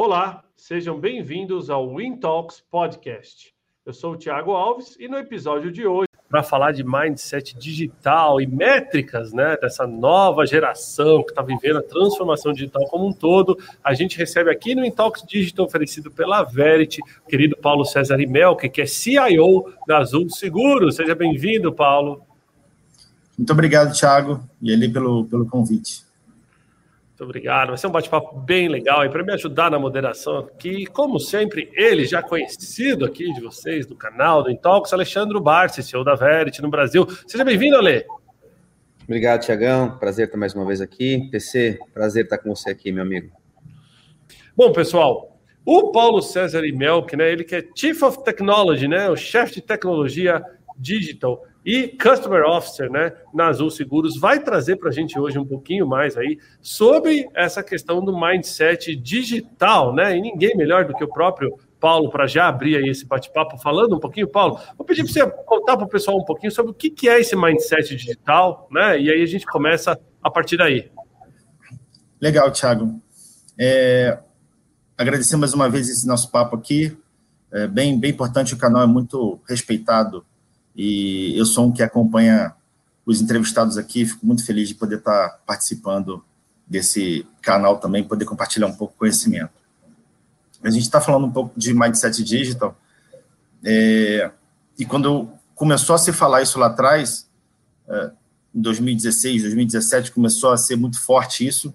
Olá, 0.00 0.44
sejam 0.56 0.96
bem-vindos 0.96 1.68
ao 1.68 1.92
WinTalks 1.92 2.62
Podcast. 2.70 3.52
Eu 3.84 3.92
sou 3.92 4.12
o 4.12 4.16
Thiago 4.16 4.52
Alves 4.52 4.96
e 4.96 5.08
no 5.08 5.18
episódio 5.18 5.72
de 5.72 5.88
hoje, 5.88 6.06
para 6.30 6.40
falar 6.40 6.70
de 6.70 6.84
mindset 6.84 7.58
digital 7.58 8.40
e 8.40 8.46
métricas, 8.46 9.32
né, 9.32 9.56
dessa 9.60 9.88
nova 9.88 10.46
geração 10.46 11.24
que 11.24 11.30
está 11.30 11.42
vivendo 11.42 11.78
a 11.78 11.82
transformação 11.82 12.52
digital 12.52 12.86
como 12.86 13.08
um 13.08 13.12
todo, 13.12 13.58
a 13.82 13.92
gente 13.92 14.16
recebe 14.16 14.52
aqui 14.52 14.72
no 14.72 14.82
WinTalks 14.82 15.24
Digital 15.26 15.66
oferecido 15.66 16.12
pela 16.12 16.44
Verity, 16.44 17.00
o 17.26 17.28
querido 17.28 17.56
Paulo 17.56 17.84
César 17.84 18.20
Imelke, 18.20 18.68
que 18.68 18.82
é 18.82 18.86
CIO 18.86 19.74
da 19.84 19.98
Azul 19.98 20.30
Seguros. 20.30 20.94
Seja 20.94 21.16
bem-vindo, 21.16 21.72
Paulo. 21.72 22.22
Muito 23.36 23.52
obrigado, 23.52 23.98
Thiago, 23.98 24.48
e 24.62 24.70
ele 24.70 24.88
pelo, 24.88 25.24
pelo 25.24 25.44
convite. 25.44 26.07
Muito 27.18 27.30
obrigado. 27.30 27.68
Vai 27.70 27.78
ser 27.78 27.88
um 27.88 27.90
bate-papo 27.90 28.38
bem 28.38 28.68
legal. 28.68 29.04
E 29.04 29.08
para 29.08 29.24
me 29.24 29.32
ajudar 29.32 29.72
na 29.72 29.78
moderação 29.78 30.38
aqui, 30.38 30.86
como 30.86 31.18
sempre, 31.18 31.68
ele 31.74 32.04
já 32.04 32.22
conhecido 32.22 33.04
aqui 33.04 33.32
de 33.32 33.40
vocês, 33.40 33.86
do 33.86 33.96
canal, 33.96 34.40
do 34.40 34.52
Intox, 34.52 34.92
Alexandre 34.92 35.40
Barsi, 35.40 35.82
CEO 35.82 36.04
da 36.04 36.14
Verity 36.14 36.62
no 36.62 36.70
Brasil. 36.70 37.04
Seja 37.26 37.44
bem-vindo, 37.44 37.76
Ale. 37.76 38.04
Obrigado, 39.02 39.40
Tiagão. 39.40 39.98
Prazer 39.98 40.26
estar 40.26 40.38
mais 40.38 40.54
uma 40.54 40.64
vez 40.64 40.80
aqui. 40.80 41.28
PC, 41.28 41.80
prazer 41.92 42.22
estar 42.22 42.38
com 42.38 42.54
você 42.54 42.70
aqui, 42.70 42.92
meu 42.92 43.02
amigo. 43.02 43.32
Bom, 44.56 44.70
pessoal, 44.70 45.40
o 45.64 45.90
Paulo 45.90 46.22
César 46.22 46.64
Imelk, 46.64 47.16
né? 47.16 47.32
Ele 47.32 47.42
que 47.42 47.56
é 47.56 47.64
Chief 47.74 48.00
of 48.00 48.22
Technology, 48.22 48.86
né? 48.86 49.10
O 49.10 49.16
chefe 49.16 49.54
de 49.54 49.62
tecnologia 49.62 50.40
digital 50.78 51.42
e 51.64 51.88
Customer 51.88 52.44
Officer, 52.44 52.90
né, 52.90 53.12
na 53.34 53.48
Azul 53.48 53.70
Seguros, 53.70 54.18
vai 54.18 54.40
trazer 54.40 54.76
para 54.76 54.88
a 54.88 54.92
gente 54.92 55.18
hoje 55.18 55.38
um 55.38 55.44
pouquinho 55.44 55.86
mais 55.86 56.16
aí 56.16 56.38
sobre 56.60 57.28
essa 57.34 57.62
questão 57.62 58.02
do 58.02 58.18
mindset 58.18 58.94
digital, 58.96 59.94
né? 59.94 60.16
E 60.16 60.20
ninguém 60.20 60.56
melhor 60.56 60.86
do 60.86 60.94
que 60.94 61.04
o 61.04 61.08
próprio 61.08 61.58
Paulo 61.80 62.10
para 62.10 62.26
já 62.26 62.48
abrir 62.48 62.76
aí 62.76 62.88
esse 62.88 63.06
bate-papo 63.06 63.58
falando 63.58 63.96
um 63.96 64.00
pouquinho, 64.00 64.28
Paulo. 64.28 64.58
Vou 64.76 64.86
pedir 64.86 65.04
para 65.04 65.12
você 65.12 65.30
contar 65.44 65.76
para 65.76 65.86
o 65.86 65.88
pessoal 65.88 66.18
um 66.18 66.24
pouquinho 66.24 66.50
sobre 66.50 66.72
o 66.72 66.74
que, 66.74 66.90
que 66.90 67.08
é 67.08 67.20
esse 67.20 67.36
mindset 67.36 67.94
digital, 67.94 68.68
né? 68.70 68.98
E 69.00 69.10
aí 69.10 69.22
a 69.22 69.26
gente 69.26 69.46
começa 69.46 69.98
a 70.22 70.30
partir 70.30 70.56
daí. 70.56 70.90
Legal, 72.20 72.50
Thiago. 72.50 73.00
É, 73.58 74.18
agradecer 74.96 75.36
mais 75.36 75.54
uma 75.54 75.68
vez 75.68 75.88
esse 75.88 76.06
nosso 76.06 76.30
papo 76.30 76.56
aqui. 76.56 76.96
É 77.52 77.66
bem, 77.66 77.98
bem 77.98 78.10
importante, 78.10 78.54
o 78.54 78.58
canal 78.58 78.82
é 78.82 78.86
muito 78.86 79.40
respeitado 79.48 80.24
e 80.78 81.36
eu 81.36 81.44
sou 81.44 81.66
um 81.66 81.72
que 81.72 81.82
acompanha 81.82 82.54
os 83.04 83.20
entrevistados 83.20 83.76
aqui, 83.76 84.06
fico 84.06 84.24
muito 84.24 84.46
feliz 84.46 84.68
de 84.68 84.76
poder 84.76 84.98
estar 84.98 85.40
participando 85.44 86.24
desse 86.64 87.26
canal 87.42 87.78
também, 87.78 88.04
poder 88.04 88.24
compartilhar 88.24 88.68
um 88.68 88.76
pouco 88.76 88.94
conhecimento. 88.96 89.50
A 90.62 90.70
gente 90.70 90.82
está 90.82 91.00
falando 91.00 91.26
um 91.26 91.32
pouco 91.32 91.58
de 91.58 91.74
mindset 91.74 92.22
digital, 92.22 92.78
é, 93.64 94.30
e 94.78 94.84
quando 94.84 95.28
começou 95.52 95.96
a 95.96 95.98
se 95.98 96.12
falar 96.12 96.42
isso 96.42 96.60
lá 96.60 96.66
atrás, 96.66 97.28
é, 97.88 98.12
em 98.54 98.60
2016, 98.60 99.42
2017, 99.42 100.12
começou 100.12 100.52
a 100.52 100.56
ser 100.56 100.76
muito 100.76 101.00
forte 101.00 101.44
isso, 101.44 101.74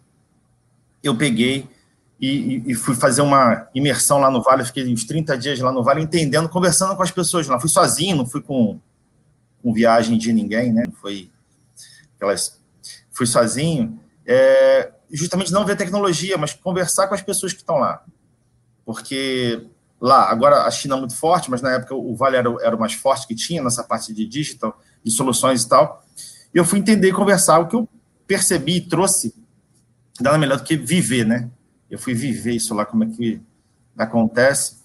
eu 1.03 1.17
peguei 1.17 1.67
e, 2.21 2.63
e, 2.67 2.73
fui 2.73 2.95
fazer 2.95 3.21
uma 3.21 3.67
imersão 3.75 4.17
lá 4.17 4.31
no 4.31 4.41
Vale, 4.41 4.63
fiquei 4.63 4.87
uns 4.87 5.03
30 5.03 5.37
dias 5.37 5.59
lá 5.59 5.73
no 5.73 5.83
Vale, 5.83 6.01
entendendo, 6.01 6.47
conversando 6.47 6.95
com 6.95 7.03
as 7.03 7.11
pessoas 7.11 7.45
lá. 7.49 7.59
Fui 7.59 7.67
sozinho, 7.67 8.15
não 8.15 8.25
fui 8.25 8.41
com 8.41 8.79
com 9.63 9.73
viagem 9.73 10.17
de 10.17 10.33
ninguém, 10.33 10.73
né? 10.73 10.83
Foi 11.01 11.31
aquelas, 12.15 12.59
fui 13.11 13.25
sozinho, 13.25 13.97
é, 14.25 14.91
justamente 15.09 15.53
não 15.53 15.65
ver 15.65 15.77
tecnologia, 15.77 16.37
mas 16.37 16.53
conversar 16.53 17.07
com 17.07 17.15
as 17.15 17.21
pessoas 17.21 17.53
que 17.53 17.59
estão 17.59 17.77
lá, 17.77 18.03
porque 18.85 19.65
lá 19.99 20.29
agora 20.29 20.63
a 20.63 20.71
China 20.71 20.97
é 20.97 20.99
muito 20.99 21.15
forte, 21.15 21.49
mas 21.49 21.61
na 21.61 21.71
época 21.71 21.95
o 21.95 22.13
Vale 22.13 22.35
era, 22.35 22.49
era 22.61 22.75
o 22.75 22.79
mais 22.79 22.93
forte 22.93 23.25
que 23.25 23.33
tinha 23.33 23.63
nessa 23.63 23.83
parte 23.83 24.13
de 24.13 24.27
digital, 24.27 24.77
de 25.01 25.11
soluções 25.11 25.63
e 25.63 25.69
tal. 25.69 26.05
E 26.53 26.57
eu 26.57 26.65
fui 26.65 26.79
entender 26.79 27.07
e 27.07 27.13
conversar 27.13 27.59
o 27.59 27.67
que 27.67 27.75
eu 27.75 27.87
percebi 28.27 28.77
e 28.77 28.81
trouxe 28.81 29.33
nada 30.19 30.37
melhor 30.37 30.57
do 30.57 30.63
que 30.63 30.75
viver, 30.75 31.25
né? 31.25 31.49
Eu 31.89 31.97
fui 31.97 32.13
viver 32.13 32.53
isso 32.53 32.73
lá, 32.75 32.85
como 32.85 33.03
é 33.05 33.07
que 33.07 33.41
acontece. 33.97 34.83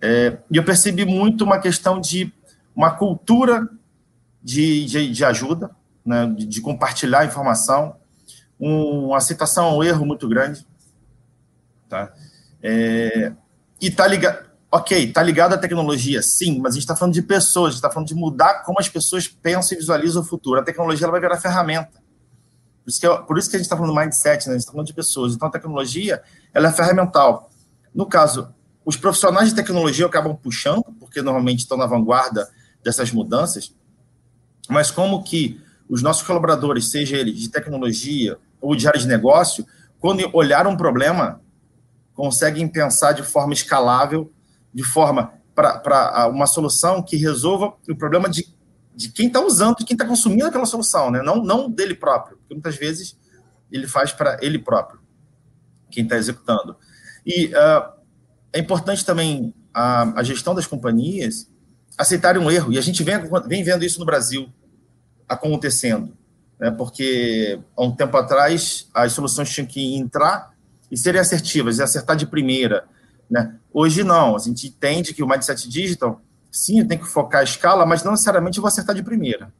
É, 0.00 0.38
e 0.50 0.56
eu 0.56 0.64
percebi 0.64 1.04
muito 1.04 1.44
uma 1.44 1.58
questão 1.58 2.00
de 2.00 2.32
uma 2.74 2.92
cultura 2.92 3.68
de, 4.42 4.84
de, 4.84 5.12
de 5.12 5.24
ajuda, 5.24 5.70
né, 6.04 6.26
de, 6.26 6.46
de, 6.46 6.60
compartilhar 6.60 7.24
informação, 7.24 7.96
um, 8.58 9.08
uma 9.08 9.18
aceitação 9.18 9.66
ao 9.66 9.84
erro 9.84 10.06
muito 10.06 10.28
grande. 10.28 10.66
Tá? 11.88 12.12
É, 12.62 13.32
e 13.80 13.88
está 13.88 14.06
ligado, 14.06 14.50
ok, 14.70 15.04
está 15.04 15.22
ligado 15.22 15.54
à 15.54 15.58
tecnologia, 15.58 16.22
sim, 16.22 16.60
mas 16.60 16.72
a 16.72 16.74
gente 16.74 16.84
está 16.84 16.96
falando 16.96 17.14
de 17.14 17.22
pessoas, 17.22 17.68
a 17.68 17.70
gente 17.70 17.78
está 17.78 17.90
falando 17.90 18.08
de 18.08 18.14
mudar 18.14 18.62
como 18.62 18.78
as 18.78 18.88
pessoas 18.88 19.26
pensam 19.26 19.76
e 19.76 19.80
visualizam 19.80 20.22
o 20.22 20.24
futuro. 20.24 20.60
A 20.60 20.64
tecnologia 20.64 21.04
ela 21.04 21.12
vai 21.12 21.20
virar 21.20 21.38
ferramenta. 21.38 22.00
Por 22.84 22.90
isso 22.90 23.00
que, 23.00 23.08
por 23.26 23.38
isso 23.38 23.50
que 23.50 23.56
a 23.56 23.58
gente 23.58 23.66
está 23.66 23.76
falando 23.76 23.92
de 23.92 24.00
mindset, 24.00 24.46
né? 24.46 24.52
a 24.52 24.56
gente 24.56 24.60
está 24.60 24.72
falando 24.72 24.86
de 24.86 24.94
pessoas. 24.94 25.34
Então, 25.34 25.48
a 25.48 25.50
tecnologia 25.50 26.22
ela 26.54 26.68
é 26.68 26.72
ferramental. 26.72 27.50
No 27.94 28.06
caso, 28.06 28.52
os 28.84 28.96
profissionais 28.96 29.50
de 29.50 29.54
tecnologia 29.54 30.06
acabam 30.06 30.34
puxando, 30.36 30.84
porque 30.98 31.20
normalmente 31.20 31.60
estão 31.60 31.76
na 31.76 31.86
vanguarda 31.86 32.48
dessas 32.82 33.12
mudanças, 33.12 33.74
mas 34.70 34.90
como 34.90 35.22
que 35.22 35.60
os 35.88 36.02
nossos 36.02 36.22
colaboradores, 36.22 36.88
seja 36.88 37.16
eles 37.16 37.38
de 37.38 37.50
tecnologia 37.50 38.38
ou 38.60 38.76
de 38.76 38.86
área 38.86 39.00
de 39.00 39.08
negócio, 39.08 39.66
quando 39.98 40.28
olhar 40.32 40.66
um 40.66 40.76
problema, 40.76 41.40
conseguem 42.14 42.68
pensar 42.68 43.12
de 43.12 43.22
forma 43.22 43.52
escalável, 43.52 44.32
de 44.72 44.84
forma 44.84 45.32
para 45.54 46.28
uma 46.28 46.46
solução 46.46 47.02
que 47.02 47.16
resolva 47.16 47.74
o 47.88 47.96
problema 47.96 48.28
de, 48.28 48.46
de 48.94 49.10
quem 49.10 49.26
está 49.26 49.40
usando, 49.40 49.78
de 49.78 49.84
quem 49.84 49.94
está 49.94 50.06
consumindo 50.06 50.46
aquela 50.46 50.64
solução, 50.64 51.10
né? 51.10 51.22
não, 51.22 51.42
não 51.42 51.68
dele 51.68 51.94
próprio, 51.94 52.38
porque 52.38 52.54
muitas 52.54 52.76
vezes 52.76 53.18
ele 53.70 53.86
faz 53.86 54.12
para 54.12 54.38
ele 54.40 54.58
próprio, 54.58 55.00
quem 55.90 56.04
está 56.04 56.16
executando. 56.16 56.76
E 57.26 57.46
uh, 57.46 57.92
é 58.52 58.58
importante 58.58 59.04
também 59.04 59.54
a, 59.74 60.20
a, 60.20 60.22
gestão 60.22 60.54
das 60.54 60.66
companhias 60.66 61.50
aceitarem 61.98 62.40
um 62.40 62.50
erro, 62.50 62.72
e 62.72 62.78
a 62.78 62.80
gente 62.80 63.02
vem, 63.02 63.16
vem 63.46 63.62
vendo 63.62 63.84
isso 63.84 63.98
no 63.98 64.06
Brasil 64.06 64.50
acontecendo, 65.30 66.12
né? 66.58 66.70
porque 66.70 67.60
há 67.76 67.84
um 67.84 67.94
tempo 67.94 68.16
atrás 68.16 68.88
as 68.92 69.12
soluções 69.12 69.48
tinham 69.48 69.66
que 69.66 69.96
entrar 69.96 70.52
e 70.90 70.96
serem 70.96 71.20
assertivas, 71.20 71.78
e 71.78 71.82
acertar 71.82 72.16
de 72.16 72.26
primeira. 72.26 72.84
Né? 73.30 73.56
Hoje 73.72 74.02
não, 74.02 74.34
a 74.34 74.38
gente 74.40 74.66
entende 74.66 75.14
que 75.14 75.22
o 75.22 75.28
mindset 75.28 75.68
digital, 75.68 76.20
sim, 76.50 76.84
tem 76.84 76.98
que 76.98 77.06
focar 77.06 77.42
a 77.42 77.44
escala, 77.44 77.86
mas 77.86 78.02
não 78.02 78.10
necessariamente 78.10 78.58
eu 78.58 78.62
vou 78.62 78.68
acertar 78.68 78.94
de 78.94 79.04
primeira. 79.04 79.52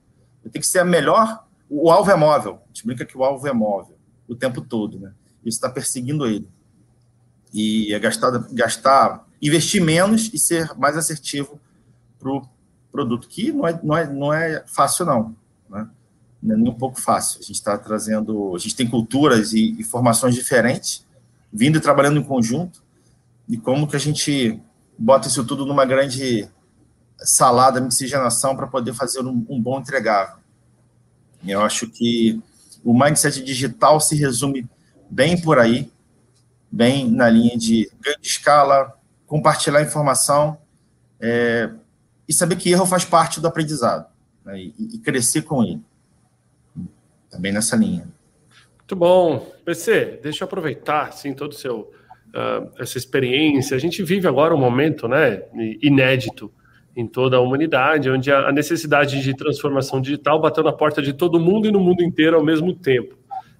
Eu 0.44 0.50
tenho 0.50 0.60
que 0.60 0.68
ser 0.68 0.80
a 0.80 0.84
melhor, 0.84 1.46
o 1.68 1.88
alvo 1.88 2.10
é 2.10 2.16
móvel, 2.16 2.60
a 2.64 2.68
gente 2.68 2.84
brinca 2.84 3.04
que 3.04 3.16
o 3.16 3.22
alvo 3.22 3.46
é 3.46 3.52
móvel 3.52 3.96
o 4.26 4.34
tempo 4.34 4.60
todo, 4.60 4.98
né? 4.98 5.12
Isso 5.44 5.56
está 5.56 5.68
perseguindo 5.68 6.26
ele. 6.26 6.48
E 7.52 7.92
é 7.92 7.98
gastar, 7.98 8.30
gastar, 8.52 9.26
investir 9.42 9.82
menos 9.82 10.30
e 10.32 10.38
ser 10.38 10.72
mais 10.76 10.96
assertivo 10.96 11.60
para 12.18 12.30
o 12.30 12.42
produto, 12.92 13.26
que 13.26 13.50
não 13.50 13.66
é, 13.66 13.80
não, 13.82 13.96
é, 13.96 14.06
não 14.06 14.32
é 14.32 14.64
fácil, 14.66 15.04
não? 15.04 15.36
Não 16.42 16.54
é 16.54 16.58
nem 16.58 16.70
um 16.70 16.74
pouco 16.74 17.00
fácil. 17.00 17.40
A 17.40 17.42
gente 17.42 17.56
está 17.56 17.76
trazendo, 17.76 18.54
a 18.54 18.58
gente 18.58 18.76
tem 18.76 18.88
culturas 18.88 19.52
e, 19.52 19.76
e, 19.78 19.84
formações 19.84 20.34
diferentes, 20.34 21.06
vindo 21.52 21.78
e 21.78 21.80
trabalhando 21.80 22.20
em 22.20 22.24
conjunto, 22.24 22.82
e 23.48 23.56
como 23.56 23.86
que 23.86 23.96
a 23.96 24.00
gente 24.00 24.60
bota 24.98 25.28
isso 25.28 25.44
tudo 25.44 25.66
numa 25.66 25.84
grande 25.84 26.48
salada, 27.18 27.80
miscigenação, 27.80 28.56
para 28.56 28.66
poder 28.66 28.94
fazer 28.94 29.20
um, 29.20 29.44
um 29.48 29.60
bom 29.60 29.80
entregável. 29.80 30.36
Eu 31.46 31.62
acho 31.62 31.88
que 31.88 32.40
o 32.84 32.98
mindset 32.98 33.42
digital 33.42 34.00
se 34.00 34.16
resume 34.16 34.68
bem 35.10 35.40
por 35.40 35.58
aí, 35.58 35.90
bem 36.70 37.10
na 37.10 37.28
linha 37.28 37.56
de 37.56 37.90
grande 38.00 38.26
escala, 38.26 38.94
compartilhar 39.26 39.82
informação 39.82 40.58
é, 41.20 41.70
e 42.28 42.32
saber 42.32 42.56
que 42.56 42.70
erro 42.70 42.86
faz 42.86 43.04
parte 43.04 43.40
do 43.40 43.48
aprendizado 43.48 44.06
né, 44.44 44.58
e, 44.58 44.74
e, 44.78 44.98
crescer 44.98 45.42
com 45.42 45.62
ele. 45.62 45.82
Também 47.30 47.52
nessa 47.52 47.76
linha. 47.76 48.06
Muito 48.78 48.96
bom. 48.96 49.46
PC, 49.64 50.18
deixa 50.22 50.42
eu 50.42 50.46
aproveitar 50.46 51.08
assim, 51.08 51.32
todo 51.32 51.54
seu, 51.54 51.92
uh, 52.34 52.70
essa 52.78 52.98
experiência. 52.98 53.76
A 53.76 53.80
gente 53.80 54.02
vive 54.02 54.26
agora 54.26 54.54
um 54.54 54.58
momento 54.58 55.06
né, 55.06 55.42
inédito 55.80 56.52
em 56.96 57.06
toda 57.06 57.36
a 57.36 57.40
humanidade, 57.40 58.10
onde 58.10 58.32
a 58.32 58.50
necessidade 58.50 59.22
de 59.22 59.34
transformação 59.34 60.00
digital 60.00 60.40
bateu 60.40 60.64
na 60.64 60.72
porta 60.72 61.00
de 61.00 61.12
todo 61.12 61.38
mundo 61.38 61.68
e 61.68 61.70
no 61.70 61.78
mundo 61.78 62.02
inteiro 62.02 62.36
ao 62.36 62.44
mesmo 62.44 62.74
tempo. 62.74 63.16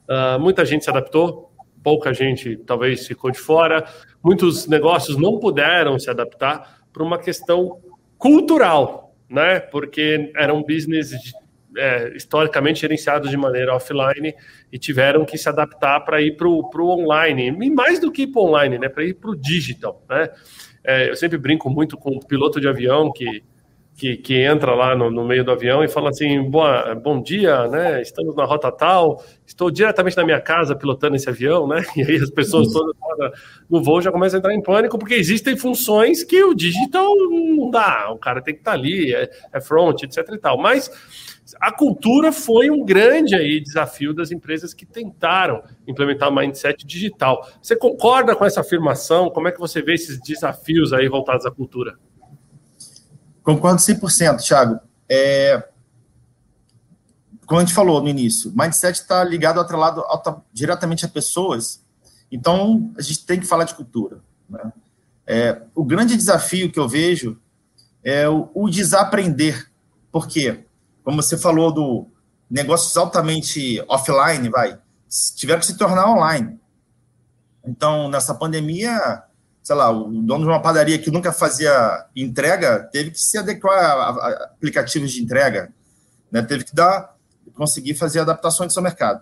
Uh, 0.09 0.41
muita 0.41 0.65
gente 0.65 0.83
se 0.83 0.91
adaptou, 0.91 1.53
pouca 1.83 2.13
gente 2.13 2.57
talvez 2.67 3.07
ficou 3.07 3.31
de 3.31 3.39
fora, 3.39 3.85
muitos 4.23 4.67
negócios 4.67 5.17
não 5.17 5.39
puderam 5.39 5.99
se 5.99 6.11
adaptar 6.11 6.81
para 6.93 7.03
uma 7.03 7.19
questão 7.19 7.79
cultural, 8.19 9.15
né? 9.29 9.61
Porque 9.61 10.33
era 10.37 10.53
um 10.53 10.63
business 10.63 11.13
é, 11.77 12.13
historicamente 12.17 12.81
gerenciados 12.81 13.31
de 13.31 13.37
maneira 13.37 13.75
offline 13.75 14.35
e 14.73 14.79
tiveram 14.79 15.25
que 15.25 15.39
se 15.39 15.49
adaptar 15.49 16.01
para 16.01 16.21
ir 16.21 16.37
para 16.37 16.49
o 16.49 16.89
online, 16.89 17.49
e 17.49 17.71
mais 17.71 17.99
do 17.99 18.11
que 18.11 18.27
para 18.27 18.41
o 18.41 18.47
online, 18.47 18.79
né, 18.79 18.89
para 18.89 19.05
ir 19.05 19.15
para 19.15 19.31
o 19.31 19.37
digital. 19.37 20.05
Né? 20.09 20.29
É, 20.85 21.11
eu 21.11 21.17
sempre 21.17 21.39
brinco 21.39 21.69
muito 21.71 21.97
com 21.97 22.11
o 22.11 22.27
piloto 22.27 22.61
de 22.61 22.69
avião 22.69 23.13
que 23.13 23.43
que, 24.01 24.17
que 24.17 24.35
entra 24.43 24.75
lá 24.75 24.97
no, 24.97 25.11
no, 25.11 25.27
meio 25.27 25.45
do 25.45 25.51
avião 25.51 25.85
e 25.85 25.89
fala 25.89 26.09
assim: 26.09 26.43
Boa, 26.43 26.95
bom 26.95 27.21
dia, 27.21 27.69
né? 27.69 28.01
Estamos 28.01 28.35
na 28.35 28.47
rota 28.47 28.73
tal, 28.73 29.23
estou 29.47 29.71
diretamente 29.71 30.17
na 30.17 30.25
minha 30.25 30.41
casa 30.41 30.75
pilotando 30.75 31.17
esse 31.17 31.29
avião, 31.29 31.69
né? 31.69 31.85
E 31.95 32.03
aí 32.03 32.17
as 32.17 32.31
pessoas 32.31 32.73
todas 32.73 32.97
no 33.69 33.83
voo 33.83 34.01
já 34.01 34.11
começam 34.11 34.39
a 34.39 34.41
entrar 34.41 34.55
em 34.55 34.63
pânico, 34.63 34.99
porque 34.99 35.15
existem 35.15 35.55
funções 35.55 36.25
que 36.25 36.43
o 36.43 36.55
digital 36.55 37.15
não 37.15 37.71
dá, 37.71 38.11
o 38.11 38.17
cara 38.17 38.41
tem 38.41 38.55
que 38.55 38.61
estar 38.61 38.71
tá 38.71 38.77
ali, 38.79 39.15
é, 39.15 39.29
é 39.53 39.61
front, 39.61 40.03
etc 40.03 40.27
e 40.33 40.39
tal. 40.39 40.57
Mas 40.57 40.91
a 41.61 41.73
cultura 41.73 42.32
foi 42.32 42.70
um 42.70 42.85
grande 42.85 43.35
aí 43.35 43.61
desafio 43.61 44.12
das 44.12 44.31
empresas 44.31 44.75
que 44.75 44.85
tentaram 44.85 45.62
implementar 45.87 46.29
o 46.29 46.35
mindset 46.35 46.87
digital. 46.87 47.49
Você 47.62 47.75
concorda 47.75 48.37
com 48.37 48.44
essa 48.44 48.61
afirmação? 48.61 49.31
Como 49.31 49.49
é 49.49 49.52
que 49.52 49.58
você 49.58 49.81
vê 49.81 49.94
esses 49.94 50.20
desafios 50.20 50.93
aí 50.93 51.08
voltados 51.08 51.47
à 51.47 51.50
cultura? 51.50 51.99
Concordo 53.43 53.81
100%, 53.81 54.47
Thiago. 54.47 54.81
É, 55.08 55.67
como 57.47 57.61
a 57.61 57.64
gente 57.64 57.75
falou 57.75 58.00
no 58.00 58.08
início, 58.08 58.52
mindset 58.55 59.00
está 59.00 59.25
ligado, 59.25 59.58
atrelado 59.58 60.05
diretamente 60.52 61.05
a 61.05 61.08
pessoas, 61.08 61.85
então 62.31 62.93
a 62.97 63.02
gente 63.02 63.26
tem 63.26 63.41
que 63.41 63.47
falar 63.47 63.64
de 63.64 63.75
cultura. 63.75 64.20
Né? 64.49 64.73
É, 65.26 65.62
o 65.75 65.85
grande 65.85 66.17
desafio 66.17 66.70
que 66.70 66.79
eu 66.79 66.88
vejo 66.88 67.41
é 68.05 68.29
o, 68.29 68.49
o 68.55 68.70
desaprender. 68.70 69.69
Por 70.12 70.29
quê? 70.29 70.64
Como 71.11 71.21
você 71.21 71.37
falou 71.37 71.73
do 71.73 72.07
negócios 72.49 72.97
altamente 72.97 73.85
offline, 73.89 74.49
vai, 74.49 74.79
tiveram 75.35 75.59
que 75.59 75.67
se 75.67 75.77
tornar 75.77 76.09
online. 76.09 76.57
Então, 77.65 78.09
nessa 78.09 78.33
pandemia, 78.33 79.25
sei 79.61 79.75
lá, 79.75 79.91
o 79.91 80.05
dono 80.23 80.45
de 80.45 80.51
uma 80.53 80.62
padaria 80.62 81.01
que 81.01 81.11
nunca 81.11 81.33
fazia 81.33 82.07
entrega 82.15 82.89
teve 82.93 83.11
que 83.11 83.21
se 83.21 83.37
adequar 83.37 83.77
a, 83.77 84.45
aplicativos 84.55 85.11
de 85.11 85.21
entrega, 85.21 85.73
né? 86.31 86.43
Teve 86.43 86.62
que 86.62 86.77
dar, 86.77 87.17
conseguir 87.57 87.95
fazer 87.95 88.21
adaptações 88.21 88.69
do 88.69 88.73
seu 88.73 88.83
mercado. 88.83 89.21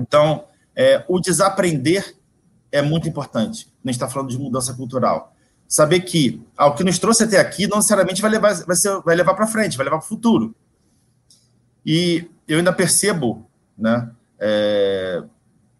Então, 0.00 0.46
é, 0.74 1.04
o 1.06 1.20
desaprender 1.20 2.16
é 2.72 2.80
muito 2.80 3.06
importante. 3.06 3.70
A 3.84 3.88
gente 3.88 3.96
está 3.96 4.08
falando 4.08 4.30
de 4.30 4.38
mudança 4.38 4.72
cultural. 4.72 5.34
Saber 5.68 6.00
que 6.00 6.42
ah, 6.56 6.68
o 6.68 6.74
que 6.74 6.82
nos 6.82 6.98
trouxe 6.98 7.24
até 7.24 7.38
aqui 7.38 7.66
não 7.66 7.76
necessariamente 7.76 8.22
vai 8.22 8.30
levar, 8.30 8.54
vai 8.64 8.74
ser, 8.74 8.98
vai 9.02 9.14
levar 9.14 9.34
para 9.34 9.46
frente, 9.46 9.76
vai 9.76 9.84
levar 9.84 9.98
para 9.98 10.06
o 10.06 10.08
futuro. 10.08 10.54
E 11.84 12.30
eu 12.46 12.58
ainda 12.58 12.72
percebo, 12.72 13.48
né, 13.76 14.10
é, 14.38 15.22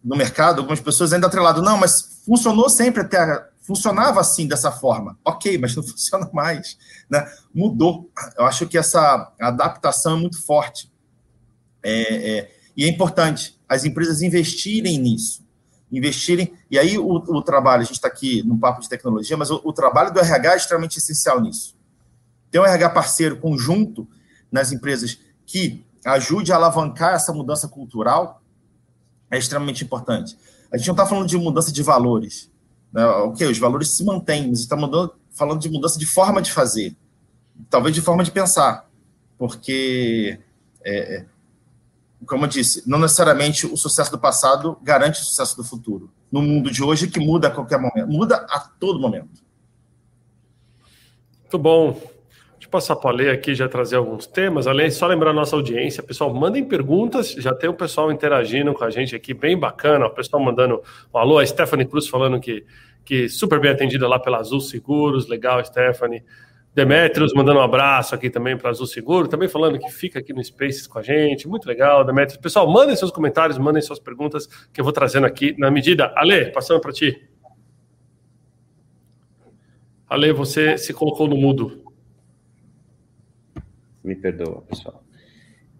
no 0.02 0.16
mercado, 0.16 0.58
algumas 0.58 0.80
pessoas 0.80 1.12
ainda 1.12 1.26
atrelado, 1.26 1.62
não, 1.62 1.76
mas 1.76 2.22
funcionou 2.24 2.68
sempre 2.68 3.02
até, 3.02 3.46
funcionava 3.62 4.20
assim, 4.20 4.46
dessa 4.46 4.70
forma. 4.70 5.18
Ok, 5.24 5.56
mas 5.58 5.74
não 5.74 5.82
funciona 5.82 6.28
mais, 6.32 6.76
né? 7.08 7.30
Mudou. 7.54 8.10
Eu 8.36 8.44
acho 8.44 8.66
que 8.66 8.76
essa 8.76 9.32
adaptação 9.40 10.16
é 10.16 10.20
muito 10.20 10.44
forte. 10.44 10.92
É, 11.82 12.38
é, 12.38 12.50
e 12.76 12.84
é 12.84 12.88
importante 12.88 13.58
as 13.68 13.84
empresas 13.84 14.22
investirem 14.22 14.98
nisso. 14.98 15.42
Investirem, 15.90 16.54
e 16.70 16.78
aí 16.78 16.98
o, 16.98 17.06
o 17.06 17.42
trabalho, 17.42 17.82
a 17.82 17.84
gente 17.84 17.96
está 17.96 18.08
aqui 18.08 18.42
no 18.42 18.58
papo 18.58 18.80
de 18.80 18.88
tecnologia, 18.88 19.36
mas 19.36 19.50
o, 19.50 19.60
o 19.62 19.72
trabalho 19.72 20.12
do 20.12 20.20
RH 20.20 20.52
é 20.52 20.56
extremamente 20.56 20.98
essencial 20.98 21.40
nisso. 21.40 21.76
Ter 22.50 22.58
um 22.58 22.64
RH 22.64 22.90
parceiro 22.90 23.36
conjunto 23.38 24.08
nas 24.50 24.72
empresas 24.72 25.18
que 25.44 25.84
ajude 26.04 26.52
a 26.52 26.56
alavancar 26.56 27.14
essa 27.14 27.32
mudança 27.32 27.68
cultural 27.68 28.42
é 29.30 29.38
extremamente 29.38 29.84
importante. 29.84 30.36
A 30.72 30.76
gente 30.76 30.86
não 30.86 30.94
está 30.94 31.06
falando 31.06 31.28
de 31.28 31.36
mudança 31.36 31.72
de 31.72 31.82
valores. 31.82 32.50
Né? 32.92 33.04
Ok, 33.04 33.46
os 33.46 33.58
valores 33.58 33.88
se 33.88 34.04
mantêm, 34.04 34.48
mas 34.48 34.60
está 34.60 34.76
falando 35.30 35.60
de 35.60 35.70
mudança 35.70 35.98
de 35.98 36.06
forma 36.06 36.42
de 36.42 36.52
fazer. 36.52 36.96
Talvez 37.70 37.94
de 37.94 38.00
forma 38.00 38.24
de 38.24 38.30
pensar. 38.30 38.88
Porque, 39.38 40.38
é, 40.84 41.16
é, 41.16 41.26
como 42.26 42.44
eu 42.44 42.48
disse, 42.48 42.82
não 42.86 42.98
necessariamente 42.98 43.66
o 43.66 43.76
sucesso 43.76 44.10
do 44.10 44.18
passado 44.18 44.78
garante 44.82 45.20
o 45.20 45.24
sucesso 45.24 45.56
do 45.56 45.64
futuro. 45.64 46.10
No 46.30 46.42
mundo 46.42 46.70
de 46.70 46.82
hoje, 46.82 47.08
que 47.08 47.20
muda 47.20 47.48
a 47.48 47.50
qualquer 47.50 47.78
momento. 47.78 48.08
Muda 48.08 48.46
a 48.50 48.60
todo 48.60 48.98
momento. 48.98 49.42
Muito 51.42 51.58
bom 51.58 52.11
passar 52.72 52.96
para 52.96 53.14
ler 53.14 53.30
aqui, 53.30 53.54
já 53.54 53.68
trazer 53.68 53.96
alguns 53.96 54.26
temas. 54.26 54.66
Além, 54.66 54.90
só 54.90 55.06
lembrar 55.06 55.30
a 55.30 55.34
nossa 55.34 55.54
audiência, 55.54 56.02
pessoal, 56.02 56.32
mandem 56.32 56.64
perguntas. 56.64 57.32
Já 57.32 57.54
tem 57.54 57.68
o 57.68 57.74
pessoal 57.74 58.10
interagindo 58.10 58.72
com 58.72 58.82
a 58.82 58.88
gente 58.88 59.14
aqui, 59.14 59.34
bem 59.34 59.56
bacana. 59.58 60.06
O 60.06 60.10
pessoal 60.10 60.42
mandando 60.42 60.82
um 61.12 61.18
alô, 61.18 61.38
a 61.38 61.46
Stephanie 61.46 61.84
Cruz 61.84 62.08
falando 62.08 62.40
que, 62.40 62.64
que 63.04 63.28
super 63.28 63.60
bem 63.60 63.70
atendida 63.70 64.08
lá 64.08 64.18
pela 64.18 64.38
Azul 64.38 64.60
Seguros. 64.60 65.28
Legal, 65.28 65.62
Stephanie. 65.62 66.24
Demetrios 66.74 67.34
mandando 67.34 67.58
um 67.60 67.62
abraço 67.62 68.14
aqui 68.14 68.30
também 68.30 68.56
para 68.56 68.70
Azul 68.70 68.86
Seguro, 68.86 69.28
também 69.28 69.46
falando 69.46 69.78
que 69.78 69.90
fica 69.90 70.20
aqui 70.20 70.32
no 70.32 70.42
Spaces 70.42 70.86
com 70.86 70.98
a 70.98 71.02
gente. 71.02 71.46
Muito 71.46 71.66
legal, 71.66 72.02
Demetrios. 72.02 72.40
Pessoal, 72.40 72.66
mandem 72.66 72.96
seus 72.96 73.10
comentários, 73.10 73.58
mandem 73.58 73.82
suas 73.82 73.98
perguntas 73.98 74.46
que 74.72 74.80
eu 74.80 74.84
vou 74.84 74.92
trazendo 74.94 75.26
aqui 75.26 75.54
na 75.58 75.70
medida. 75.70 76.10
Ale, 76.16 76.50
passando 76.50 76.80
para 76.80 76.90
ti. 76.90 77.28
Ale, 80.08 80.32
você 80.32 80.78
se 80.78 80.94
colocou 80.94 81.28
no 81.28 81.36
mudo. 81.36 81.81
Me 84.02 84.14
perdoa, 84.14 84.62
pessoal. 84.62 85.02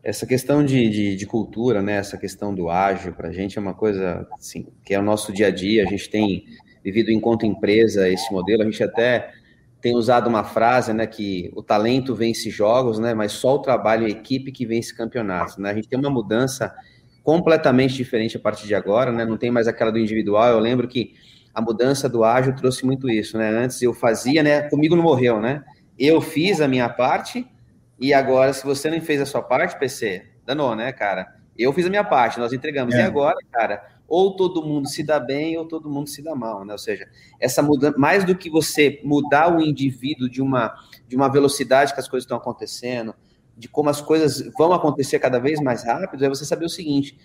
Essa 0.02 0.26
questão 0.26 0.64
de, 0.64 0.88
de, 0.88 1.16
de 1.16 1.26
cultura, 1.26 1.80
né? 1.80 1.94
Essa 1.94 2.16
questão 2.16 2.54
do 2.54 2.68
ágil, 2.68 3.12
para 3.12 3.28
a 3.28 3.32
gente 3.32 3.56
é 3.56 3.60
uma 3.60 3.74
coisa 3.74 4.26
assim, 4.32 4.66
que 4.84 4.94
é 4.94 4.98
o 4.98 5.02
nosso 5.02 5.32
dia 5.32 5.48
a 5.48 5.50
dia. 5.50 5.84
A 5.84 5.86
gente 5.86 6.10
tem 6.10 6.44
vivido 6.82 7.10
enquanto 7.10 7.46
empresa 7.46 8.08
esse 8.08 8.32
modelo. 8.32 8.62
A 8.62 8.64
gente 8.64 8.82
até 8.82 9.32
tem 9.80 9.96
usado 9.96 10.28
uma 10.28 10.44
frase, 10.44 10.92
né, 10.92 11.06
que 11.08 11.50
o 11.56 11.62
talento 11.62 12.14
vence 12.14 12.48
jogos, 12.50 13.00
né, 13.00 13.14
mas 13.14 13.32
só 13.32 13.56
o 13.56 13.58
trabalho 13.58 14.06
em 14.06 14.12
equipe 14.12 14.52
que 14.52 14.64
vence 14.64 14.94
campeonatos, 14.94 15.56
né? 15.56 15.70
A 15.70 15.74
gente 15.74 15.88
tem 15.88 15.98
uma 15.98 16.10
mudança 16.10 16.72
completamente 17.24 17.94
diferente 17.94 18.36
a 18.36 18.40
partir 18.40 18.66
de 18.66 18.74
agora, 18.74 19.12
né? 19.12 19.24
Não 19.24 19.36
tem 19.36 19.50
mais 19.50 19.68
aquela 19.68 19.90
do 19.90 19.98
individual. 19.98 20.48
Eu 20.48 20.58
lembro 20.58 20.88
que 20.88 21.14
a 21.54 21.60
mudança 21.60 22.08
do 22.08 22.24
ágil 22.24 22.54
trouxe 22.54 22.84
muito 22.84 23.08
isso, 23.08 23.36
né? 23.36 23.50
Antes 23.50 23.80
eu 23.82 23.92
fazia, 23.92 24.42
né? 24.42 24.62
Comigo 24.68 24.96
não 24.96 25.02
morreu, 25.02 25.40
né? 25.40 25.62
Eu 25.98 26.20
fiz 26.20 26.60
a 26.60 26.66
minha 26.66 26.88
parte 26.88 27.46
e 28.02 28.12
agora, 28.12 28.52
se 28.52 28.64
você 28.64 28.90
não 28.90 29.00
fez 29.00 29.20
a 29.20 29.26
sua 29.26 29.40
parte, 29.40 29.78
PC, 29.78 30.26
danou, 30.44 30.74
né, 30.74 30.90
cara? 30.92 31.36
Eu 31.56 31.72
fiz 31.72 31.86
a 31.86 31.88
minha 31.88 32.02
parte, 32.02 32.40
nós 32.40 32.52
entregamos. 32.52 32.92
É. 32.96 32.98
E 32.98 33.00
agora, 33.02 33.36
cara, 33.52 33.80
ou 34.08 34.34
todo 34.34 34.60
mundo 34.60 34.88
se 34.88 35.04
dá 35.04 35.20
bem 35.20 35.56
ou 35.56 35.66
todo 35.68 35.88
mundo 35.88 36.08
se 36.08 36.20
dá 36.20 36.34
mal, 36.34 36.64
né? 36.64 36.72
Ou 36.72 36.78
seja, 36.78 37.08
essa 37.38 37.62
mudança, 37.62 37.96
mais 37.96 38.24
do 38.24 38.36
que 38.36 38.50
você 38.50 39.00
mudar 39.04 39.56
o 39.56 39.60
indivíduo 39.60 40.28
de 40.28 40.42
uma, 40.42 40.74
de 41.06 41.14
uma 41.14 41.30
velocidade 41.30 41.94
que 41.94 42.00
as 42.00 42.08
coisas 42.08 42.24
estão 42.24 42.36
acontecendo, 42.36 43.14
de 43.56 43.68
como 43.68 43.88
as 43.88 44.00
coisas 44.00 44.50
vão 44.58 44.72
acontecer 44.72 45.20
cada 45.20 45.38
vez 45.38 45.60
mais 45.60 45.84
rápido, 45.84 46.24
é 46.24 46.28
você 46.28 46.44
saber 46.44 46.64
o 46.64 46.68
seguinte: 46.68 47.16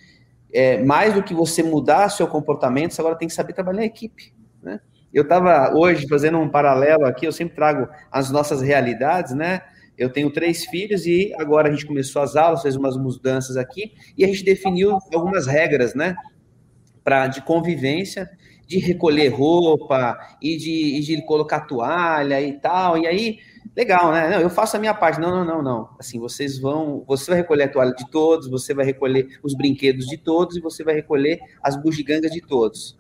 é, 0.53 0.84
mais 0.84 1.12
do 1.12 1.24
que 1.24 1.34
você 1.34 1.63
mudar 1.63 2.10
seu 2.10 2.27
comportamento, 2.27 2.93
você 2.93 3.01
agora 3.01 3.17
tem 3.17 3.27
que 3.27 3.34
saber 3.34 3.53
trabalhar 3.53 3.81
em 3.81 3.88
equipe, 3.88 4.31
né? 4.62 4.79
Eu 5.12 5.24
estava 5.24 5.74
hoje 5.75 6.07
fazendo 6.07 6.38
um 6.38 6.50
paralelo 6.50 7.03
aqui, 7.05 7.25
eu 7.25 7.31
sempre 7.31 7.55
trago 7.55 7.89
as 8.12 8.29
nossas 8.29 8.62
realidades, 8.62 9.34
né? 9.34 9.63
Eu 9.98 10.10
tenho 10.10 10.30
três 10.30 10.66
filhos 10.66 11.06
e 11.06 11.34
agora 11.38 11.70
a 11.70 11.72
gente 11.72 11.86
começou 11.86 12.22
as 12.22 12.36
aulas, 12.36 12.62
fez 12.62 12.75
umas 12.75 12.96
mudanças 12.96 13.58
aqui 13.58 13.94
e 14.18 14.24
a 14.24 14.27
gente 14.27 14.44
definiu 14.44 15.00
algumas 15.13 15.48
regras, 15.48 15.96
né, 15.96 16.16
para 17.04 17.27
de 17.27 17.42
convivência, 17.42 18.30
de 18.68 18.77
recolher 18.80 19.30
roupa 19.30 20.18
e 20.42 20.58
de, 20.58 20.98
e 20.98 21.00
de 21.00 21.22
colocar 21.25 21.62
toalha 21.62 22.39
e 22.42 22.54
tal. 22.60 22.98
E 22.98 23.08
aí, 23.08 23.39
legal, 23.75 24.12
né? 24.12 24.30
Não, 24.30 24.42
eu 24.42 24.50
faço 24.50 24.75
a 24.75 24.80
minha 24.80 24.94
parte. 24.94 25.20
Não, 25.20 25.32
não, 25.32 25.46
não, 25.46 25.63
não. 25.63 25.89
Assim, 25.98 26.20
vocês 26.20 26.60
vão, 26.60 27.04
você 27.08 27.32
vai 27.32 27.39
recolher 27.39 27.63
a 27.63 27.70
toalha 27.70 27.96
de 27.96 28.10
todos, 28.12 28.50
você 28.50 28.74
vai 28.74 28.86
recolher 28.86 29.39
os 29.42 29.56
brinquedos 29.56 30.06
de 30.06 30.18
todos 30.18 30.58
e 30.58 30.60
você 30.60 30.84
vai 30.84 30.96
recolher 30.96 31.39
as 31.63 31.82
bugigangas 31.82 32.32
de 32.32 32.42
todos. 32.42 32.98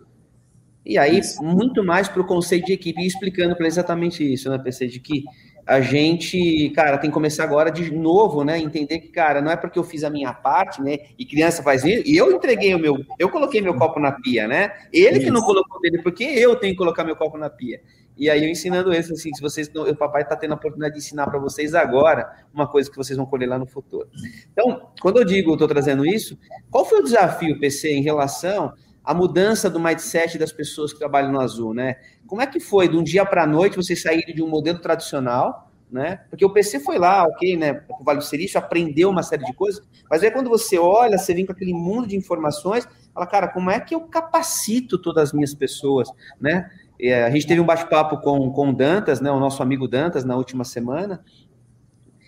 E 0.85 0.97
aí, 0.97 1.19
muito 1.41 1.83
mais 1.83 2.07
para 2.07 2.21
o 2.21 2.25
conceito 2.25 2.67
de 2.67 2.71
equipe, 2.71 3.01
e 3.01 3.05
explicando 3.05 3.57
para 3.57 3.67
exatamente 3.67 4.23
isso, 4.23 4.49
né, 4.49 4.57
PC, 4.57 4.87
de 4.87 5.01
que 5.01 5.25
a 5.67 5.81
gente, 5.81 6.69
cara, 6.69 6.97
tem 6.97 7.09
que 7.09 7.13
começar 7.13 7.43
agora 7.43 7.69
de 7.69 7.93
novo, 7.93 8.43
né? 8.45 8.57
Entender 8.57 8.99
que, 8.99 9.09
cara, 9.09 9.41
não 9.41 9.51
é 9.51 9.57
porque 9.57 9.77
eu 9.77 9.83
fiz 9.83 10.03
a 10.05 10.09
minha 10.09 10.33
parte, 10.33 10.81
né? 10.81 10.97
E 11.19 11.25
criança 11.25 11.61
faz 11.61 11.83
isso, 11.83 12.03
e 12.05 12.15
eu 12.15 12.31
entreguei 12.31 12.73
o 12.73 12.79
meu, 12.79 12.97
eu 13.19 13.29
coloquei 13.29 13.61
meu 13.61 13.75
copo 13.75 13.99
na 13.99 14.13
pia, 14.13 14.47
né? 14.47 14.71
Ele 14.93 15.17
isso. 15.17 15.25
que 15.25 15.31
não 15.31 15.41
colocou 15.41 15.81
dele, 15.81 16.01
porque 16.01 16.23
eu 16.23 16.55
tenho 16.55 16.71
que 16.71 16.77
colocar 16.77 17.03
meu 17.03 17.17
copo 17.17 17.37
na 17.37 17.49
pia. 17.49 17.81
E 18.17 18.29
aí 18.29 18.43
eu 18.43 18.49
ensinando 18.49 18.93
isso, 18.93 19.13
assim, 19.13 19.31
se 19.33 19.41
vocês, 19.41 19.69
o 19.75 19.95
papai 19.95 20.23
está 20.23 20.35
tendo 20.35 20.53
a 20.53 20.55
oportunidade 20.55 20.93
de 20.93 20.99
ensinar 20.99 21.27
para 21.27 21.37
vocês 21.37 21.75
agora 21.75 22.45
uma 22.51 22.65
coisa 22.65 22.89
que 22.89 22.97
vocês 22.97 23.15
vão 23.15 23.25
colher 23.25 23.47
lá 23.47 23.59
no 23.59 23.67
futuro. 23.67 24.09
Então, 24.51 24.89
quando 25.01 25.17
eu 25.17 25.25
digo, 25.25 25.53
estou 25.53 25.67
trazendo 25.67 26.05
isso, 26.05 26.37
qual 26.71 26.85
foi 26.85 26.99
o 27.01 27.03
desafio, 27.03 27.59
PC, 27.59 27.91
em 27.91 28.01
relação 28.01 28.73
à 29.07 29.13
mudança 29.13 29.69
do 29.69 29.79
mindset 29.79 30.37
das 30.37 30.51
pessoas 30.51 30.91
que 30.91 30.99
trabalham 30.99 31.31
no 31.31 31.39
Azul, 31.39 31.73
né? 31.73 31.95
Como 32.27 32.41
é 32.41 32.47
que 32.47 32.59
foi, 32.59 32.89
de 32.89 32.97
um 32.97 33.03
dia 33.03 33.25
para 33.25 33.43
a 33.43 33.47
noite, 33.47 33.77
vocês 33.77 34.01
saírem 34.01 34.35
de 34.35 34.43
um 34.43 34.49
modelo 34.49 34.79
tradicional 34.79 35.67
né? 35.89 36.19
Porque 36.29 36.43
o 36.43 36.49
PC 36.49 36.79
foi 36.81 36.97
lá, 36.97 37.23
ok, 37.23 37.55
né? 37.55 37.81
O 37.87 38.03
Vale 38.03 38.19
do 38.19 38.25
Silício 38.25 38.59
aprendeu 38.59 39.09
uma 39.09 39.23
série 39.23 39.45
de 39.45 39.53
coisas, 39.53 39.81
mas 40.09 40.21
aí 40.21 40.29
quando 40.31 40.49
você 40.49 40.77
olha, 40.77 41.17
você 41.17 41.33
vem 41.33 41.45
com 41.45 41.53
aquele 41.53 41.73
mundo 41.73 42.07
de 42.07 42.15
informações, 42.15 42.87
fala, 43.13 43.25
cara, 43.25 43.47
como 43.47 43.71
é 43.71 43.79
que 43.79 43.95
eu 43.95 44.01
capacito 44.01 44.97
todas 44.97 45.29
as 45.29 45.33
minhas 45.33 45.53
pessoas, 45.53 46.09
né? 46.39 46.69
É, 46.99 47.23
a 47.23 47.29
gente 47.29 47.47
teve 47.47 47.61
um 47.61 47.65
bate-papo 47.65 48.17
com, 48.17 48.51
com 48.51 48.69
o 48.69 48.73
Dantas, 48.73 49.21
né? 49.21 49.31
O 49.31 49.39
nosso 49.39 49.63
amigo 49.63 49.87
Dantas, 49.87 50.25
na 50.25 50.35
última 50.35 50.63
semana, 50.63 51.23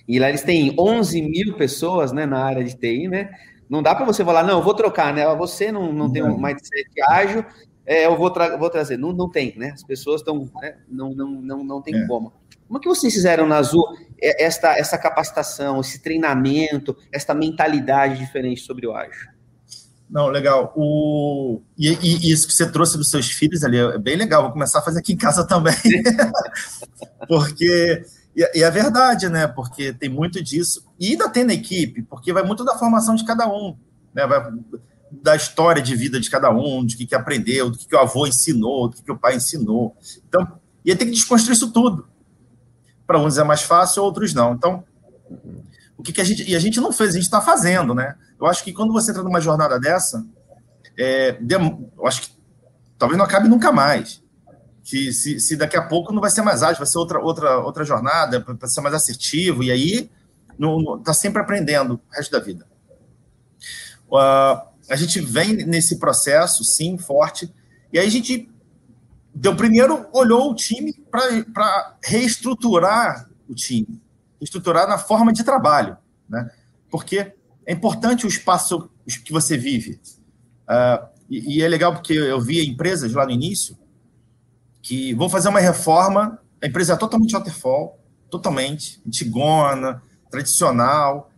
e 0.07 0.19
lá 0.19 0.29
eles 0.29 0.41
têm 0.41 0.73
11 0.79 1.21
mil 1.21 1.55
pessoas, 1.55 2.11
né? 2.11 2.25
Na 2.25 2.43
área 2.43 2.63
de 2.63 2.75
TI, 2.75 3.07
né? 3.07 3.31
Não 3.69 3.83
dá 3.83 3.93
para 3.93 4.05
você 4.05 4.25
falar, 4.25 4.43
não, 4.43 4.57
eu 4.57 4.63
vou 4.63 4.73
trocar, 4.73 5.13
né? 5.13 5.25
Você 5.35 5.71
não, 5.71 5.93
não 5.93 6.11
tem 6.11 6.23
um 6.23 6.41
mindset 6.41 6.89
ágil, 7.07 7.45
é, 7.85 8.05
eu 8.05 8.17
vou, 8.17 8.31
tra 8.31 8.57
vou 8.57 8.69
trazer. 8.69 8.97
Não, 8.97 9.11
não 9.11 9.29
tem, 9.29 9.53
né? 9.57 9.71
As 9.71 9.83
pessoas 9.83 10.21
estão. 10.21 10.49
Né? 10.61 10.75
Não, 10.87 11.11
não, 11.13 11.29
não, 11.29 11.63
não 11.63 11.81
tem 11.81 11.95
é. 11.95 12.05
como. 12.05 12.31
Como 12.67 12.77
é 12.77 12.81
que 12.81 12.87
vocês 12.87 13.11
fizeram 13.11 13.47
na 13.47 13.57
Azul 13.57 13.83
é, 14.21 14.43
esta, 14.45 14.77
essa 14.77 14.95
capacitação, 14.95 15.81
esse 15.81 15.99
treinamento, 15.99 16.95
esta 17.11 17.33
mentalidade 17.33 18.19
diferente 18.19 18.61
sobre 18.61 18.85
o 18.85 18.95
ágil? 18.95 19.29
Não, 20.07 20.27
legal. 20.27 20.71
O... 20.75 21.61
E, 21.77 21.89
e, 21.89 22.31
isso 22.31 22.47
que 22.47 22.53
você 22.53 22.71
trouxe 22.71 22.97
dos 22.97 23.09
seus 23.09 23.29
filhos 23.31 23.63
ali 23.63 23.77
é 23.77 23.97
bem 23.97 24.15
legal. 24.15 24.43
Vou 24.43 24.51
começar 24.51 24.79
a 24.79 24.83
fazer 24.83 24.99
aqui 24.99 25.13
em 25.13 25.17
casa 25.17 25.45
também. 25.45 25.73
porque. 27.27 28.03
E, 28.35 28.59
e 28.59 28.63
é 28.63 28.71
verdade, 28.71 29.29
né? 29.29 29.47
Porque 29.47 29.93
tem 29.93 30.09
muito 30.09 30.43
disso. 30.43 30.85
E 30.99 31.11
ainda 31.11 31.29
tem 31.29 31.43
na 31.43 31.53
equipe, 31.53 32.03
porque 32.03 32.33
vai 32.33 32.43
muito 32.43 32.63
da 32.63 32.77
formação 32.77 33.15
de 33.15 33.25
cada 33.25 33.47
um. 33.47 33.77
Né? 34.13 34.25
Vai 34.25 34.51
da 35.11 35.35
história 35.35 35.81
de 35.81 35.95
vida 35.95 36.19
de 36.19 36.29
cada 36.29 36.51
um, 36.51 36.85
de 36.85 36.95
que, 36.95 37.05
que 37.05 37.15
aprendeu, 37.15 37.69
do 37.69 37.77
que, 37.77 37.87
que 37.87 37.95
o 37.95 37.99
avô 37.99 38.27
ensinou, 38.27 38.89
do 38.89 38.95
que, 38.95 39.03
que 39.03 39.11
o 39.11 39.17
pai 39.17 39.35
ensinou. 39.35 39.95
Então, 40.27 40.47
e 40.85 40.91
aí 40.91 40.97
tem 40.97 41.07
que 41.07 41.13
desconstruir 41.13 41.55
isso 41.55 41.71
tudo. 41.71 42.07
Para 43.07 43.19
uns 43.19 43.37
é 43.37 43.43
mais 43.43 43.63
fácil, 43.63 44.03
outros 44.03 44.33
não. 44.33 44.53
Então, 44.53 44.83
o 45.97 46.03
que, 46.03 46.13
que 46.13 46.21
a 46.21 46.23
gente. 46.23 46.49
E 46.49 46.55
a 46.55 46.59
gente 46.59 46.79
não 46.79 46.91
fez, 46.91 47.11
a 47.11 47.13
gente 47.13 47.23
está 47.23 47.41
fazendo, 47.41 47.93
né? 47.93 48.15
Eu 48.39 48.47
acho 48.47 48.63
que 48.63 48.71
quando 48.71 48.93
você 48.93 49.11
entra 49.11 49.23
numa 49.23 49.41
jornada 49.41 49.79
dessa, 49.79 50.25
é, 50.97 51.37
eu 51.97 52.07
acho 52.07 52.21
que 52.21 52.29
talvez 52.97 53.17
não 53.17 53.25
acabe 53.25 53.47
nunca 53.47 53.71
mais. 53.71 54.23
Que 54.89 55.13
se, 55.13 55.39
se 55.39 55.55
daqui 55.55 55.77
a 55.77 55.83
pouco 55.83 56.11
não 56.11 56.19
vai 56.19 56.31
ser 56.31 56.41
mais 56.41 56.63
ágil, 56.63 56.79
vai 56.79 56.87
ser 56.87 56.97
outra, 56.97 57.19
outra, 57.19 57.59
outra 57.59 57.83
jornada, 57.83 58.41
para 58.41 58.67
ser 58.67 58.81
mais 58.81 58.95
assertivo, 58.95 59.61
e 59.61 59.69
aí 59.69 60.09
está 60.97 61.13
sempre 61.13 61.39
aprendendo 61.39 61.93
o 61.93 62.15
resto 62.15 62.31
da 62.31 62.39
vida. 62.39 62.65
Uh, 64.07 64.59
a 64.89 64.95
gente 64.95 65.21
vem 65.21 65.57
nesse 65.57 65.99
processo, 65.99 66.63
sim, 66.63 66.97
forte, 66.97 67.53
e 67.93 67.99
aí 67.99 68.07
a 68.07 68.09
gente 68.09 68.49
deu 69.31 69.55
primeiro 69.55 70.07
olhou 70.11 70.49
o 70.49 70.55
time 70.55 70.91
para 71.11 71.95
reestruturar 72.03 73.29
o 73.47 73.53
time, 73.53 74.01
estruturar 74.41 74.87
na 74.87 74.97
forma 74.97 75.31
de 75.31 75.43
trabalho, 75.43 75.97
né? 76.27 76.49
Porque 76.89 77.31
é 77.63 77.73
importante 77.73 78.25
o 78.25 78.27
espaço 78.27 78.89
que 79.23 79.31
você 79.31 79.55
vive. 79.55 80.01
Uh, 80.67 81.07
e, 81.29 81.57
e, 81.57 81.61
é 81.61 81.67
legal 81.67 81.93
porque 81.93 82.13
eu 82.13 82.41
via 82.41 82.63
empresas 82.63 83.13
lá 83.13 83.23
no 83.23 83.31
início 83.31 83.77
que 84.81 85.13
vão 85.13 85.29
fazer 85.29 85.49
uma 85.49 85.59
reforma, 85.59 86.39
a 86.61 86.67
empresa 86.67 86.93
é 86.93 86.97
totalmente 86.97 87.33
waterfall, 87.33 87.99
totalmente, 88.29 89.01
antigona, 89.05 90.01
tradicional. 90.29 91.29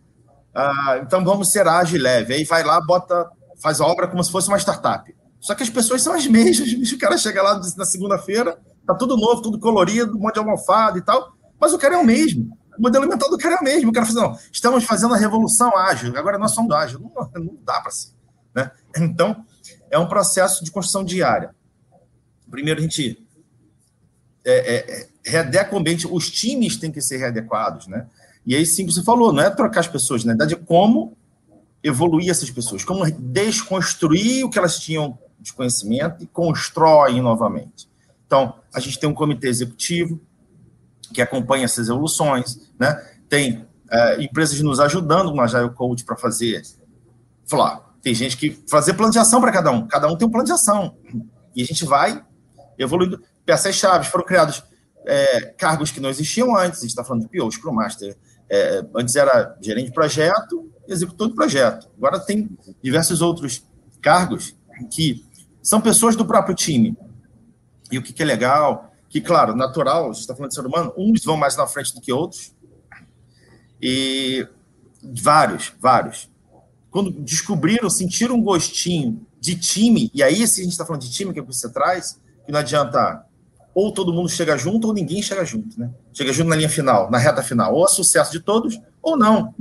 Uh, 0.54 1.02
então 1.02 1.24
vamos 1.24 1.50
ser 1.50 1.66
ágil 1.66 1.98
e 1.98 2.02
leve. 2.02 2.34
Aí 2.34 2.44
vai 2.44 2.62
lá, 2.62 2.80
bota 2.80 3.30
faz 3.62 3.80
a 3.80 3.86
obra 3.86 4.08
como 4.08 4.22
se 4.22 4.30
fosse 4.30 4.48
uma 4.48 4.58
startup. 4.58 5.14
Só 5.40 5.54
que 5.54 5.62
as 5.62 5.70
pessoas 5.70 6.02
são 6.02 6.12
as 6.12 6.26
mesmas. 6.28 6.92
O 6.92 6.98
cara 6.98 7.16
chega 7.16 7.42
lá 7.42 7.60
na 7.76 7.84
segunda-feira, 7.84 8.58
tá 8.86 8.94
tudo 8.94 9.16
novo, 9.16 9.40
tudo 9.40 9.58
colorido, 9.58 10.16
um 10.16 10.20
monte 10.20 10.34
de 10.34 10.40
almofada 10.40 10.98
e 10.98 11.02
tal, 11.02 11.32
mas 11.60 11.72
o 11.72 11.78
cara 11.78 11.94
é 11.94 11.98
o 11.98 12.04
mesmo. 12.04 12.56
O 12.78 12.82
modelo 12.82 13.06
mental 13.06 13.30
do 13.30 13.38
cara 13.38 13.56
é 13.56 13.58
o 13.58 13.64
mesmo. 13.64 13.90
O 13.90 13.92
cara 13.92 14.06
fala, 14.06 14.28
não, 14.28 14.38
estamos 14.50 14.84
fazendo 14.84 15.14
a 15.14 15.16
revolução 15.16 15.76
ágil, 15.76 16.16
agora 16.16 16.38
nós 16.38 16.52
somos 16.52 16.74
ágil. 16.74 17.00
Não, 17.00 17.30
não 17.40 17.58
dá 17.64 17.80
para 17.80 17.90
ser. 17.90 18.10
Né? 18.54 18.70
Então, 18.96 19.44
é 19.90 19.98
um 19.98 20.06
processo 20.06 20.64
de 20.64 20.70
construção 20.70 21.04
diária. 21.04 21.54
Primeiro, 22.50 22.80
a 22.80 22.82
gente 22.82 23.21
é, 24.44 25.08
é, 25.24 25.36
é 25.36 25.68
o 25.72 25.78
ambiente, 25.78 26.06
os 26.10 26.30
times 26.30 26.76
têm 26.76 26.90
que 26.90 27.00
ser 27.00 27.18
readequados, 27.18 27.86
né? 27.86 28.06
E 28.44 28.56
aí 28.56 28.66
sim, 28.66 28.84
você 28.84 29.02
falou, 29.02 29.32
não 29.32 29.42
é 29.42 29.50
trocar 29.50 29.80
as 29.80 29.88
pessoas, 29.88 30.24
na 30.24 30.32
verdade, 30.32 30.54
é 30.54 30.56
como 30.56 31.16
evoluir 31.82 32.30
essas 32.30 32.50
pessoas, 32.50 32.84
como 32.84 33.04
desconstruir 33.10 34.44
o 34.44 34.50
que 34.50 34.58
elas 34.58 34.78
tinham 34.78 35.18
de 35.38 35.52
conhecimento 35.52 36.22
e 36.22 36.26
constroem 36.26 37.20
novamente. 37.20 37.88
Então, 38.26 38.54
a 38.72 38.80
gente 38.80 38.98
tem 38.98 39.08
um 39.08 39.14
comitê 39.14 39.48
executivo 39.48 40.20
que 41.12 41.20
acompanha 41.20 41.64
essas 41.64 41.88
evoluções, 41.88 42.70
né? 42.78 42.94
tem 43.28 43.66
é, 43.90 44.22
empresas 44.22 44.60
nos 44.60 44.80
ajudando 44.80 45.32
no 45.32 45.40
Agile 45.40 45.70
Coach 45.70 46.04
para 46.04 46.16
fazer, 46.16 46.62
falar, 47.46 47.94
tem 48.00 48.14
gente 48.14 48.36
que 48.36 48.62
fazer 48.68 48.94
plano 48.94 49.12
de 49.12 49.18
ação 49.18 49.40
para 49.40 49.52
cada 49.52 49.70
um, 49.70 49.86
cada 49.86 50.08
um 50.10 50.16
tem 50.16 50.26
um 50.26 50.30
plano 50.30 50.46
de 50.46 50.52
ação, 50.52 50.96
e 51.54 51.62
a 51.62 51.64
gente 51.64 51.84
vai 51.84 52.24
evoluindo. 52.82 53.22
Peças-chave 53.44 54.08
foram 54.08 54.24
criados 54.24 54.62
é, 55.04 55.40
cargos 55.58 55.90
que 55.90 56.00
não 56.00 56.10
existiam 56.10 56.56
antes, 56.56 56.80
a 56.80 56.82
gente 56.82 56.90
está 56.90 57.04
falando 57.04 57.22
de 57.22 57.28
PO, 57.28 57.50
Scrum 57.50 57.72
Master, 57.72 58.16
é, 58.48 58.84
antes 58.94 59.16
era 59.16 59.56
gerente 59.60 59.86
de 59.86 59.92
projeto, 59.92 60.70
executor 60.86 61.28
de 61.28 61.34
projeto. 61.34 61.88
Agora 61.96 62.20
tem 62.20 62.50
diversos 62.82 63.22
outros 63.22 63.64
cargos 64.00 64.54
que 64.90 65.24
são 65.62 65.80
pessoas 65.80 66.16
do 66.16 66.26
próprio 66.26 66.54
time. 66.54 66.96
E 67.90 67.98
o 67.98 68.02
que, 68.02 68.12
que 68.12 68.22
é 68.22 68.26
legal, 68.26 68.92
que, 69.08 69.20
claro, 69.20 69.54
natural, 69.54 70.04
a 70.04 70.12
gente 70.12 70.20
está 70.20 70.34
falando 70.34 70.50
de 70.50 70.54
ser 70.54 70.66
humano, 70.66 70.92
uns 70.96 71.24
vão 71.24 71.36
mais 71.36 71.56
na 71.56 71.66
frente 71.66 71.94
do 71.94 72.00
que 72.00 72.12
outros. 72.12 72.52
E 73.80 74.46
vários, 75.02 75.72
vários. 75.80 76.30
Quando 76.90 77.10
descobriram, 77.10 77.88
sentiram 77.90 78.36
um 78.36 78.42
gostinho 78.42 79.26
de 79.40 79.56
time, 79.56 80.10
e 80.14 80.22
aí, 80.22 80.46
se 80.46 80.60
a 80.60 80.64
gente 80.64 80.72
está 80.72 80.86
falando 80.86 81.02
de 81.02 81.10
time, 81.10 81.32
que 81.32 81.38
é 81.38 81.42
o 81.42 81.46
que 81.46 81.54
você 81.54 81.70
traz, 81.70 82.18
que 82.44 82.52
não 82.52 82.60
adianta 82.60 83.24
ou 83.74 83.92
todo 83.92 84.12
mundo 84.12 84.28
chega 84.28 84.56
junto 84.56 84.88
ou 84.88 84.94
ninguém 84.94 85.22
chega 85.22 85.44
junto, 85.44 85.78
né? 85.80 85.90
Chega 86.12 86.32
junto 86.32 86.50
na 86.50 86.56
linha 86.56 86.68
final, 86.68 87.10
na 87.10 87.18
reta 87.18 87.42
final, 87.42 87.74
ou 87.74 87.84
é 87.84 87.88
sucesso 87.88 88.30
de 88.32 88.40
todos 88.40 88.78
ou 89.00 89.16
não. 89.16 89.54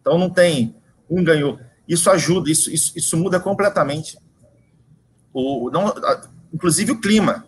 Então 0.00 0.18
não 0.18 0.28
tem 0.28 0.74
um 1.08 1.22
ganhou. 1.22 1.58
Isso 1.86 2.10
ajuda, 2.10 2.50
isso, 2.50 2.70
isso, 2.70 2.92
isso 2.96 3.16
muda 3.16 3.38
completamente. 3.38 4.18
O, 5.32 5.70
não, 5.70 5.94
inclusive 6.52 6.92
o 6.92 7.00
clima. 7.00 7.44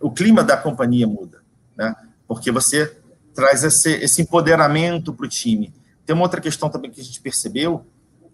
O 0.00 0.10
clima 0.10 0.42
da 0.42 0.56
companhia 0.56 1.06
muda, 1.06 1.42
né? 1.76 1.94
Porque 2.26 2.50
você 2.50 2.96
traz 3.34 3.64
esse, 3.64 3.90
esse 3.94 4.22
empoderamento 4.22 5.12
para 5.12 5.26
o 5.26 5.28
time. 5.28 5.72
Tem 6.06 6.14
uma 6.14 6.24
outra 6.24 6.40
questão 6.40 6.68
também 6.68 6.90
que 6.90 7.00
a 7.00 7.04
gente 7.04 7.20
percebeu, 7.20 7.86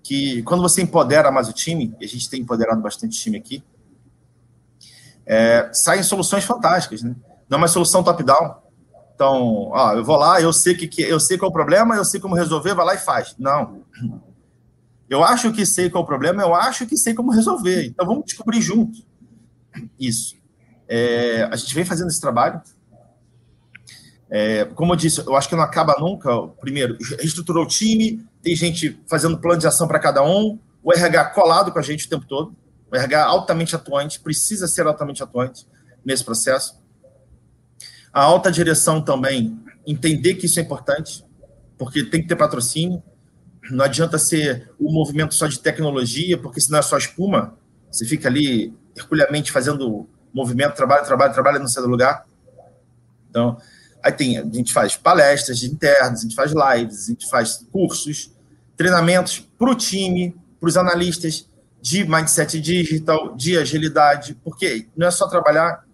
que 0.03 0.43
quando 0.43 0.63
você 0.63 0.83
empodera 0.83 1.31
mais 1.31 1.49
o 1.49 1.53
time, 1.53 1.95
e 2.01 2.05
a 2.05 2.09
gente 2.09 2.29
tem 2.29 2.41
empoderado 2.41 2.81
bastante 2.81 3.19
time 3.19 3.37
aqui, 3.37 3.63
é, 5.29 5.71
saem 5.73 6.03
soluções 6.03 6.45
fantásticas, 6.45 7.03
né? 7.03 7.15
Não 7.49 7.57
é 7.57 7.61
uma 7.61 7.69
solução 7.69 8.03
top-down, 8.03 8.57
então, 9.19 9.71
ó, 9.73 9.95
eu 9.95 10.05
vou 10.05 10.17
lá, 10.17 10.41
eu 10.41 10.53
sei 10.53 10.77
que, 10.77 10.87
que 10.87 11.03
eu 11.03 11.19
sei 11.19 11.37
qual 11.37 11.49
é 11.49 11.51
o 11.51 11.53
problema, 11.53 11.97
eu 11.97 12.05
sei 12.05 12.21
como 12.21 12.37
resolver, 12.37 12.73
vai 12.73 12.87
lá 12.87 12.95
e 12.95 12.99
faz. 12.99 13.35
Não. 13.37 13.83
Eu 15.11 15.25
acho 15.25 15.53
que 15.53 15.67
sei 15.67 15.91
qual 15.91 16.03
é 16.03 16.05
o 16.05 16.07
problema, 16.07 16.41
eu 16.41 16.55
acho 16.55 16.87
que 16.87 16.97
sei 16.97 17.15
como 17.15 17.33
resolver. 17.33 17.85
Então 17.85 18.07
vamos 18.07 18.27
descobrir 18.27 18.63
junto 18.63 19.05
isso. 19.99 20.37
É, 20.87 21.49
a 21.51 21.57
gente 21.57 21.75
vem 21.75 21.85
fazendo 21.85 22.07
esse 22.07 22.21
trabalho. 22.21 22.63
É, 24.31 24.67
como 24.67 24.93
eu 24.93 24.97
disse, 24.97 25.21
eu 25.27 25.35
acho 25.35 25.49
que 25.49 25.57
não 25.57 25.65
acaba 25.65 25.97
nunca. 25.99 26.31
Primeiro, 26.61 26.97
reestruturou 27.19 27.65
o 27.65 27.69
time, 27.69 28.25
tem 28.41 28.55
gente 28.55 29.03
fazendo 29.09 29.39
plano 29.39 29.61
de 29.61 29.67
ação 29.67 29.89
para 29.89 29.99
cada 29.99 30.23
um, 30.23 30.61
o 30.81 30.93
RH 30.93 31.31
colado 31.31 31.73
com 31.73 31.79
a 31.81 31.83
gente 31.83 32.07
o 32.07 32.09
tempo 32.09 32.25
todo. 32.25 32.55
O 32.91 32.97
RH 32.97 33.25
altamente 33.25 33.77
atuante, 33.77 34.21
precisa 34.21 34.67
ser 34.67 34.87
altamente 34.87 35.23
atuante 35.23 35.67
nesse 36.05 36.25
processo. 36.25 36.81
A 38.13 38.23
alta 38.23 38.51
direção 38.51 39.01
também 39.01 39.59
entender 39.87 40.35
que 40.35 40.47
isso 40.47 40.59
é 40.59 40.63
importante, 40.63 41.25
porque 41.77 42.05
tem 42.05 42.23
que 42.23 42.29
ter 42.29 42.37
patrocínio. 42.37 43.03
Não 43.71 43.85
adianta 43.85 44.19
ser 44.19 44.71
um 44.81 44.91
movimento 44.93 45.35
só 45.35 45.47
de 45.47 45.59
tecnologia, 45.59 46.39
porque 46.39 46.61
senão 46.61 46.79
é 46.79 46.83
só 46.83 46.97
espuma. 46.97 47.57
Você 47.91 48.07
fica 48.07 48.29
ali 48.29 48.75
herculeamente 48.97 49.53
fazendo 49.53 50.09
movimento, 50.33 50.75
trabalho, 50.75 51.05
trabalho, 51.05 51.33
trabalho, 51.33 51.59
não 51.59 51.69
sai 51.69 51.83
do 51.83 51.89
lugar. 51.89 52.27
Então, 53.31 53.59
aí 54.03 54.13
tem, 54.13 54.39
a 54.39 54.45
gente 54.45 54.73
faz 54.73 54.97
palestras 54.97 55.63
internas, 55.63 56.21
a 56.21 56.23
gente 56.23 56.35
faz 56.35 56.53
lives, 56.53 57.05
a 57.05 57.07
gente 57.13 57.29
faz 57.29 57.67
cursos, 57.71 58.33
treinamentos 58.77 59.41
para 59.59 59.71
o 59.71 59.75
time, 59.75 60.37
para 60.59 60.69
os 60.69 60.77
analistas 60.77 61.48
de 61.81 62.05
mindset 62.09 62.61
digital, 62.61 63.35
de 63.37 63.57
agilidade, 63.57 64.35
porque 64.43 64.89
não 64.97 65.07
é 65.07 65.11
só 65.11 65.29
trabalhar 65.29 65.85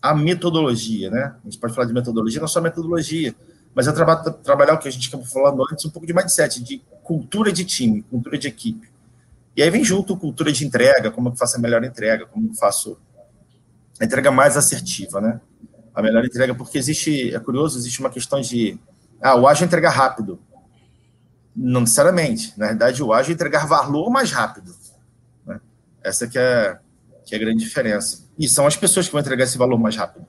a 0.00 0.14
metodologia, 0.14 1.10
né? 1.10 1.34
A 1.42 1.44
gente 1.44 1.58
pode 1.58 1.74
falar 1.74 1.86
de 1.86 1.92
metodologia, 1.92 2.40
não 2.40 2.48
só 2.48 2.60
metodologia, 2.60 3.34
mas 3.74 3.86
é 3.86 3.92
tra 3.92 4.16
trabalhar 4.16 4.74
o 4.74 4.78
que 4.78 4.88
a 4.88 4.90
gente 4.90 5.08
acabou 5.08 5.26
falando 5.26 5.62
antes, 5.70 5.84
um 5.84 5.90
pouco 5.90 6.06
de 6.06 6.14
mindset, 6.14 6.62
de 6.62 6.82
cultura 7.02 7.52
de 7.52 7.64
time, 7.64 8.02
cultura 8.02 8.38
de 8.38 8.48
equipe. 8.48 8.88
E 9.56 9.62
aí 9.62 9.70
vem 9.70 9.84
junto 9.84 10.16
cultura 10.16 10.52
de 10.52 10.66
entrega, 10.66 11.10
como 11.10 11.28
eu 11.28 11.36
faço 11.36 11.56
a 11.56 11.60
melhor 11.60 11.82
entrega, 11.84 12.26
como 12.26 12.48
eu 12.50 12.54
faço 12.54 12.98
a 14.00 14.04
entrega 14.04 14.30
mais 14.30 14.56
assertiva, 14.56 15.20
né? 15.20 15.40
a 15.96 16.02
melhor 16.02 16.22
entrega, 16.22 16.54
porque 16.54 16.76
existe, 16.76 17.34
é 17.34 17.40
curioso, 17.40 17.78
existe 17.78 18.00
uma 18.00 18.10
questão 18.10 18.38
de, 18.38 18.78
ah, 19.18 19.34
o 19.34 19.48
ágil 19.48 19.64
é 19.64 19.66
entregar 19.66 19.90
rápido. 19.90 20.38
Não 21.56 21.80
necessariamente. 21.80 22.52
Na 22.58 22.66
verdade, 22.66 23.02
o 23.02 23.14
ágil 23.14 23.30
é 23.30 23.34
entregar 23.34 23.66
valor 23.66 24.10
mais 24.10 24.30
rápido. 24.30 24.74
Essa 26.06 26.28
que 26.28 26.38
é, 26.38 26.78
que 27.24 27.34
é 27.34 27.38
a 27.38 27.40
grande 27.40 27.64
diferença. 27.64 28.28
E 28.38 28.48
são 28.48 28.66
as 28.66 28.76
pessoas 28.76 29.06
que 29.06 29.12
vão 29.12 29.20
entregar 29.20 29.44
esse 29.44 29.58
valor 29.58 29.78
mais 29.78 29.96
rápido. 29.96 30.26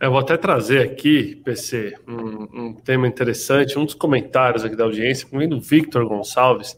Eu 0.00 0.10
vou 0.10 0.20
até 0.20 0.36
trazer 0.36 0.82
aqui, 0.82 1.36
PC, 1.44 1.94
um, 2.06 2.66
um 2.66 2.74
tema 2.74 3.06
interessante, 3.06 3.78
um 3.78 3.84
dos 3.84 3.94
comentários 3.94 4.64
aqui 4.64 4.76
da 4.76 4.84
audiência, 4.84 5.26
vem 5.32 5.48
do 5.48 5.60
Victor 5.60 6.06
Gonçalves. 6.06 6.76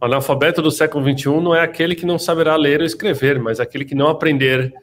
O 0.00 0.04
analfabeto 0.04 0.60
do 0.60 0.70
século 0.70 1.04
XXI 1.04 1.40
não 1.40 1.54
é 1.54 1.60
aquele 1.60 1.94
que 1.94 2.04
não 2.04 2.18
saberá 2.18 2.56
ler 2.56 2.80
ou 2.80 2.86
escrever, 2.86 3.38
mas 3.38 3.60
aquele 3.60 3.84
que 3.84 3.94
não 3.94 4.08
aprender 4.08 4.74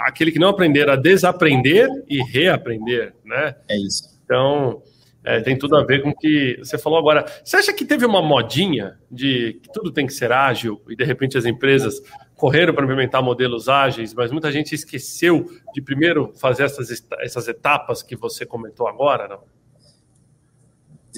aquele 0.00 0.30
que 0.30 0.38
não 0.38 0.48
aprender 0.48 0.88
a 0.88 0.96
desaprender 0.96 1.88
e 2.08 2.22
reaprender, 2.22 3.14
né? 3.24 3.54
É 3.68 3.76
isso. 3.76 4.18
Então, 4.24 4.82
é, 5.28 5.42
tem 5.42 5.58
tudo 5.58 5.76
a 5.76 5.84
ver 5.84 6.02
com 6.02 6.08
o 6.08 6.16
que 6.16 6.56
você 6.58 6.78
falou 6.78 6.98
agora. 6.98 7.26
Você 7.44 7.58
acha 7.58 7.70
que 7.74 7.84
teve 7.84 8.06
uma 8.06 8.22
modinha 8.22 8.98
de 9.10 9.60
que 9.62 9.70
tudo 9.70 9.92
tem 9.92 10.06
que 10.06 10.14
ser 10.14 10.32
ágil 10.32 10.80
e 10.88 10.96
de 10.96 11.04
repente 11.04 11.36
as 11.36 11.44
empresas 11.44 12.00
correram 12.34 12.72
para 12.72 12.84
implementar 12.84 13.22
modelos 13.22 13.68
ágeis, 13.68 14.14
mas 14.14 14.32
muita 14.32 14.50
gente 14.50 14.74
esqueceu 14.74 15.44
de 15.74 15.82
primeiro 15.82 16.32
fazer 16.40 16.62
essas, 16.62 17.04
essas 17.20 17.46
etapas 17.46 18.02
que 18.02 18.16
você 18.16 18.46
comentou 18.46 18.88
agora, 18.88 19.28
não? 19.28 19.40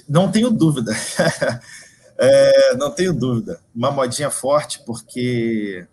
Não 0.09 0.33
tenho 0.33 0.51
dúvida. 0.51 0.93
é, 2.19 2.75
não 2.75 2.91
tenho 2.91 3.13
dúvida. 3.13 3.61
Uma 3.73 3.93
modinha 3.93 4.29
forte, 4.29 4.83
porque 4.85 5.87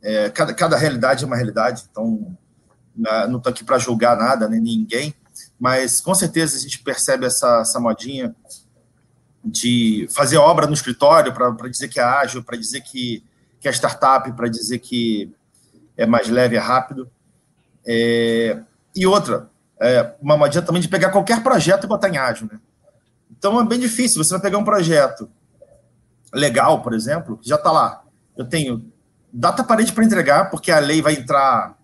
é, 0.00 0.30
cada, 0.30 0.54
cada 0.54 0.78
realidade 0.78 1.24
é 1.24 1.26
uma 1.26 1.36
realidade, 1.36 1.82
então 1.90 2.34
não 2.96 3.36
estou 3.36 3.50
aqui 3.50 3.64
para 3.64 3.76
julgar 3.76 4.16
nada, 4.16 4.48
nem 4.48 4.60
ninguém, 4.60 5.12
mas 5.58 6.00
com 6.00 6.14
certeza 6.14 6.56
a 6.56 6.60
gente 6.60 6.78
percebe 6.80 7.26
essa, 7.26 7.60
essa 7.60 7.80
modinha 7.80 8.34
de 9.44 10.08
fazer 10.10 10.38
obra 10.38 10.66
no 10.66 10.72
escritório 10.72 11.32
para 11.32 11.68
dizer 11.68 11.88
que 11.88 12.00
é 12.00 12.02
ágil, 12.02 12.42
para 12.42 12.56
dizer 12.56 12.80
que, 12.80 13.22
que 13.60 13.68
é 13.68 13.72
startup, 13.72 14.32
para 14.32 14.48
dizer 14.48 14.78
que 14.78 15.30
é 15.96 16.06
mais 16.06 16.28
leve, 16.28 16.56
é 16.56 16.60
rápido. 16.60 17.10
É, 17.86 18.58
e 18.96 19.06
outra, 19.06 19.50
é, 19.80 20.14
uma 20.20 20.36
modinha 20.36 20.62
também 20.62 20.80
de 20.80 20.88
pegar 20.88 21.10
qualquer 21.10 21.42
projeto 21.42 21.84
e 21.84 21.86
botar 21.86 22.08
em 22.08 22.16
ágil. 22.16 22.48
Né? 22.50 22.58
Então 23.30 23.60
é 23.60 23.64
bem 23.64 23.78
difícil. 23.78 24.22
Você 24.22 24.32
vai 24.32 24.40
pegar 24.40 24.58
um 24.58 24.64
projeto 24.64 25.28
legal, 26.32 26.82
por 26.82 26.94
exemplo, 26.94 27.36
que 27.36 27.48
já 27.48 27.56
está 27.56 27.70
lá. 27.70 28.02
Eu 28.36 28.46
tenho 28.46 28.90
data 29.32 29.62
parede 29.62 29.92
para 29.92 30.04
entregar, 30.04 30.50
porque 30.50 30.72
a 30.72 30.78
lei 30.78 31.02
vai 31.02 31.14
entrar 31.14 31.76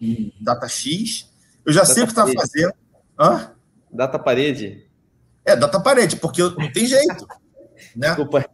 em 0.00 0.32
data 0.40 0.68
X. 0.68 1.30
Eu 1.64 1.72
já 1.72 1.82
data 1.82 1.94
sei 1.94 2.02
o 2.02 2.06
que 2.06 2.12
está 2.12 2.26
fazendo. 2.26 2.74
Hã? 3.18 3.52
Data 3.90 4.18
parede? 4.18 4.88
É, 5.44 5.54
data 5.54 5.80
parede, 5.80 6.16
porque 6.16 6.42
não 6.42 6.72
tem 6.72 6.86
jeito. 6.86 7.26
né? 7.94 8.08
Desculpa. 8.08 8.44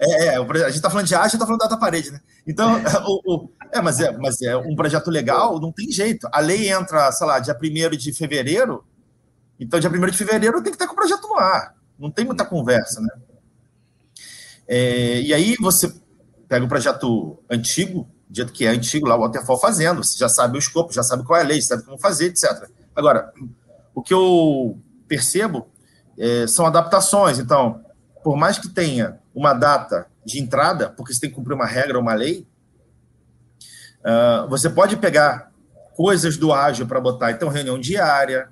É, 0.00 0.26
é, 0.26 0.36
a 0.36 0.42
gente 0.42 0.76
está 0.76 0.90
falando 0.90 1.06
de 1.06 1.14
arte, 1.14 1.34
está 1.34 1.46
falando 1.46 1.60
de 1.60 1.68
data 1.68 1.78
parede, 1.78 2.10
né? 2.10 2.20
Então, 2.46 2.80
o, 3.06 3.34
o, 3.34 3.50
é, 3.72 3.80
mas 3.80 4.00
é, 4.00 4.16
mas 4.18 4.42
é 4.42 4.56
um 4.56 4.74
projeto 4.74 5.10
legal, 5.10 5.60
não 5.60 5.72
tem 5.72 5.90
jeito. 5.90 6.28
A 6.32 6.40
lei 6.40 6.70
entra, 6.70 7.10
sei 7.12 7.26
lá, 7.26 7.38
dia 7.38 7.56
1 7.56 7.96
de 7.96 8.12
fevereiro, 8.12 8.84
então 9.58 9.78
dia 9.78 9.90
1 9.90 10.06
de 10.06 10.16
fevereiro 10.16 10.62
tem 10.62 10.72
que 10.72 10.76
estar 10.76 10.86
com 10.86 10.94
o 10.94 10.96
projeto 10.96 11.28
no 11.28 11.38
ar. 11.38 11.74
Não 11.98 12.10
tem 12.10 12.24
muita 12.24 12.44
conversa, 12.44 13.00
né? 13.00 13.08
É, 14.66 15.20
e 15.20 15.34
aí 15.34 15.54
você 15.60 15.92
pega 16.48 16.64
um 16.64 16.68
projeto 16.68 17.38
antigo, 17.48 18.08
dito 18.28 18.52
que 18.52 18.64
é 18.64 18.70
antigo, 18.70 19.06
lá 19.06 19.16
o 19.16 19.20
Waterfall 19.20 19.60
fazendo, 19.60 20.02
você 20.02 20.18
já 20.18 20.28
sabe 20.28 20.56
o 20.56 20.58
escopo, 20.58 20.92
já 20.92 21.02
sabe 21.02 21.24
qual 21.24 21.38
é 21.38 21.42
a 21.42 21.46
lei, 21.46 21.60
sabe 21.60 21.84
como 21.84 21.98
fazer, 21.98 22.26
etc. 22.26 22.68
Agora, 22.94 23.32
o 23.94 24.02
que 24.02 24.14
eu 24.14 24.78
percebo 25.06 25.68
é, 26.18 26.46
são 26.46 26.66
adaptações. 26.66 27.38
Então, 27.38 27.84
por 28.22 28.36
mais 28.36 28.58
que 28.58 28.68
tenha 28.68 29.18
uma 29.34 29.52
data 29.52 30.06
de 30.24 30.40
entrada, 30.40 30.90
porque 30.90 31.12
você 31.12 31.20
tem 31.20 31.30
que 31.30 31.36
cumprir 31.36 31.54
uma 31.54 31.66
regra, 31.66 31.98
uma 31.98 32.14
lei, 32.14 32.46
uh, 34.00 34.48
você 34.48 34.70
pode 34.70 34.96
pegar 34.96 35.50
coisas 35.96 36.36
do 36.36 36.52
ágil 36.52 36.86
para 36.86 37.00
botar, 37.00 37.32
então, 37.32 37.48
reunião 37.48 37.78
diária, 37.78 38.48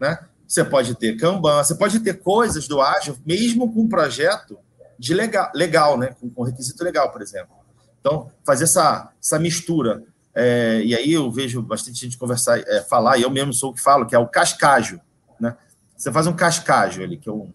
né? 0.00 0.18
Você 0.46 0.62
pode 0.62 0.94
ter 0.94 1.16
Kanban, 1.16 1.62
você 1.62 1.74
pode 1.74 2.00
ter 2.00 2.20
coisas 2.20 2.68
do 2.68 2.80
ágil, 2.80 3.16
mesmo 3.24 3.72
com 3.72 3.80
um 3.80 3.88
projeto 3.88 4.58
de 4.98 5.14
legal, 5.14 5.50
legal 5.54 5.98
né? 5.98 6.14
Com, 6.20 6.28
com 6.28 6.42
requisito 6.42 6.84
legal, 6.84 7.10
por 7.10 7.22
exemplo. 7.22 7.54
Então, 8.00 8.30
fazer 8.44 8.64
essa, 8.64 9.10
essa 9.20 9.38
mistura. 9.38 10.02
É, 10.34 10.82
e 10.84 10.94
aí 10.94 11.12
eu 11.12 11.30
vejo 11.30 11.62
bastante 11.62 12.00
gente 12.00 12.18
conversar, 12.18 12.58
é, 12.58 12.82
falar, 12.82 13.18
e 13.18 13.22
eu 13.22 13.30
mesmo 13.30 13.52
sou 13.52 13.70
o 13.70 13.74
que 13.74 13.80
falo, 13.80 14.06
que 14.06 14.14
é 14.14 14.18
o 14.18 14.26
cascajo. 14.26 15.00
Né? 15.38 15.56
Você 15.96 16.10
faz 16.10 16.26
um 16.26 16.32
cascajo 16.32 17.02
ali, 17.02 17.16
que 17.16 17.28
é 17.28 17.32
um, 17.32 17.52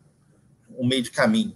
um 0.78 0.88
meio 0.88 1.04
de 1.04 1.12
caminho. 1.12 1.54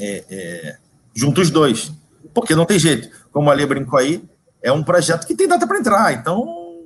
É, 0.00 0.24
é, 0.30 0.78
junto 1.14 1.40
os 1.40 1.50
dois. 1.50 1.92
Porque 2.32 2.54
não 2.54 2.64
tem 2.64 2.78
jeito. 2.78 3.10
Como 3.30 3.50
a 3.50 3.54
Lê 3.54 3.66
brincou 3.66 3.98
aí, 3.98 4.24
é 4.62 4.72
um 4.72 4.82
projeto 4.82 5.26
que 5.26 5.34
tem 5.34 5.46
data 5.46 5.66
para 5.66 5.78
entrar. 5.78 6.12
Então, 6.14 6.82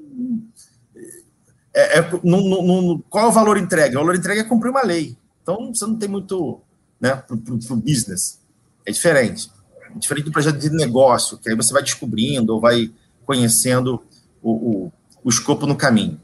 é, 1.75 1.99
é, 1.99 2.11
no, 2.23 2.41
no, 2.41 2.63
no, 2.63 3.03
qual 3.09 3.27
é 3.27 3.29
o 3.29 3.33
valor 3.33 3.57
entregue? 3.57 3.97
O 3.97 4.01
valor 4.01 4.17
entregue 4.17 4.41
é 4.41 4.45
cumprir 4.45 4.71
uma 4.71 4.83
lei. 4.83 5.17
Então, 5.43 5.73
você 5.73 5.87
não 5.87 5.97
tem 5.97 6.09
muito 6.09 6.61
né, 7.01 7.17
para 7.17 7.35
o 7.35 7.77
business. 7.77 8.41
É 8.85 8.91
diferente. 8.91 9.51
É 9.95 9.99
diferente 9.99 10.25
do 10.25 10.33
projeto 10.33 10.59
de 10.59 10.71
negócio, 10.71 11.39
que 11.39 11.49
aí 11.49 11.57
você 11.57 11.73
vai 11.73 11.83
descobrindo 11.83 12.55
ou 12.55 12.61
vai 12.61 12.91
conhecendo 13.25 14.03
o, 14.43 14.51
o, 14.51 14.93
o 15.25 15.29
escopo 15.29 15.67
no 15.67 15.77
caminho. 15.77 16.21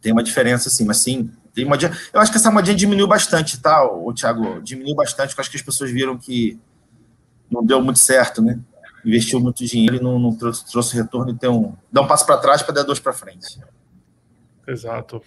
Tem 0.00 0.12
uma 0.12 0.22
diferença, 0.22 0.70
sim, 0.70 0.84
mas 0.84 0.98
sim, 0.98 1.30
tem 1.56 1.64
uma 1.64 1.76
Eu 2.12 2.20
acho 2.20 2.30
que 2.30 2.36
essa 2.36 2.50
modinha 2.50 2.76
diminuiu 2.76 3.08
bastante, 3.08 3.58
tá, 3.60 3.82
o 3.82 4.12
Thiago? 4.12 4.60
Diminuiu 4.60 4.94
bastante, 4.94 5.28
porque 5.30 5.40
acho 5.40 5.50
que 5.50 5.56
as 5.56 5.62
pessoas 5.62 5.90
viram 5.90 6.18
que 6.18 6.60
não 7.50 7.64
deu 7.64 7.80
muito 7.80 7.98
certo, 7.98 8.42
né? 8.42 8.60
Investiu 9.02 9.40
muito 9.40 9.64
dinheiro 9.64 9.96
e 9.96 10.00
não, 10.00 10.18
não 10.18 10.36
trouxe, 10.36 10.70
trouxe, 10.70 10.94
retorno, 10.94 11.30
então 11.30 11.78
dá 11.90 12.02
um 12.02 12.06
passo 12.06 12.26
para 12.26 12.36
trás 12.36 12.62
para 12.62 12.74
dar 12.74 12.82
dois 12.82 13.00
para 13.00 13.14
frente. 13.14 13.58
Exato. 14.66 15.22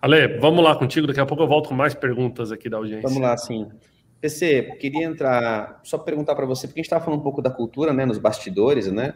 Ale, 0.00 0.38
vamos 0.38 0.62
lá 0.62 0.76
contigo, 0.76 1.06
daqui 1.06 1.18
a 1.18 1.26
pouco 1.26 1.42
eu 1.42 1.48
volto 1.48 1.68
com 1.70 1.74
mais 1.74 1.94
perguntas 1.94 2.52
aqui 2.52 2.68
da 2.68 2.76
audiência. 2.76 3.08
Vamos 3.08 3.20
lá, 3.20 3.36
sim. 3.36 3.66
PC, 4.20 4.76
queria 4.78 5.04
entrar, 5.04 5.80
só 5.82 5.98
perguntar 5.98 6.36
para 6.36 6.46
você, 6.46 6.68
porque 6.68 6.78
a 6.78 6.82
gente 6.82 6.86
estava 6.86 7.04
falando 7.04 7.20
um 7.20 7.22
pouco 7.24 7.42
da 7.42 7.50
cultura, 7.50 7.92
né, 7.92 8.06
nos 8.06 8.18
bastidores, 8.18 8.86
né, 8.90 9.14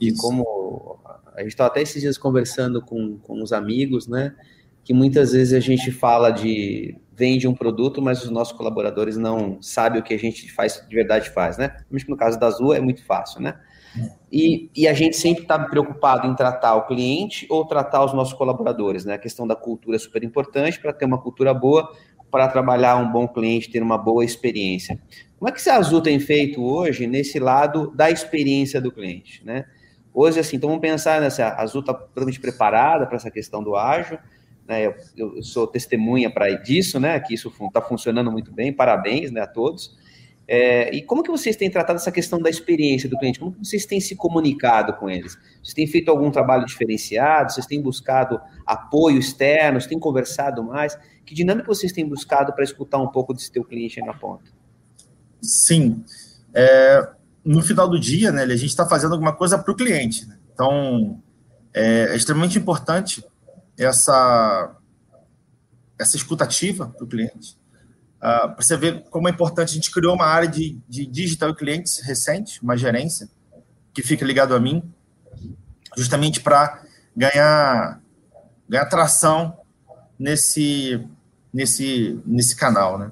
e 0.00 0.12
como 0.12 0.98
a 1.34 1.42
gente 1.42 1.50
estava 1.50 1.68
até 1.68 1.82
esses 1.82 2.00
dias 2.00 2.16
conversando 2.16 2.80
com, 2.82 3.18
com 3.18 3.42
os 3.42 3.52
amigos, 3.52 4.08
né, 4.08 4.34
que 4.82 4.94
muitas 4.94 5.32
vezes 5.32 5.52
a 5.52 5.60
gente 5.60 5.90
fala 5.92 6.30
de 6.30 6.96
vende 7.20 7.46
um 7.46 7.54
produto, 7.54 8.00
mas 8.00 8.24
os 8.24 8.30
nossos 8.30 8.56
colaboradores 8.56 9.18
não 9.18 9.60
sabem 9.60 10.00
o 10.00 10.02
que 10.02 10.14
a 10.14 10.18
gente 10.18 10.50
faz 10.50 10.82
de 10.88 10.94
verdade 10.96 11.28
faz, 11.28 11.58
né? 11.58 11.76
No 12.08 12.16
caso 12.16 12.40
da 12.40 12.46
Azul 12.46 12.72
é 12.72 12.80
muito 12.80 13.04
fácil, 13.04 13.42
né? 13.42 13.60
E, 14.32 14.70
e 14.74 14.88
a 14.88 14.94
gente 14.94 15.16
sempre 15.16 15.42
está 15.42 15.58
preocupado 15.58 16.26
em 16.26 16.34
tratar 16.34 16.76
o 16.76 16.86
cliente 16.86 17.46
ou 17.50 17.66
tratar 17.66 18.04
os 18.04 18.14
nossos 18.14 18.32
colaboradores, 18.32 19.04
né? 19.04 19.14
A 19.14 19.18
questão 19.18 19.46
da 19.46 19.54
cultura 19.54 19.96
é 19.96 19.98
super 19.98 20.24
importante 20.24 20.80
para 20.80 20.94
ter 20.94 21.04
uma 21.04 21.20
cultura 21.20 21.52
boa, 21.52 21.92
para 22.30 22.48
trabalhar 22.48 22.96
um 22.96 23.12
bom 23.12 23.28
cliente, 23.28 23.70
ter 23.70 23.82
uma 23.82 23.98
boa 23.98 24.24
experiência. 24.24 24.98
Como 25.38 25.48
é 25.48 25.52
que 25.52 25.68
a 25.68 25.76
Azul 25.76 26.00
tem 26.00 26.18
feito 26.18 26.62
hoje 26.62 27.06
nesse 27.06 27.38
lado 27.38 27.92
da 27.94 28.10
experiência 28.10 28.80
do 28.80 28.90
cliente, 28.90 29.44
né? 29.44 29.66
Hoje, 30.12 30.40
assim, 30.40 30.56
então 30.56 30.68
vamos 30.68 30.82
pensar 30.82 31.20
nessa, 31.20 31.48
a 31.48 31.62
Azul 31.62 31.80
está 31.80 31.94
totalmente 31.94 32.40
preparada 32.40 33.06
para 33.06 33.16
essa 33.16 33.30
questão 33.30 33.62
do 33.62 33.76
ágil, 33.76 34.18
né? 34.66 34.86
Eu, 34.86 34.94
eu 35.16 35.42
sou 35.42 35.66
testemunha 35.66 36.30
para 36.30 36.50
disso, 36.54 36.98
né? 36.98 37.18
Que 37.20 37.34
isso 37.34 37.52
está 37.60 37.80
funcionando 37.80 38.30
muito 38.30 38.52
bem, 38.52 38.72
parabéns, 38.72 39.30
né, 39.30 39.40
a 39.40 39.46
todos. 39.46 39.98
É, 40.52 40.92
e 40.92 41.00
como 41.00 41.22
que 41.22 41.30
vocês 41.30 41.54
têm 41.54 41.70
tratado 41.70 41.98
essa 41.98 42.10
questão 42.10 42.40
da 42.40 42.50
experiência 42.50 43.08
do 43.08 43.16
cliente? 43.16 43.38
Como 43.38 43.52
que 43.52 43.64
vocês 43.64 43.86
têm 43.86 44.00
se 44.00 44.16
comunicado 44.16 44.94
com 44.94 45.08
eles? 45.08 45.38
Vocês 45.62 45.74
têm 45.74 45.86
feito 45.86 46.10
algum 46.10 46.28
trabalho 46.28 46.66
diferenciado? 46.66 47.52
Vocês 47.52 47.66
têm 47.66 47.80
buscado 47.80 48.40
apoio 48.66 49.16
externo? 49.18 49.80
Vocês 49.80 49.88
têm 49.88 49.98
conversado 50.00 50.64
mais? 50.64 50.98
Que 51.24 51.36
dinâmica 51.36 51.68
vocês 51.68 51.92
têm 51.92 52.04
buscado 52.04 52.52
para 52.52 52.64
escutar 52.64 52.98
um 52.98 53.06
pouco 53.06 53.32
desse 53.32 53.52
teu 53.52 53.62
cliente 53.62 54.00
aí 54.00 54.06
na 54.06 54.12
ponta? 54.12 54.50
Sim. 55.40 56.02
É, 56.52 57.08
no 57.52 57.62
final 57.62 57.88
do 57.88 57.98
dia, 57.98 58.30
né, 58.30 58.42
a 58.44 58.56
gente 58.56 58.66
está 58.66 58.86
fazendo 58.86 59.12
alguma 59.12 59.32
coisa 59.32 59.58
para 59.58 59.72
o 59.72 59.76
cliente. 59.76 60.24
Né? 60.26 60.38
Então, 60.52 61.20
é, 61.74 62.12
é 62.12 62.16
extremamente 62.16 62.56
importante 62.56 63.24
essa, 63.76 64.76
essa 65.98 66.16
escutativa 66.16 66.86
para 66.88 67.04
o 67.04 67.08
cliente 67.08 67.58
Uh, 68.20 68.26
ah, 68.26 68.48
para 68.48 68.62
você 68.62 68.76
ver 68.76 69.04
como 69.08 69.28
é 69.28 69.30
importante, 69.30 69.70
a 69.70 69.72
gente 69.72 69.90
criou 69.90 70.14
uma 70.14 70.26
área 70.26 70.46
de, 70.46 70.78
de 70.86 71.06
digital 71.06 71.48
e 71.48 71.54
clientes 71.54 72.00
recente, 72.00 72.62
uma 72.62 72.76
gerência, 72.76 73.30
que 73.94 74.02
fica 74.02 74.26
ligado 74.26 74.54
a 74.54 74.60
mim, 74.60 74.82
justamente 75.96 76.38
para 76.38 76.82
ganhar, 77.16 77.98
ganhar 78.68 78.84
tração 78.90 79.56
nesse, 80.18 81.02
nesse, 81.50 82.20
nesse 82.26 82.54
canal. 82.54 82.98
Né? 82.98 83.10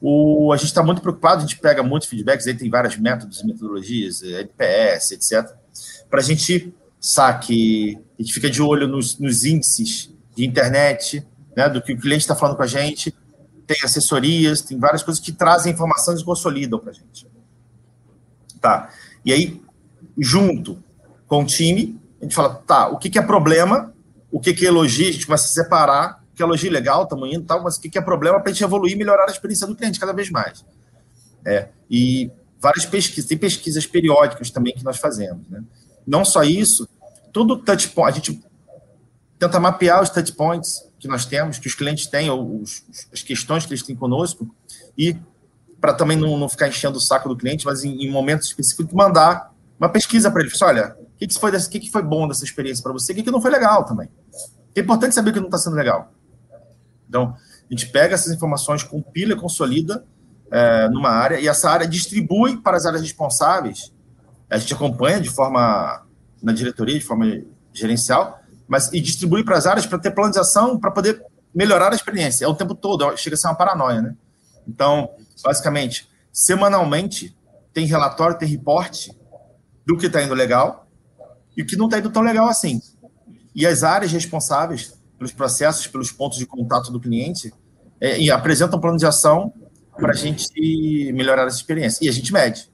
O, 0.00 0.52
a 0.52 0.56
gente 0.56 0.68
está 0.68 0.82
muito 0.82 1.00
preocupado, 1.00 1.38
a 1.38 1.46
gente 1.46 1.58
pega 1.58 1.82
muitos 1.82 2.08
feedbacks, 2.08 2.46
aí 2.46 2.54
tem 2.54 2.68
vários 2.68 2.96
métodos, 2.96 3.42
metodologias, 3.42 4.22
NPS, 4.22 5.12
etc., 5.12 5.54
para 6.08 6.20
a 6.20 6.22
gente 6.22 6.72
saque 7.00 7.98
a 8.18 8.22
gente 8.22 8.32
fica 8.32 8.50
de 8.50 8.62
olho 8.62 8.88
nos, 8.88 9.18
nos 9.18 9.44
índices 9.44 10.10
de 10.34 10.46
internet, 10.46 11.26
né, 11.54 11.68
do 11.68 11.82
que 11.82 11.92
o 11.92 11.98
cliente 11.98 12.22
está 12.22 12.34
falando 12.34 12.56
com 12.56 12.62
a 12.62 12.66
gente, 12.66 13.14
tem 13.66 13.76
assessorias, 13.84 14.62
tem 14.62 14.78
várias 14.78 15.02
coisas 15.02 15.22
que 15.22 15.32
trazem 15.32 15.72
informações 15.72 16.20
e 16.20 16.24
consolidam 16.24 16.78
para 16.78 16.90
a 16.90 16.94
gente. 16.94 17.26
Tá. 18.60 18.90
E 19.24 19.32
aí, 19.32 19.62
junto 20.18 20.82
com 21.26 21.42
o 21.42 21.46
time, 21.46 22.00
a 22.20 22.24
gente 22.24 22.34
fala, 22.34 22.54
tá, 22.54 22.88
o 22.88 22.98
que, 22.98 23.10
que 23.10 23.18
é 23.18 23.22
problema, 23.22 23.92
o 24.30 24.40
que, 24.40 24.54
que 24.54 24.64
é 24.64 24.68
elogio, 24.68 25.08
a 25.08 25.12
gente 25.12 25.26
começa 25.26 25.46
a 25.46 25.48
separar, 25.48 26.24
que 26.36 26.42
é 26.42 26.46
elogio 26.46 26.70
legal, 26.70 27.04
estamos 27.04 27.32
indo 27.32 27.46
tal, 27.46 27.62
mas 27.62 27.76
o 27.76 27.80
que, 27.80 27.88
que 27.88 27.98
é 27.98 28.00
problema 28.00 28.38
para 28.38 28.50
a 28.50 28.52
gente 28.52 28.62
evoluir 28.62 28.92
e 28.92 28.96
melhorar 28.96 29.24
a 29.24 29.32
experiência 29.32 29.66
do 29.66 29.74
cliente 29.74 29.98
cada 29.98 30.12
vez 30.12 30.30
mais. 30.30 30.64
É, 31.44 31.68
e 31.90 32.30
várias 32.60 32.84
pesquisas, 32.84 33.26
tem 33.26 33.38
pesquisas 33.38 33.86
periódicas 33.86 34.50
também 34.50 34.74
que 34.74 34.84
nós 34.84 34.98
fazemos. 34.98 35.48
Né? 35.48 35.62
Não 36.06 36.24
só 36.24 36.42
isso, 36.42 36.86
todo 37.32 37.56
touch 37.56 37.88
point, 37.88 38.10
a 38.10 38.14
gente 38.14 38.42
tenta 39.38 39.58
mapear 39.58 40.02
os 40.02 40.10
touch 40.10 40.32
points 40.32 40.86
que 40.98 41.08
nós 41.08 41.24
temos, 41.24 41.58
que 41.58 41.66
os 41.66 41.74
clientes 41.74 42.06
têm, 42.06 42.28
ou 42.28 42.60
os, 42.60 42.84
as 43.12 43.22
questões 43.22 43.64
que 43.64 43.72
eles 43.72 43.82
têm 43.82 43.96
conosco, 43.96 44.54
e 44.96 45.16
para 45.80 45.94
também 45.94 46.16
não, 46.16 46.36
não, 46.38 46.48
ficar 46.48 46.68
enchendo 46.68 46.98
o 46.98 47.00
saco 47.00 47.28
do 47.28 47.36
cliente, 47.36 47.64
mas 47.64 47.84
em, 47.84 48.04
em 48.04 48.10
momentos 48.10 48.48
específicos, 48.48 48.92
mandar 48.92 49.52
uma 49.78 49.88
pesquisa 49.88 50.30
para 50.30 50.42
ele. 50.42 50.50
Assim, 50.52 50.64
olha, 50.64 50.96
o 51.00 51.18
que, 51.18 51.26
que, 51.26 51.38
foi 51.38 51.50
desse, 51.50 51.68
que, 51.68 51.80
que 51.80 51.90
foi 51.90 52.02
bom 52.02 52.26
dessa 52.26 52.44
experiência 52.44 52.82
para 52.82 52.92
você, 52.92 53.12
o 53.12 53.14
que, 53.14 53.22
que 53.22 53.30
não 53.30 53.40
foi 53.40 53.50
legal 53.50 53.84
também. 53.84 54.08
É 54.74 54.80
importante 54.80 55.14
saber 55.14 55.30
o 55.30 55.32
que 55.32 55.40
não 55.40 55.46
está 55.46 55.58
sendo 55.58 55.76
legal. 55.76 56.12
Então, 57.16 57.34
a 57.34 57.74
gente 57.74 57.88
pega 57.88 58.14
essas 58.14 58.32
informações, 58.32 58.82
compila 58.82 59.32
e 59.32 59.36
consolida 59.36 60.04
é, 60.50 60.88
numa 60.90 61.08
área, 61.08 61.40
e 61.40 61.48
essa 61.48 61.70
área 61.70 61.86
distribui 61.86 62.58
para 62.58 62.76
as 62.76 62.84
áreas 62.84 63.02
responsáveis. 63.02 63.92
A 64.50 64.58
gente 64.58 64.74
acompanha 64.74 65.18
de 65.18 65.30
forma, 65.30 66.04
na 66.42 66.52
diretoria, 66.52 66.98
de 66.98 67.04
forma 67.04 67.42
gerencial, 67.72 68.38
mas 68.68 68.92
e 68.92 69.00
distribui 69.00 69.42
para 69.42 69.56
as 69.56 69.66
áreas 69.66 69.86
para 69.86 69.98
ter 69.98 70.10
planização, 70.10 70.78
para 70.78 70.90
poder 70.90 71.24
melhorar 71.54 71.92
a 71.92 71.96
experiência. 71.96 72.44
É 72.44 72.48
o 72.48 72.54
tempo 72.54 72.74
todo, 72.74 73.16
chega 73.16 73.34
a 73.34 73.38
ser 73.38 73.48
uma 73.48 73.54
paranoia, 73.54 74.02
né? 74.02 74.14
Então, 74.68 75.08
basicamente, 75.42 76.08
semanalmente, 76.30 77.34
tem 77.72 77.86
relatório, 77.86 78.38
tem 78.38 78.48
reporte 78.48 79.16
do 79.86 79.96
que 79.96 80.06
está 80.06 80.22
indo 80.22 80.34
legal 80.34 80.86
e 81.56 81.62
o 81.62 81.66
que 81.66 81.76
não 81.76 81.86
está 81.86 81.98
indo 81.98 82.10
tão 82.10 82.22
legal 82.22 82.48
assim. 82.48 82.80
E 83.54 83.66
as 83.66 83.82
áreas 83.82 84.12
responsáveis 84.12 84.95
pelos 85.18 85.32
processos, 85.32 85.86
pelos 85.86 86.12
pontos 86.12 86.38
de 86.38 86.46
contato 86.46 86.90
do 86.90 87.00
cliente, 87.00 87.52
é, 88.00 88.20
e 88.20 88.30
apresentam 88.30 88.80
plano 88.80 88.98
de 88.98 89.06
ação 89.06 89.52
para 89.96 90.12
a 90.12 90.16
gente 90.16 91.12
melhorar 91.12 91.46
essa 91.46 91.56
experiência. 91.56 92.04
E 92.04 92.08
a 92.08 92.12
gente 92.12 92.32
mede. 92.32 92.70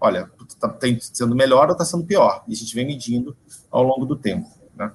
Olha, 0.00 0.30
está 0.48 0.74
sendo 1.00 1.34
melhor 1.34 1.66
ou 1.66 1.72
está 1.72 1.84
sendo 1.84 2.04
pior? 2.04 2.42
E 2.48 2.52
a 2.52 2.56
gente 2.56 2.74
vem 2.74 2.86
medindo 2.86 3.36
ao 3.70 3.82
longo 3.82 4.04
do 4.04 4.16
tempo. 4.16 4.48
Né? 4.76 4.90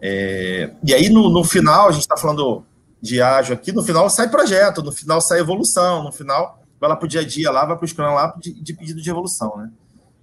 É, 0.00 0.74
e 0.82 0.94
aí, 0.94 1.08
no, 1.08 1.30
no 1.30 1.44
final, 1.44 1.88
a 1.88 1.92
gente 1.92 2.02
está 2.02 2.16
falando 2.16 2.64
de 3.00 3.20
ágil 3.20 3.54
aqui, 3.54 3.70
no 3.70 3.82
final 3.82 4.08
sai 4.08 4.30
projeto, 4.30 4.82
no 4.82 4.90
final 4.90 5.20
sai 5.20 5.38
evolução, 5.38 6.02
no 6.02 6.10
final 6.10 6.58
vai 6.80 6.88
lá 6.88 6.96
para 6.96 7.04
o 7.04 7.08
dia 7.08 7.20
a 7.20 7.24
dia, 7.24 7.50
lá 7.50 7.66
vai 7.66 7.76
para 7.76 7.84
o 7.84 7.88
Scrum 7.88 8.14
lá 8.14 8.34
de, 8.38 8.54
de, 8.54 8.72
pedido 8.72 9.02
de 9.02 9.10
evolução, 9.10 9.54
né? 9.58 9.70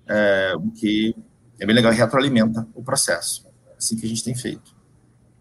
É, 0.07 0.53
o 0.55 0.71
que 0.71 1.15
é 1.59 1.65
bem 1.65 1.75
legal, 1.75 1.91
retroalimenta 1.91 2.67
o 2.73 2.83
processo. 2.83 3.45
Assim 3.77 3.95
que 3.95 4.05
a 4.05 4.09
gente 4.09 4.23
tem 4.23 4.33
feito. 4.33 4.70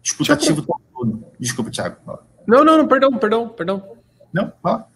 Disputativo 0.01 0.61
todo. 0.61 1.25
Desculpa, 1.39 1.71
Thiago. 1.71 1.97
Não, 2.47 2.63
não, 2.63 2.77
não, 2.77 2.87
perdão, 2.87 3.11
perdão, 3.13 3.49
perdão. 3.49 3.97
Não, 4.33 4.51
fala. 4.61 4.87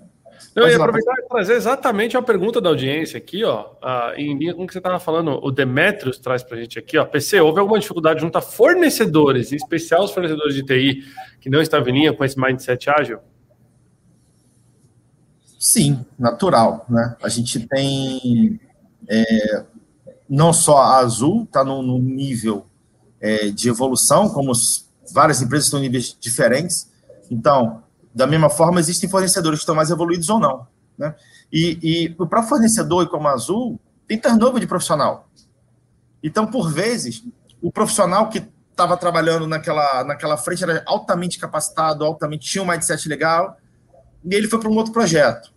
Eu 0.56 0.68
ia 0.70 0.78
aproveitar 0.78 1.14
e 1.20 1.28
trazer 1.28 1.54
exatamente 1.54 2.16
a 2.16 2.22
pergunta 2.22 2.62
da 2.62 2.70
audiência 2.70 3.18
aqui, 3.18 3.44
ó, 3.44 3.72
em 4.16 4.38
linha 4.38 4.54
com 4.54 4.64
o 4.64 4.68
que 4.68 4.74
você 4.74 4.80
estava 4.80 5.00
falando. 5.00 5.40
O 5.44 5.52
Demetrios 5.52 6.18
traz 6.18 6.44
para 6.44 6.58
a 6.58 6.62
gente 6.62 6.80
aqui, 6.80 6.98
ó. 6.98 7.06
PC, 7.06 7.42
houve 7.42 7.60
alguma 7.60 7.80
dificuldade 7.80 8.22
junto 8.22 8.38
a 8.38 8.42
fornecedores, 8.42 9.52
em 9.52 9.58
especial 9.58 10.04
os 10.04 10.12
fornecedores 10.12 10.56
de 10.56 10.64
TI, 10.64 11.04
que 11.42 11.50
não 11.50 11.62
estavam 11.62 11.90
em 11.90 11.94
linha 11.94 12.14
com 12.14 12.24
esse 12.24 12.40
mindset 12.40 12.90
ágil? 12.90 13.20
Sim, 15.60 16.06
natural, 16.18 16.86
né? 16.90 17.16
A 17.22 17.30
gente 17.30 17.68
tem 17.68 18.60
é, 19.10 19.66
não 20.30 20.54
só 20.54 20.78
a 20.78 20.98
Azul 20.98 21.44
está 21.44 21.64
no, 21.64 21.82
no, 21.82 22.00
nível 22.00 22.66
é, 23.20 23.50
de 23.50 23.70
evolução, 23.70 24.30
como 24.30 24.54
várias 25.14 25.42
empresas 25.42 25.66
estão 25.66 25.80
em 25.80 25.84
níveis 25.84 26.16
diferentes. 26.20 26.92
Então, 27.30 27.84
da 28.14 28.26
mesma 28.26 28.50
forma, 28.50 28.80
existem 28.80 29.10
fornecedores 29.10 29.60
que 29.60 29.64
estão 29.64 29.76
mais 29.76 29.90
evoluídos 29.90 30.30
ou 30.30 30.40
não. 30.40 30.68
Né? 30.98 31.14
E, 31.52 32.06
e 32.06 32.10
para 32.26 32.44
fornecedor 32.44 33.04
e 33.04 33.10
como 33.10 33.28
a 33.28 33.32
Azul, 33.32 33.80
tem 34.08 34.18
turnover 34.18 34.60
de 34.60 34.68
profissional. 34.68 35.30
Então, 36.24 36.48
por 36.48 36.72
vezes, 36.72 37.24
o 37.62 37.72
profissional 37.72 38.30
que 38.30 38.48
estava 38.72 38.98
trabalhando 38.98 39.48
naquela, 39.48 40.04
naquela 40.04 40.38
frente 40.38 40.64
era 40.64 40.84
altamente 40.86 41.40
capacitado, 41.40 42.04
altamente 42.04 42.50
tinha 42.50 42.64
um 42.64 42.68
mindset 42.68 43.08
legal, 43.08 43.58
e 44.24 44.34
ele 44.36 44.48
foi 44.48 44.60
para 44.60 44.70
um 44.70 44.76
outro 44.76 44.92
projeto. 44.92 45.54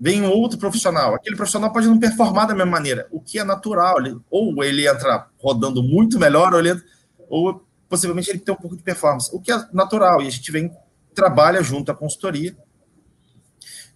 Vem 0.00 0.22
um 0.22 0.30
outro 0.30 0.58
profissional. 0.58 1.14
Aquele 1.14 1.36
profissional 1.36 1.72
pode 1.72 1.88
não 1.88 1.98
performar 1.98 2.46
da 2.46 2.54
mesma 2.54 2.70
maneira, 2.70 3.08
o 3.10 3.20
que 3.20 3.38
é 3.38 3.44
natural. 3.44 3.98
Ele, 3.98 4.16
ou 4.30 4.62
ele 4.62 4.86
entra 4.86 5.26
rodando 5.40 5.82
muito 5.82 6.18
melhor, 6.18 6.52
ou, 6.52 6.60
ele, 6.60 6.80
ou 7.28 7.64
possivelmente 7.88 8.30
ele 8.30 8.38
tem 8.38 8.54
um 8.54 8.58
pouco 8.58 8.76
de 8.76 8.82
performance, 8.82 9.30
o 9.32 9.40
que 9.40 9.50
é 9.50 9.66
natural. 9.72 10.20
E 10.22 10.26
a 10.26 10.30
gente 10.30 10.50
vem 10.52 10.70
trabalha 11.14 11.60
junto 11.62 11.90
à 11.90 11.94
consultoria, 11.94 12.56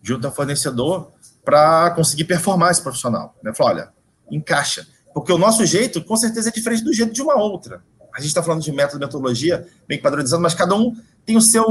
junto 0.02 0.26
ao 0.26 0.34
fornecedor, 0.34 1.12
para 1.44 1.92
conseguir 1.92 2.24
performar 2.24 2.72
esse 2.72 2.82
profissional. 2.82 3.36
Né? 3.42 3.54
Fala, 3.54 3.70
olha, 3.70 3.92
encaixa. 4.28 4.86
Porque 5.14 5.32
o 5.32 5.38
nosso 5.38 5.64
jeito, 5.64 6.02
com 6.02 6.16
certeza, 6.16 6.48
é 6.48 6.52
diferente 6.52 6.82
do 6.82 6.92
jeito 6.92 7.12
de 7.12 7.22
uma 7.22 7.36
outra. 7.36 7.84
A 8.12 8.18
gente 8.18 8.28
está 8.28 8.42
falando 8.42 8.62
de 8.62 8.72
método, 8.72 8.98
metodologia, 8.98 9.66
bem 9.86 10.00
padronizado, 10.00 10.42
mas 10.42 10.54
cada 10.54 10.74
um 10.74 10.96
tem 11.24 11.36
o 11.36 11.40
seu, 11.40 11.64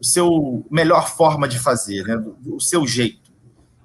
o 0.00 0.04
seu 0.04 0.64
melhor 0.70 1.14
forma 1.14 1.46
de 1.46 1.58
fazer, 1.58 2.04
né? 2.04 2.24
o 2.46 2.60
seu 2.60 2.86
jeito, 2.86 3.30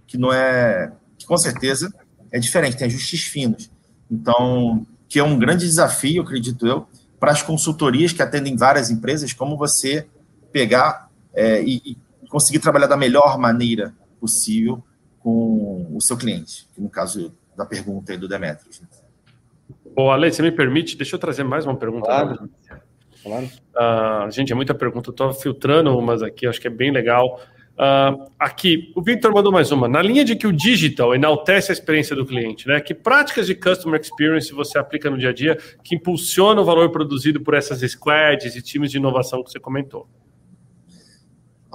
que 0.07 0.17
não 0.17 0.31
é, 0.31 0.91
que 1.17 1.25
com 1.25 1.37
certeza 1.37 1.93
é 2.31 2.39
diferente, 2.39 2.77
tem 2.77 2.87
ajustes 2.87 3.23
finos. 3.23 3.69
Então, 4.09 4.85
que 5.09 5.19
é 5.19 5.23
um 5.23 5.37
grande 5.37 5.65
desafio, 5.65 6.21
acredito 6.21 6.65
eu, 6.65 6.87
para 7.19 7.31
as 7.31 7.41
consultorias 7.41 8.13
que 8.13 8.21
atendem 8.21 8.55
várias 8.55 8.89
empresas, 8.89 9.33
como 9.33 9.57
você 9.57 10.07
pegar 10.51 11.09
é, 11.33 11.61
e, 11.61 11.81
e, 11.85 11.97
conseguir 12.29 12.59
trabalhar 12.59 12.87
da 12.87 12.97
melhor 12.97 13.37
maneira 13.37 13.93
possível 14.19 14.83
com 15.19 15.87
o 15.93 16.01
seu 16.01 16.17
cliente, 16.17 16.67
que 16.73 16.81
no 16.81 16.89
caso 16.89 17.33
da 17.55 17.65
pergunta 17.65 18.11
aí 18.11 18.17
do 18.17 18.27
Demetrius. 18.27 18.81
Né? 18.81 18.87
Ô, 19.95 20.11
Ale, 20.11 20.31
você 20.31 20.41
me 20.41 20.51
permite? 20.51 20.95
Deixa 20.95 21.15
eu 21.15 21.19
trazer 21.19 21.43
mais 21.43 21.65
uma 21.65 21.75
pergunta. 21.75 22.05
Claro. 22.05 22.49
claro. 23.23 23.45
Uh, 23.45 24.31
gente, 24.31 24.51
é 24.51 24.55
muita 24.55 24.75
pergunta. 24.75 25.09
Estou 25.09 25.33
filtrando 25.33 25.97
umas 25.97 26.21
aqui, 26.21 26.45
acho 26.45 26.61
que 26.61 26.67
é 26.67 26.71
bem 26.71 26.91
legal. 26.91 27.41
Uh, 27.77 28.31
aqui, 28.39 28.91
o 28.95 29.01
Victor 29.03 29.31
mandou 29.31 29.51
mais 29.51 29.71
uma. 29.71 29.87
Na 29.87 30.01
linha 30.01 30.25
de 30.25 30.35
que 30.35 30.47
o 30.47 30.51
digital 30.51 31.13
enaltece 31.13 31.71
a 31.71 31.73
experiência 31.73 32.15
do 32.15 32.25
cliente, 32.25 32.67
né? 32.67 32.81
Que 32.81 32.93
práticas 32.93 33.45
de 33.45 33.53
customer 33.53 34.01
experience 34.01 34.51
você 34.51 34.79
aplica 34.79 35.09
no 35.09 35.17
dia 35.17 35.29
a 35.29 35.33
dia 35.33 35.57
que 35.83 35.95
impulsiona 35.95 36.59
o 36.59 36.65
valor 36.65 36.89
produzido 36.91 37.39
por 37.39 37.53
essas 37.53 37.79
squads 37.91 38.55
e 38.55 38.61
times 38.61 38.89
de 38.89 38.97
inovação 38.97 39.43
que 39.43 39.51
você 39.51 39.59
comentou? 39.59 40.07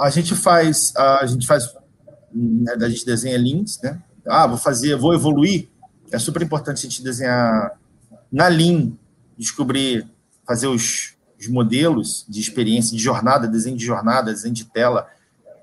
a 0.02 0.10
gente 0.10 0.34
faz, 0.34 0.94
a 0.96 1.26
gente 1.26 1.46
faz, 1.46 1.72
né, 2.34 2.74
a 2.80 2.88
gente 2.88 3.04
desenha 3.04 3.36
links, 3.36 3.80
né? 3.82 4.02
Ah, 4.26 4.46
vou 4.46 4.58
fazer, 4.58 4.96
vou 4.96 5.14
evoluir. 5.14 5.68
É 6.10 6.18
super 6.18 6.42
importante 6.42 6.78
a 6.78 6.90
gente 6.90 7.02
desenhar 7.02 7.78
na 8.30 8.48
Lean, 8.48 8.92
descobrir, 9.36 10.06
fazer 10.46 10.66
os, 10.66 11.14
os 11.38 11.48
modelos 11.48 12.24
de 12.28 12.40
experiência, 12.40 12.96
de 12.96 13.02
jornada, 13.02 13.46
desenho 13.46 13.76
de 13.76 13.84
jornada, 13.84 14.32
desenho 14.32 14.54
de 14.54 14.64
tela, 14.64 15.08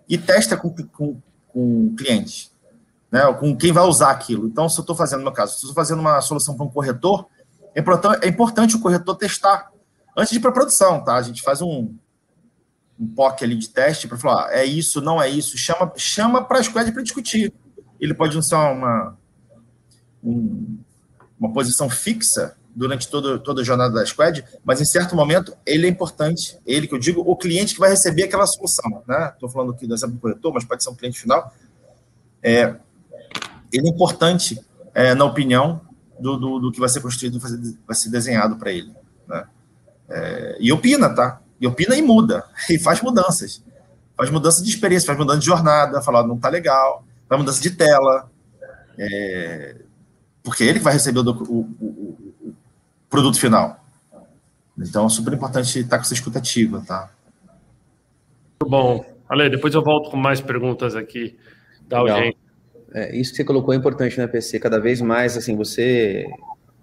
e 0.09 0.17
testa 0.17 0.57
com, 0.57 0.73
com, 0.87 1.21
com 1.47 1.95
clientes, 1.95 2.51
né? 3.11 3.21
com 3.33 3.55
quem 3.55 3.71
vai 3.71 3.83
usar 3.83 4.09
aquilo. 4.09 4.47
Então, 4.47 4.67
se 4.67 4.79
eu 4.79 4.81
estou 4.81 4.95
fazendo, 4.95 5.19
no 5.19 5.25
meu 5.25 5.33
caso, 5.33 5.53
se 5.53 5.65
eu 5.65 5.69
estou 5.69 5.75
fazendo 5.75 5.99
uma 5.99 6.19
solução 6.19 6.55
para 6.55 6.65
um 6.65 6.69
corretor, 6.69 7.27
é 7.75 7.79
importante, 7.79 8.25
é 8.25 8.27
importante 8.27 8.75
o 8.75 8.79
corretor 8.79 9.15
testar 9.15 9.71
antes 10.17 10.31
de 10.31 10.37
ir 10.37 10.41
para 10.41 10.49
a 10.49 10.53
produção, 10.53 11.03
tá? 11.03 11.15
A 11.15 11.21
gente 11.21 11.43
faz 11.43 11.61
um, 11.61 11.93
um 12.99 13.07
POC 13.07 13.43
ali 13.43 13.55
de 13.55 13.69
teste 13.69 14.07
para 14.07 14.17
falar, 14.17 14.47
ah, 14.47 14.53
é 14.53 14.65
isso, 14.65 14.99
não 14.99 15.21
é 15.21 15.29
isso, 15.29 15.57
chama, 15.57 15.93
chama 15.95 16.43
para 16.43 16.59
a 16.59 16.63
squad 16.63 16.91
para 16.91 17.03
discutir. 17.03 17.53
Ele 17.99 18.13
pode 18.13 18.33
não 18.33 18.41
ser 18.41 18.55
uma, 18.55 19.15
um, 20.23 20.79
uma 21.39 21.53
posição 21.53 21.89
fixa 21.89 22.57
durante 22.79 23.09
todo, 23.09 23.37
toda 23.39 23.61
a 23.61 23.63
jornada 23.63 23.93
da 23.93 24.05
squad, 24.05 24.41
mas 24.63 24.79
em 24.79 24.85
certo 24.85 25.13
momento 25.13 25.53
ele 25.65 25.85
é 25.85 25.89
importante, 25.89 26.57
ele 26.65 26.87
que 26.87 26.95
eu 26.95 26.97
digo, 26.97 27.19
o 27.19 27.35
cliente 27.35 27.73
que 27.73 27.79
vai 27.79 27.89
receber 27.89 28.23
aquela 28.23 28.47
solução. 28.47 28.85
Estou 28.99 29.49
né? 29.49 29.53
falando 29.53 29.73
aqui 29.73 29.85
do 29.85 29.93
exemplo 29.93 30.15
do 30.15 30.21
corretor, 30.21 30.53
mas 30.53 30.63
pode 30.63 30.81
ser 30.81 30.89
um 30.89 30.95
cliente 30.95 31.19
final. 31.19 31.53
É, 32.41 32.73
ele 33.73 33.85
é 33.85 33.89
importante 33.89 34.65
é, 34.93 35.13
na 35.13 35.25
opinião 35.25 35.81
do, 36.17 36.37
do, 36.37 36.59
do, 36.59 36.71
que 36.71 36.79
vai 36.79 36.87
ser 36.87 37.01
construído, 37.01 37.37
vai 37.85 37.95
ser 37.97 38.09
desenhado 38.09 38.55
para 38.55 38.71
ele. 38.71 38.93
Né? 39.27 39.43
É, 40.07 40.57
e 40.61 40.71
opina, 40.71 41.13
tá? 41.13 41.41
E 41.59 41.67
opina 41.67 41.97
e 41.97 42.01
muda, 42.01 42.45
e 42.71 42.79
faz 42.79 43.01
mudanças. 43.01 43.61
Faz 44.15 44.29
mudança 44.29 44.63
de 44.63 44.69
experiência, 44.69 45.07
faz 45.07 45.19
mudança 45.19 45.39
de 45.39 45.45
jornada, 45.45 46.01
falar 46.01 46.25
não 46.25 46.37
tá 46.37 46.47
legal, 46.47 47.03
faz 47.27 47.41
mudança 47.41 47.61
de 47.61 47.71
tela. 47.71 48.31
É, 48.97 49.75
porque 50.41 50.63
ele 50.63 50.79
vai 50.79 50.93
receber 50.93 51.19
o, 51.19 51.31
o, 51.31 51.98
produto 53.09 53.39
final. 53.39 53.83
Então, 54.77 55.05
é 55.05 55.09
super 55.09 55.33
importante 55.33 55.79
estar 55.79 55.97
com 55.97 56.03
essa 56.03 56.13
escutativa, 56.13 56.83
tá? 56.87 57.11
Muito 58.61 58.69
bom. 58.69 59.05
Ale, 59.27 59.49
depois 59.49 59.73
eu 59.73 59.83
volto 59.83 60.09
com 60.09 60.17
mais 60.17 60.39
perguntas 60.39 60.95
aqui 60.95 61.37
da 61.87 61.99
audiência. 61.99 62.37
É, 62.93 63.15
isso 63.15 63.31
que 63.31 63.37
você 63.37 63.43
colocou 63.43 63.73
é 63.73 63.77
importante, 63.77 64.17
né, 64.17 64.25
PC? 64.25 64.59
Cada 64.59 64.79
vez 64.79 65.01
mais, 65.01 65.37
assim, 65.37 65.55
você, 65.55 66.25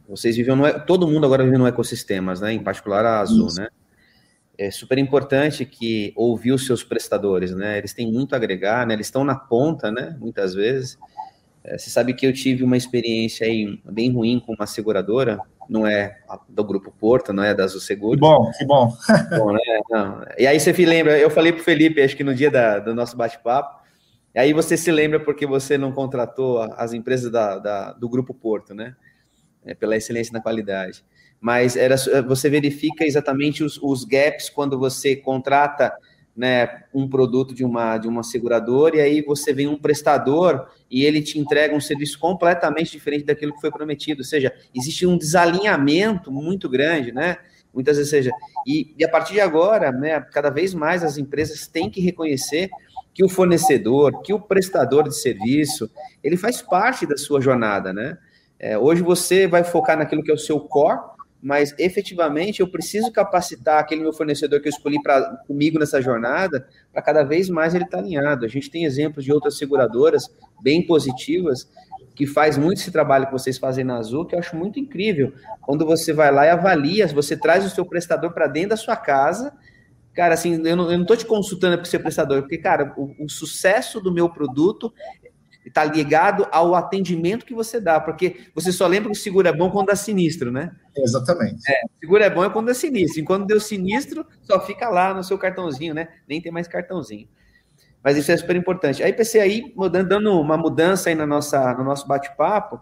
vocês 0.09 0.37
vivem, 0.37 0.55
no, 0.55 0.81
todo 0.81 1.09
mundo 1.09 1.25
agora 1.27 1.45
vive 1.45 1.59
no 1.59 1.67
ecossistemas, 1.67 2.41
né? 2.41 2.53
Em 2.53 2.62
particular 2.62 3.05
a 3.05 3.21
Azul, 3.21 3.49
isso. 3.49 3.61
né? 3.61 3.69
É 4.59 4.71
super 4.71 4.97
importante 4.99 5.65
que 5.67 6.12
ouvir 6.17 6.53
os 6.53 6.65
seus 6.65 6.85
prestadores, 6.85 7.55
né? 7.55 7.79
Eles 7.79 7.93
têm 7.93 8.11
muito 8.11 8.35
a 8.35 8.37
agregar, 8.37 8.87
né? 8.87 8.95
Eles 8.95 9.07
estão 9.07 9.25
na 9.25 9.35
ponta, 9.35 9.91
né? 9.91 10.17
Muitas 10.19 10.55
vezes. 10.55 10.99
É, 11.65 11.77
você 11.77 11.91
sabe 11.91 12.15
que 12.15 12.27
eu 12.27 12.33
tive 12.33 12.62
uma 12.62 12.77
experiência 12.77 13.47
aí 13.47 13.81
bem 13.85 14.12
ruim 14.12 14.39
com 14.39 14.55
uma 14.55 14.67
seguradora, 14.67 15.41
não 15.68 15.87
é 15.87 16.18
do 16.48 16.64
Grupo 16.64 16.92
Porto, 16.92 17.33
não 17.33 17.42
é 17.42 17.55
da 17.55 17.64
Azul 17.64 17.81
Seguros. 17.81 18.16
Que 18.16 18.20
bom, 18.20 18.50
que 18.59 18.64
bom. 18.64 18.92
bom 19.37 19.52
né? 19.52 19.61
E 20.38 20.46
aí 20.46 20.59
você 20.59 20.72
me 20.72 20.85
lembra, 20.85 21.18
eu 21.18 21.31
falei 21.31 21.52
para 21.52 21.61
o 21.61 21.64
Felipe, 21.64 22.00
acho 22.00 22.16
que 22.16 22.24
no 22.24 22.35
dia 22.35 22.50
da, 22.50 22.79
do 22.79 22.94
nosso 22.94 23.16
bate-papo, 23.16 23.81
e 24.35 24.38
aí 24.38 24.52
você 24.52 24.76
se 24.76 24.90
lembra 24.90 25.18
porque 25.18 25.46
você 25.46 25.79
não 25.79 25.92
contratou 25.92 26.61
as 26.76 26.92
empresas 26.92 27.33
da, 27.33 27.59
da 27.59 27.92
do 27.92 28.09
Grupo 28.09 28.35
Porto, 28.35 28.74
né? 28.74 28.94
É, 29.64 29.74
pela 29.74 29.96
excelência 29.96 30.33
na 30.33 30.42
qualidade. 30.42 31.05
Mas 31.40 31.74
era, 31.76 31.96
você 32.22 32.48
verifica 32.48 33.05
exatamente 33.05 33.64
os, 33.64 33.79
os 33.83 34.05
gaps 34.05 34.48
quando 34.50 34.79
você 34.79 35.16
contrata 35.16 35.92
né, 36.37 36.83
um 36.92 37.09
produto 37.09 37.55
de 37.55 37.64
uma, 37.64 37.96
de 37.96 38.07
uma 38.07 38.22
seguradora, 38.22 38.96
e 38.96 39.01
aí 39.01 39.22
você 39.22 39.53
vem 39.53 39.66
um 39.66 39.79
prestador 39.79 40.68
e 40.90 41.05
ele 41.05 41.22
te 41.22 41.38
entrega 41.38 41.75
um 41.75 41.81
serviço 41.81 42.18
completamente 42.18 42.92
diferente 42.92 43.25
daquilo 43.25 43.55
que 43.55 43.61
foi 43.61 43.70
prometido. 43.70 44.20
Ou 44.20 44.25
seja, 44.25 44.53
existe 44.75 45.07
um 45.07 45.16
desalinhamento 45.16 46.31
muito 46.31 46.68
grande, 46.68 47.11
né? 47.11 47.38
Muitas 47.72 47.96
vezes, 47.96 48.11
seja, 48.11 48.31
e, 48.66 48.94
e 48.99 49.05
a 49.05 49.09
partir 49.09 49.35
de 49.35 49.40
agora, 49.40 49.92
né, 49.92 50.20
cada 50.20 50.51
vez 50.51 50.72
mais 50.72 51.05
as 51.05 51.18
empresas 51.18 51.66
têm 51.66 51.90
que 51.90 52.01
reconhecer 52.01 52.70
que 53.12 53.25
o 53.25 53.29
fornecedor, 53.29 54.22
que 54.22 54.33
o 54.33 54.40
prestador 54.40 55.05
de 55.05 55.16
serviço, 55.16 55.90
ele 56.22 56.37
faz 56.37 56.61
parte 56.61 57.07
da 57.07 57.16
sua 57.16 57.40
jornada, 57.40 57.92
né? 57.92 58.18
É, 58.59 58.79
hoje 58.79 59.03
você 59.03 59.46
vai 59.46 59.64
focar 59.64 59.96
naquilo 59.99 60.22
que 60.22 60.31
é 60.31 60.35
o 60.35 60.38
seu 60.38 60.61
core, 60.61 61.01
mas 61.47 61.73
efetivamente 61.79 62.59
eu 62.59 62.67
preciso 62.67 63.13
capacitar 63.13 63.79
aquele 63.79 64.01
meu 64.01 64.13
fornecedor 64.13 64.61
que 64.61 64.67
eu 64.67 64.71
escolhi 64.71 65.01
para 65.01 65.23
comigo 65.47 65.79
nessa 65.79 66.03
jornada, 66.03 66.67
para 66.93 67.01
cada 67.01 67.23
vez 67.23 67.49
mais 67.49 67.73
ele 67.73 67.85
estar 67.85 67.99
tá 67.99 68.03
alinhado. 68.03 68.45
A 68.45 68.49
gente 68.49 68.69
tem 68.69 68.85
exemplos 68.85 69.25
de 69.25 69.33
outras 69.33 69.57
seguradoras 69.57 70.29
bem 70.61 70.85
positivas 70.85 71.71
que 72.17 72.27
faz 72.27 72.59
muito 72.59 72.81
esse 72.81 72.91
trabalho 72.91 73.27
que 73.27 73.33
vocês 73.33 73.59
fazem 73.59 73.85
na 73.85 73.97
Azul, 73.97 74.27
que 74.27 74.35
eu 74.35 74.41
acho 74.41 74.57
muito 74.57 74.81
incrível. 74.81 75.33
Quando 75.61 75.87
você 75.87 76.13
vai 76.13 76.33
lá 76.33 76.47
e 76.47 76.51
avalia, 76.51 77.07
você 77.07 77.37
traz 77.37 77.65
o 77.65 77.71
seu 77.71 77.87
prestador 77.87 78.33
para 78.33 78.49
dentro 78.49 78.71
da 78.71 78.77
sua 78.77 78.97
casa, 78.97 79.53
cara, 80.15 80.35
assim, 80.35 80.61
eu 80.67 80.75
não, 80.75 81.01
estou 81.03 81.17
te 81.17 81.27
consultando 81.27 81.77
para 81.77 81.87
ser 81.87 82.01
prestador, 82.01 82.43
porque, 82.43 82.59
cara, 82.59 82.93
o, 82.97 83.15
o, 83.25 83.29
sucesso 83.29 84.01
do 84.01 84.13
meu 84.13 84.29
produto 84.29 84.93
está 85.68 85.85
ligado 85.85 86.46
ao 86.52 86.74
atendimento 86.74 87.44
que 87.44 87.55
você 87.55 87.81
dá, 87.81 88.00
porque 88.00 88.48
você 88.55 88.72
só 88.72 88.87
lembra 88.87 89.11
que 89.11 89.18
o 89.18 89.20
seguro 89.20 89.48
é 89.48 89.52
bom 89.52 89.70
quando 89.70 89.88
dá 89.88 89.96
sinistro, 89.96 90.52
né? 90.52 90.70
Exatamente. 90.96 91.61
É, 91.68 91.83
seguro 92.00 92.22
é 92.22 92.31
bom 92.31 92.44
é 92.44 92.50
quando 92.50 92.70
é 92.70 92.74
sinistro, 92.74 93.20
e 93.20 93.24
quando 93.24 93.46
deu 93.46 93.61
sinistro, 93.61 94.24
só 94.42 94.64
fica 94.64 94.88
lá 94.88 95.12
no 95.12 95.24
seu 95.24 95.37
cartãozinho, 95.37 95.92
né? 95.92 96.09
Nem 96.29 96.40
tem 96.40 96.52
mais 96.52 96.68
cartãozinho. 96.68 97.29
Mas 98.02 98.16
isso 98.16 98.31
é 98.31 98.37
super 98.37 98.55
importante. 98.55 99.02
Aí, 99.02 99.12
PC, 99.12 99.40
aí, 99.40 99.72
mudando, 99.74 100.09
dando 100.09 100.40
uma 100.40 100.57
mudança 100.57 101.09
aí 101.09 101.14
na 101.16 101.26
nossa, 101.26 101.74
no 101.74 101.83
nosso 101.83 102.07
bate-papo, 102.07 102.81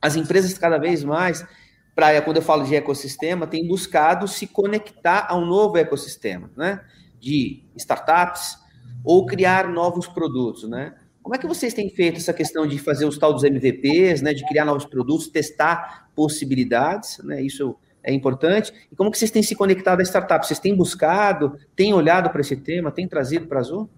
as 0.00 0.14
empresas 0.14 0.52
cada 0.58 0.76
vez 0.76 1.02
mais, 1.02 1.46
pra, 1.94 2.20
quando 2.20 2.36
eu 2.36 2.42
falo 2.42 2.64
de 2.64 2.74
ecossistema, 2.74 3.46
têm 3.46 3.66
buscado 3.66 4.28
se 4.28 4.46
conectar 4.46 5.26
a 5.30 5.36
um 5.36 5.46
novo 5.46 5.78
ecossistema, 5.78 6.50
né? 6.54 6.84
De 7.18 7.64
startups 7.76 8.58
ou 9.02 9.24
criar 9.24 9.68
novos 9.68 10.06
produtos, 10.06 10.68
né? 10.68 10.94
Como 11.22 11.34
é 11.34 11.38
que 11.38 11.46
vocês 11.46 11.72
têm 11.72 11.88
feito 11.88 12.16
essa 12.16 12.32
questão 12.32 12.66
de 12.66 12.78
fazer 12.78 13.06
os 13.06 13.16
tal 13.16 13.32
dos 13.32 13.44
MVPs, 13.44 14.22
né, 14.22 14.34
de 14.34 14.44
criar 14.46 14.64
novos 14.64 14.84
produtos, 14.84 15.28
testar 15.28 16.08
possibilidades, 16.14 17.18
né, 17.18 17.40
isso 17.40 17.76
é 18.02 18.12
importante. 18.12 18.72
E 18.90 18.96
como 18.96 19.10
que 19.10 19.18
vocês 19.18 19.30
têm 19.30 19.42
se 19.42 19.54
conectado 19.54 20.00
a 20.00 20.02
startups? 20.02 20.48
Vocês 20.48 20.58
têm 20.58 20.76
buscado, 20.76 21.56
têm 21.76 21.94
olhado 21.94 22.30
para 22.30 22.40
esse 22.40 22.56
tema, 22.56 22.90
têm 22.90 23.06
trazido 23.06 23.46
para 23.46 23.58
a 23.58 23.60
Azul? 23.60 23.88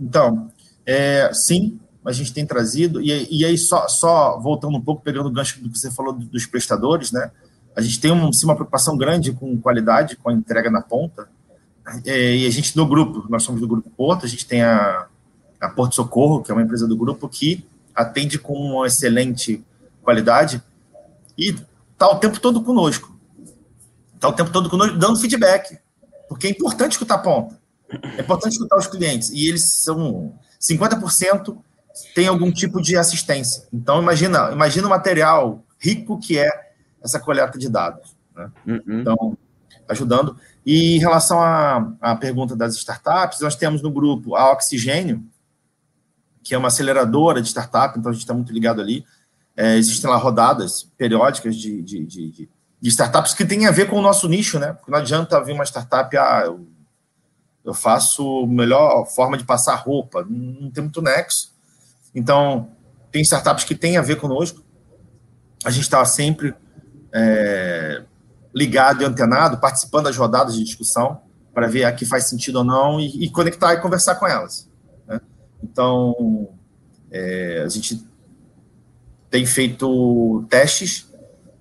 Então, 0.00 0.50
é, 0.86 1.30
sim, 1.34 1.78
a 2.04 2.12
gente 2.12 2.32
tem 2.32 2.46
trazido, 2.46 3.02
e, 3.02 3.28
e 3.30 3.44
aí 3.44 3.58
só, 3.58 3.86
só, 3.86 4.40
voltando 4.40 4.78
um 4.78 4.80
pouco, 4.80 5.02
pegando 5.02 5.28
o 5.28 5.32
gancho 5.32 5.62
do 5.62 5.68
que 5.68 5.78
você 5.78 5.90
falou 5.90 6.14
dos 6.14 6.46
prestadores, 6.46 7.12
né, 7.12 7.30
a 7.76 7.82
gente 7.82 8.00
tem 8.00 8.10
um, 8.10 8.32
sim, 8.32 8.46
uma 8.46 8.54
preocupação 8.54 8.96
grande 8.96 9.32
com 9.32 9.60
qualidade, 9.60 10.16
com 10.16 10.30
a 10.30 10.32
entrega 10.32 10.70
na 10.70 10.80
ponta, 10.80 11.28
é, 12.06 12.36
e 12.36 12.46
a 12.46 12.50
gente 12.50 12.76
no 12.76 12.86
grupo, 12.86 13.26
nós 13.28 13.42
somos 13.42 13.60
do 13.60 13.68
Grupo 13.68 13.90
Porto, 13.90 14.24
a 14.24 14.28
gente 14.28 14.46
tem 14.46 14.62
a 14.62 15.06
a 15.60 15.68
Porto 15.68 15.94
Socorro, 15.94 16.42
que 16.42 16.50
é 16.50 16.54
uma 16.54 16.62
empresa 16.62 16.86
do 16.86 16.96
grupo 16.96 17.28
que 17.28 17.66
atende 17.94 18.38
com 18.38 18.54
uma 18.54 18.86
excelente 18.86 19.64
qualidade 20.02 20.62
e 21.36 21.54
está 21.92 22.08
o 22.08 22.18
tempo 22.18 22.40
todo 22.40 22.62
conosco. 22.62 23.14
Está 24.14 24.28
o 24.28 24.32
tempo 24.32 24.50
todo 24.50 24.70
conosco 24.70 24.96
dando 24.96 25.18
feedback. 25.18 25.78
Porque 26.28 26.46
é 26.46 26.50
importante 26.50 26.92
escutar 26.92 27.16
a 27.16 27.18
ponta. 27.18 27.58
É 28.16 28.20
importante 28.20 28.52
escutar 28.52 28.76
os 28.76 28.86
clientes. 28.86 29.30
E 29.30 29.48
eles 29.48 29.64
são 29.64 30.32
50% 30.60 31.58
tem 32.14 32.28
algum 32.28 32.50
tipo 32.52 32.80
de 32.80 32.96
assistência. 32.96 33.66
Então, 33.72 34.00
imagina, 34.00 34.50
imagina 34.52 34.86
o 34.86 34.90
material 34.90 35.64
rico 35.78 36.18
que 36.18 36.38
é 36.38 36.48
essa 37.02 37.18
coleta 37.18 37.58
de 37.58 37.68
dados. 37.68 38.14
Né? 38.34 38.50
Uhum. 38.66 39.00
Então, 39.00 39.38
ajudando. 39.88 40.36
E 40.64 40.96
em 40.96 40.98
relação 40.98 41.40
à, 41.40 41.92
à 42.00 42.14
pergunta 42.14 42.54
das 42.54 42.74
startups, 42.76 43.40
nós 43.40 43.56
temos 43.56 43.82
no 43.82 43.90
grupo 43.90 44.36
a 44.36 44.52
Oxigênio, 44.52 45.22
que 46.42 46.54
é 46.54 46.58
uma 46.58 46.68
aceleradora 46.68 47.40
de 47.40 47.48
startup, 47.48 47.98
então 47.98 48.10
a 48.10 48.12
gente 48.12 48.22
está 48.22 48.34
muito 48.34 48.52
ligado 48.52 48.80
ali. 48.80 49.04
É, 49.56 49.76
existem 49.76 50.08
lá 50.08 50.16
rodadas 50.16 50.84
periódicas 50.96 51.56
de, 51.56 51.82
de, 51.82 52.06
de, 52.06 52.48
de, 52.80 52.88
startups 52.88 53.34
que 53.34 53.44
tem 53.44 53.66
a 53.66 53.70
ver 53.70 53.88
com 53.88 53.96
o 53.96 54.02
nosso 54.02 54.28
nicho, 54.28 54.58
né? 54.58 54.72
Porque 54.72 54.90
não 54.90 54.98
adianta 54.98 55.42
vir 55.44 55.52
uma 55.52 55.64
startup, 55.64 56.16
ah, 56.16 56.42
eu, 56.46 56.66
eu 57.64 57.74
faço 57.74 58.46
melhor 58.46 59.04
forma 59.06 59.36
de 59.36 59.44
passar 59.44 59.74
roupa, 59.74 60.24
não 60.28 60.70
tem 60.70 60.84
muito 60.84 61.02
nexo. 61.02 61.52
Então, 62.14 62.70
tem 63.12 63.22
startups 63.22 63.64
que 63.64 63.74
têm 63.74 63.96
a 63.96 64.02
ver 64.02 64.16
conosco. 64.16 64.64
A 65.64 65.70
gente 65.70 65.82
está 65.82 66.02
sempre 66.04 66.54
é, 67.12 68.02
ligado 68.54 69.02
e 69.02 69.04
antenado, 69.04 69.58
participando 69.58 70.04
das 70.04 70.16
rodadas 70.16 70.54
de 70.54 70.64
discussão, 70.64 71.20
para 71.52 71.66
ver 71.66 71.84
a 71.84 71.92
que 71.92 72.06
faz 72.06 72.28
sentido 72.28 72.56
ou 72.56 72.64
não 72.64 72.98
e, 72.98 73.24
e 73.24 73.30
conectar 73.30 73.74
e 73.74 73.80
conversar 73.80 74.14
com 74.14 74.26
elas. 74.26 74.69
Então, 75.62 76.48
é, 77.10 77.62
a 77.64 77.68
gente 77.68 78.06
tem 79.30 79.46
feito 79.46 80.44
testes 80.48 81.08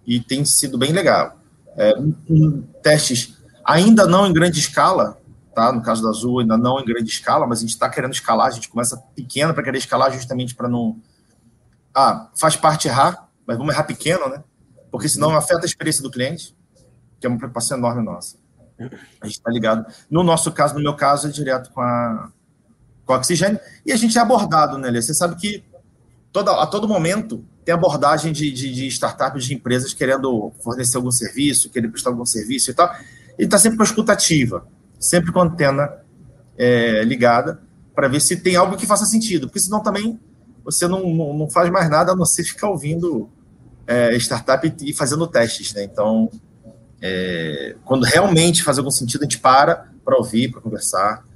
e 0.06 0.20
tem 0.20 0.44
sido 0.44 0.78
bem 0.78 0.92
legal. 0.92 1.38
É, 1.78 1.94
testes 2.82 3.38
ainda 3.64 4.08
não 4.08 4.26
em 4.26 4.34
grande 4.34 4.60
escala, 4.60 5.20
tá? 5.54 5.72
No 5.72 5.82
caso 5.82 6.02
da 6.02 6.10
Azul, 6.10 6.40
ainda 6.40 6.58
não 6.58 6.80
em 6.80 6.86
grande 6.86 7.10
escala, 7.10 7.46
mas 7.46 7.60
a 7.60 7.62
gente 7.62 7.72
está 7.72 7.90
querendo 7.90 8.14
escalar, 8.14 8.48
a 8.48 8.52
gente 8.52 8.70
começa 8.70 8.98
pequeno 9.16 9.54
para 9.54 9.64
querer 9.64 9.78
escalar 9.78 10.12
justamente 10.12 10.56
para 10.56 10.68
não. 10.68 11.00
Ah, 11.94 12.30
faz 12.36 12.56
parte 12.56 12.88
errar, 12.88 13.30
mas 13.46 13.58
vamos 13.58 13.74
errar 13.74 13.84
pequeno, 13.84 14.28
né? 14.30 14.44
Porque 14.92 15.08
senão 15.08 15.36
afeta 15.36 15.62
a 15.62 15.66
experiência 15.66 16.02
do 16.02 16.10
cliente, 16.10 16.56
que 17.20 17.28
é 17.28 17.30
uma 17.30 17.38
preocupação 17.38 17.78
enorme 17.78 18.04
nossa. 18.04 18.38
A 19.22 19.26
gente 19.28 19.38
está 19.38 19.52
ligado. 19.52 19.86
No 20.10 20.24
nosso 20.24 20.52
caso, 20.52 20.74
no 20.74 20.82
meu 20.82 20.96
caso, 20.96 21.28
é 21.28 21.32
direto 21.32 21.70
com 21.72 21.82
a, 21.82 22.32
com 23.10 23.16
oxigênio, 23.16 23.60
e 23.84 23.92
a 23.92 23.96
gente 23.96 24.16
é 24.20 24.22
abordado, 24.22 24.78
né, 24.78 24.88
Lê? 24.92 25.02
Você 25.02 25.16
sabe 25.16 25.36
que 25.36 25.64
toda, 26.32 26.52
a 26.62 26.68
todo 26.68 26.88
momento 26.88 27.44
tem 27.66 27.74
abordagem 27.74 28.32
de, 28.32 28.52
de, 28.52 28.72
de 28.72 28.86
startups, 28.86 29.46
de 29.46 29.56
empresas 29.56 29.96
querendo 29.96 30.54
fornecer 30.64 30.98
algum 30.98 31.10
serviço, 31.10 31.72
querendo 31.72 31.90
prestar 31.90 32.12
algum 32.12 32.24
serviço 32.24 32.70
e 32.70 32.74
tal. 32.76 32.88
Ele 33.36 33.48
está 33.48 33.58
sempre 33.58 33.78
com 33.78 33.84
a 33.84 33.86
escutativa, 33.88 34.68
sempre 35.00 35.32
com 35.32 35.40
a 35.40 35.46
antena 35.46 35.92
é, 36.56 37.04
ligada, 37.04 37.60
para 37.96 38.08
ver 38.08 38.22
se 38.22 38.38
tem 38.38 38.56
algo 38.56 38.78
que 38.78 38.86
faça 38.86 39.06
sentido, 39.06 39.48
porque 39.48 39.60
senão 39.60 39.82
também 39.82 40.20
você 40.64 40.88
não, 40.88 41.34
não, 41.34 41.50
faz 41.50 41.68
mais 41.72 41.90
nada 41.90 42.12
a 42.12 42.16
não 42.16 42.26
ser 42.26 42.44
ficar 42.44 42.70
ouvindo 42.70 43.28
é, 43.88 44.16
startup 44.18 44.72
e, 44.82 44.92
e 44.92 44.94
fazendo 44.94 45.26
testes, 45.26 45.74
né? 45.74 45.84
Então, 45.84 46.30
é, 47.02 47.76
quando 47.84 48.04
realmente 48.04 48.62
faz 48.62 48.78
algum 48.78 48.92
sentido, 48.92 49.22
a 49.22 49.24
gente 49.24 49.40
para 49.40 49.90
para 50.06 50.16
ouvir, 50.16 50.52
para 50.52 50.62
conversar 50.62 51.28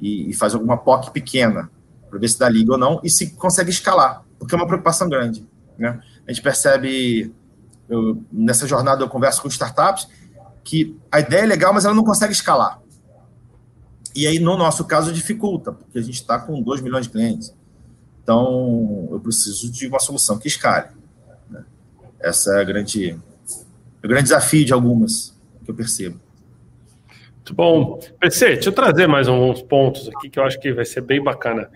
e, 0.00 0.30
e 0.30 0.34
faz 0.34 0.54
alguma 0.54 0.76
POC 0.76 1.10
pequena 1.10 1.70
para 2.08 2.18
ver 2.18 2.28
se 2.28 2.38
dá 2.38 2.48
liga 2.48 2.72
ou 2.72 2.78
não 2.78 3.00
e 3.04 3.10
se 3.10 3.30
consegue 3.30 3.70
escalar, 3.70 4.24
porque 4.38 4.54
é 4.54 4.58
uma 4.58 4.66
preocupação 4.66 5.08
grande. 5.08 5.46
Né? 5.78 6.00
A 6.26 6.32
gente 6.32 6.42
percebe, 6.42 7.32
eu, 7.88 8.22
nessa 8.32 8.66
jornada 8.66 9.02
eu 9.02 9.08
converso 9.08 9.40
com 9.42 9.48
startups, 9.48 10.08
que 10.64 10.96
a 11.10 11.20
ideia 11.20 11.42
é 11.42 11.46
legal, 11.46 11.72
mas 11.72 11.84
ela 11.84 11.94
não 11.94 12.04
consegue 12.04 12.32
escalar. 12.32 12.80
E 14.14 14.26
aí, 14.26 14.38
no 14.38 14.56
nosso 14.56 14.84
caso, 14.84 15.12
dificulta, 15.12 15.72
porque 15.72 15.98
a 15.98 16.02
gente 16.02 16.14
está 16.14 16.38
com 16.38 16.60
2 16.60 16.80
milhões 16.80 17.06
de 17.06 17.12
clientes. 17.12 17.54
Então, 18.22 19.08
eu 19.10 19.20
preciso 19.20 19.70
de 19.70 19.86
uma 19.86 20.00
solução 20.00 20.38
que 20.38 20.48
escale. 20.48 20.88
Né? 21.48 21.64
Essa 22.18 22.54
é 22.54 22.60
a 22.60 22.64
grande, 22.64 23.18
o 24.02 24.08
grande 24.08 24.24
desafio 24.24 24.64
de 24.64 24.72
algumas 24.72 25.34
que 25.60 25.64
que 25.66 25.70
eu 25.70 25.74
percebo. 25.74 26.20
Muito 27.50 27.54
bom. 27.54 27.98
PC, 28.20 28.54
deixa 28.54 28.68
eu 28.68 28.72
trazer 28.72 29.08
mais 29.08 29.26
alguns 29.26 29.60
pontos 29.62 30.08
aqui 30.08 30.30
que 30.30 30.38
eu 30.38 30.44
acho 30.44 30.58
que 30.60 30.72
vai 30.72 30.84
ser 30.84 31.00
bem 31.00 31.20
bacana. 31.20 31.68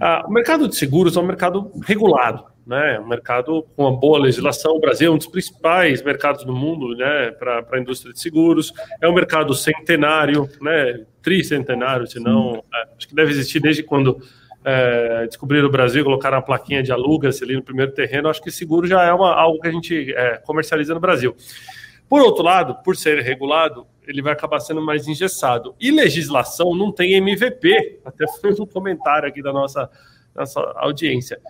Ah, 0.00 0.24
o 0.26 0.32
mercado 0.32 0.66
de 0.66 0.74
seguros 0.74 1.16
é 1.16 1.20
um 1.20 1.26
mercado 1.26 1.70
regulado, 1.86 2.44
né? 2.66 2.98
Um 2.98 3.06
mercado 3.06 3.64
com 3.76 3.84
uma 3.84 3.96
boa 3.96 4.18
legislação. 4.18 4.72
O 4.72 4.80
Brasil 4.80 5.12
é 5.12 5.14
um 5.14 5.18
dos 5.18 5.28
principais 5.28 6.02
mercados 6.02 6.44
do 6.44 6.52
mundo, 6.52 6.96
né? 6.96 7.30
Para 7.32 7.64
a 7.70 7.78
indústria 7.78 8.12
de 8.12 8.20
seguros. 8.20 8.72
É 9.00 9.08
um 9.08 9.14
mercado 9.14 9.54
centenário, 9.54 10.48
né? 10.60 11.04
Tricentenário, 11.22 12.06
se 12.06 12.18
não. 12.18 12.64
É, 12.74 12.88
acho 12.96 13.06
que 13.06 13.14
deve 13.14 13.30
existir 13.30 13.60
desde 13.60 13.84
quando 13.84 14.20
é, 14.64 15.26
descobriram 15.26 15.68
o 15.68 15.70
Brasil 15.70 16.04
colocaram 16.04 16.38
a 16.38 16.42
plaquinha 16.42 16.82
de 16.82 16.90
alugas 16.90 17.40
ali 17.42 17.54
no 17.54 17.62
primeiro 17.62 17.92
terreno. 17.92 18.28
Acho 18.28 18.42
que 18.42 18.50
seguro 18.50 18.88
já 18.88 19.04
é 19.04 19.12
uma, 19.12 19.32
algo 19.34 19.60
que 19.60 19.68
a 19.68 19.72
gente 19.72 20.12
é, 20.14 20.38
comercializa 20.38 20.94
no 20.94 21.00
Brasil. 21.00 21.36
Por 22.12 22.20
outro 22.20 22.44
lado, 22.44 22.74
por 22.84 22.94
ser 22.94 23.20
regulado, 23.22 23.86
ele 24.06 24.20
vai 24.20 24.34
acabar 24.34 24.60
sendo 24.60 24.82
mais 24.82 25.08
engessado. 25.08 25.74
E 25.80 25.90
legislação 25.90 26.74
não 26.74 26.92
tem 26.92 27.14
MVP, 27.14 28.00
até 28.04 28.26
foi 28.38 28.52
um 28.52 28.66
comentário 28.66 29.26
aqui 29.26 29.42
da 29.42 29.50
nossa, 29.50 29.88
nossa 30.34 30.60
audiência. 30.76 31.40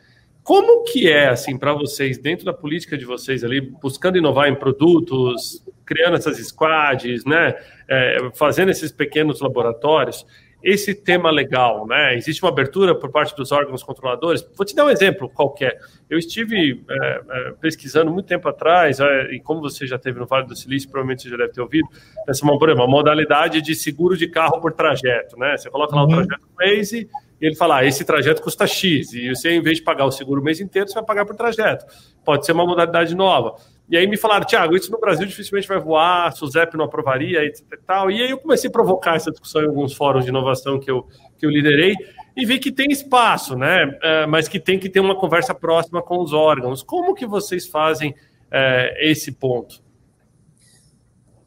Como 0.45 0.85
que 0.85 1.11
é, 1.11 1.31
assim, 1.31 1.59
para 1.59 1.73
vocês, 1.73 2.17
dentro 2.17 2.45
da 2.45 2.53
política 2.53 2.97
de 2.97 3.05
vocês 3.05 3.43
ali, 3.43 3.61
buscando 3.61 4.19
inovar 4.19 4.49
em 4.49 4.55
produtos, 4.55 5.67
criando 5.85 6.17
essas 6.17 6.39
squads, 6.39 7.25
né, 7.25 7.57
é, 7.89 8.31
fazendo 8.33 8.71
esses 8.71 8.93
pequenos 8.93 9.41
laboratórios, 9.41 10.25
esse 10.63 10.95
tema 10.95 11.31
legal, 11.31 11.87
né? 11.87 12.17
Existe 12.17 12.43
uma 12.43 12.51
abertura 12.51 12.95
por 12.95 13.11
parte 13.11 13.35
dos 13.37 13.51
órgãos 13.51 13.83
controladores. 13.83 14.47
Vou 14.57 14.65
te 14.65 14.75
dar 14.75 14.85
um 14.85 14.91
exemplo 14.91 15.29
qualquer. 15.29 15.79
Eu 16.09 16.19
estive 16.19 16.85
é, 16.89 17.23
é, 17.31 17.51
pesquisando 17.61 18.11
muito 18.11 18.27
tempo 18.27 18.49
atrás, 18.49 19.01
é, 19.01 19.35
e 19.35 19.41
como 19.41 19.61
você 19.61 19.87
já 19.87 19.99
teve 19.99 20.21
no 20.21 20.27
Vale 20.27 20.47
do 20.47 20.55
Silício, 20.55 20.89
provavelmente 20.89 21.23
você 21.23 21.31
já 21.31 21.37
deve 21.37 21.53
ter 21.53 21.61
ouvido, 21.61 21.89
essa 22.29 22.45
é 22.45 22.49
uma, 22.49 22.75
uma 22.75 22.87
modalidade 22.87 23.61
de 23.61 23.75
seguro 23.75 24.17
de 24.17 24.29
carro 24.29 24.61
por 24.61 24.73
trajeto, 24.73 25.39
né? 25.39 25.57
Você 25.57 25.69
coloca 25.71 25.95
lá 25.97 26.03
o 26.03 26.07
uhum. 26.07 26.27
trajeto 26.27 26.47
Waze 26.59 27.09
e 27.43 27.47
ele 27.47 27.57
fala, 27.57 27.79
ah, 27.79 27.85
esse 27.85 28.05
trajeto 28.05 28.41
custa 28.41 28.69
X, 28.69 29.13
e 29.13 29.29
você, 29.29 29.51
em 29.51 29.61
vez 29.61 29.79
de 29.79 29.83
pagar 29.83 30.05
o 30.05 30.13
seguro 30.13 30.41
o 30.41 30.45
mês 30.45 30.61
inteiro, 30.61 30.89
você 30.89 30.95
vai 30.95 31.03
pagar 31.03 31.27
por 31.27 31.35
trajeto. 31.35 31.85
Pode 32.25 32.47
ser 32.47 32.53
uma 32.53 32.65
modalidade 32.65 33.17
nova. 33.17 33.57
E 33.91 33.97
aí 33.97 34.07
me 34.07 34.17
falaram, 34.17 34.47
Tiago, 34.47 34.77
isso 34.77 34.93
no 34.93 35.01
Brasil 35.01 35.27
dificilmente 35.27 35.67
vai 35.67 35.81
voar, 35.81 36.29
a 36.29 36.31
SUSEP 36.31 36.77
não 36.77 36.85
aprovaria, 36.85 37.45
etc 37.45 37.67
e 37.73 37.77
tal. 37.79 38.11
E 38.13 38.23
aí 38.23 38.31
eu 38.31 38.39
comecei 38.39 38.71
a 38.71 38.73
provocar 38.73 39.17
essa 39.17 39.33
discussão 39.33 39.61
em 39.61 39.67
alguns 39.67 39.93
fóruns 39.93 40.25
de 40.25 40.31
inovação 40.31 40.79
que 40.79 40.89
eu, 40.89 41.09
que 41.37 41.45
eu 41.45 41.51
liderei 41.51 41.97
e 42.37 42.47
vi 42.47 42.61
que 42.61 42.71
tem 42.71 42.93
espaço, 42.93 43.57
né? 43.57 43.99
É, 44.01 44.25
mas 44.25 44.47
que 44.47 44.61
tem 44.61 44.79
que 44.79 44.89
ter 44.89 45.01
uma 45.01 45.19
conversa 45.19 45.53
próxima 45.53 46.01
com 46.01 46.23
os 46.23 46.33
órgãos. 46.33 46.81
Como 46.81 47.13
que 47.13 47.27
vocês 47.27 47.67
fazem 47.67 48.15
é, 48.53 49.11
esse 49.11 49.33
ponto? 49.33 49.83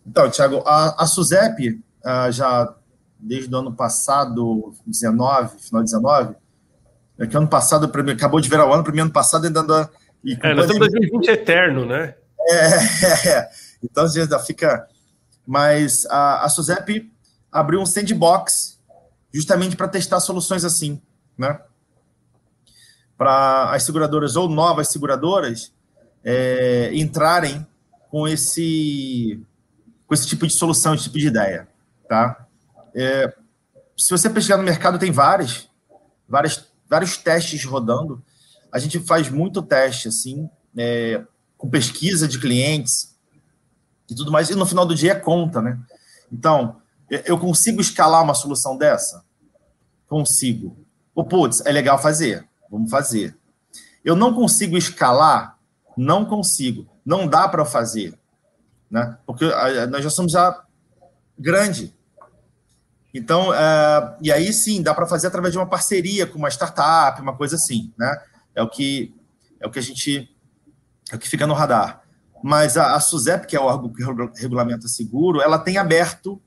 Então, 0.06 0.30
Tiago, 0.30 0.62
a, 0.66 1.04
a 1.04 1.08
SUSEP 1.08 1.70
uh, 1.70 2.32
já 2.32 2.76
desde 3.26 3.54
o 3.54 3.58
ano 3.58 3.74
passado, 3.74 4.74
19, 4.86 5.58
final 5.60 5.84
de 5.84 5.92
19, 5.92 6.36
é 7.18 7.26
que 7.26 7.36
ano 7.36 7.48
passado, 7.48 7.92
acabou 8.12 8.40
de 8.40 8.48
virar 8.48 8.70
o 8.70 8.74
ano, 8.74 8.84
para 8.84 8.94
mim 8.94 9.00
ano 9.00 9.12
passado 9.12 9.46
ainda 9.48 9.62
anda... 9.62 9.90
E 10.24 10.38
é, 10.42 10.54
nós 10.54 10.66
estamos 10.66 10.90
2020 10.90 11.28
eterno, 11.28 11.86
né? 11.86 12.16
É, 12.40 12.56
é, 12.56 13.28
é. 13.40 13.50
então 13.84 14.04
às 14.04 14.14
vezes 14.14 14.46
fica... 14.46 14.88
Mas 15.48 16.06
a, 16.08 16.46
a 16.46 16.50
SUSEP 16.50 17.12
abriu 17.52 17.80
um 17.80 17.86
sandbox 17.86 18.80
justamente 19.34 19.76
para 19.76 19.88
testar 19.88 20.20
soluções 20.20 20.64
assim, 20.64 21.02
né? 21.38 21.60
Para 23.18 23.72
as 23.72 23.84
seguradoras 23.84 24.36
ou 24.36 24.50
novas 24.50 24.90
seguradoras 24.90 25.72
é, 26.24 26.92
entrarem 26.94 27.66
com 28.10 28.28
esse, 28.28 29.40
com 30.08 30.14
esse 30.14 30.28
tipo 30.28 30.48
de 30.48 30.54
solução, 30.54 30.94
esse 30.94 31.04
tipo 31.04 31.18
de 31.18 31.28
ideia, 31.28 31.68
tá? 32.10 32.45
É, 32.96 33.34
se 33.98 34.10
você 34.10 34.30
pesquisar 34.30 34.58
no 34.58 34.64
mercado, 34.64 34.98
tem 34.98 35.12
vários, 35.12 35.70
vários, 36.28 36.66
vários 36.90 37.18
testes 37.18 37.64
rodando. 37.66 38.24
A 38.72 38.80
gente 38.80 39.00
faz 39.00 39.30
muito 39.30 39.62
teste, 39.62 40.08
assim, 40.08 40.50
é, 40.78 41.24
com 41.58 41.70
pesquisa 41.70 42.28
de 42.28 42.40
clientes 42.40 43.16
e 44.10 44.16
tudo 44.16 44.32
mais, 44.32 44.50
e 44.50 44.56
no 44.56 44.66
final 44.66 44.86
do 44.86 44.96
dia 44.96 45.14
é 45.14 45.16
conta, 45.16 45.62
né? 45.62 45.80
Então, 46.32 46.82
eu 47.10 47.38
consigo 47.38 47.82
escalar 47.82 48.24
uma 48.24 48.34
solução 48.34 48.78
dessa? 48.78 49.24
Consigo. 50.08 50.78
O 51.14 51.24
putz, 51.24 51.66
é 51.66 51.72
legal 51.72 52.02
fazer, 52.02 52.48
vamos 52.70 52.92
fazer. 52.92 53.38
Eu 54.04 54.16
não 54.16 54.34
consigo 54.34 54.78
escalar? 54.78 55.58
Não 55.98 56.26
consigo. 56.26 56.88
Não 57.06 57.28
dá 57.28 57.48
para 57.48 57.64
fazer, 57.64 58.18
né? 58.90 59.18
Porque 59.26 59.46
nós 59.90 60.04
já 60.04 60.10
somos 60.10 60.32
já 60.32 60.64
grande. 61.38 61.95
Então, 63.16 63.52
uh, 63.52 64.14
e 64.22 64.30
aí 64.30 64.52
sim, 64.52 64.82
dá 64.82 64.94
para 64.94 65.08
fazer 65.08 65.28
através 65.28 65.54
de 65.54 65.58
uma 65.58 65.66
parceria 65.66 66.28
com 66.28 66.38
uma 66.38 66.50
startup, 66.50 67.22
uma 67.22 67.34
coisa 67.34 67.56
assim, 67.56 67.94
né? 67.98 68.22
É 68.54 68.62
o 68.62 68.68
que 68.68 69.16
é 69.58 69.66
o 69.66 69.72
que 69.72 69.80
a 69.80 69.82
gente 69.82 70.30
é 71.10 71.16
o 71.16 71.20
que 71.20 71.30
fica 71.30 71.48
no 71.48 71.54
radar. 71.54 72.02
Mas 72.44 72.76
a, 72.76 72.94
a 72.94 73.00
SUSEP, 73.00 73.48
que 73.48 73.56
é 73.56 73.60
o 73.60 73.64
órgão 73.64 73.90
que 73.90 74.04
regulamenta 74.42 74.90
seguro, 74.90 75.42
ela 75.42 75.58
tem 75.58 75.78
aberto 75.78 76.42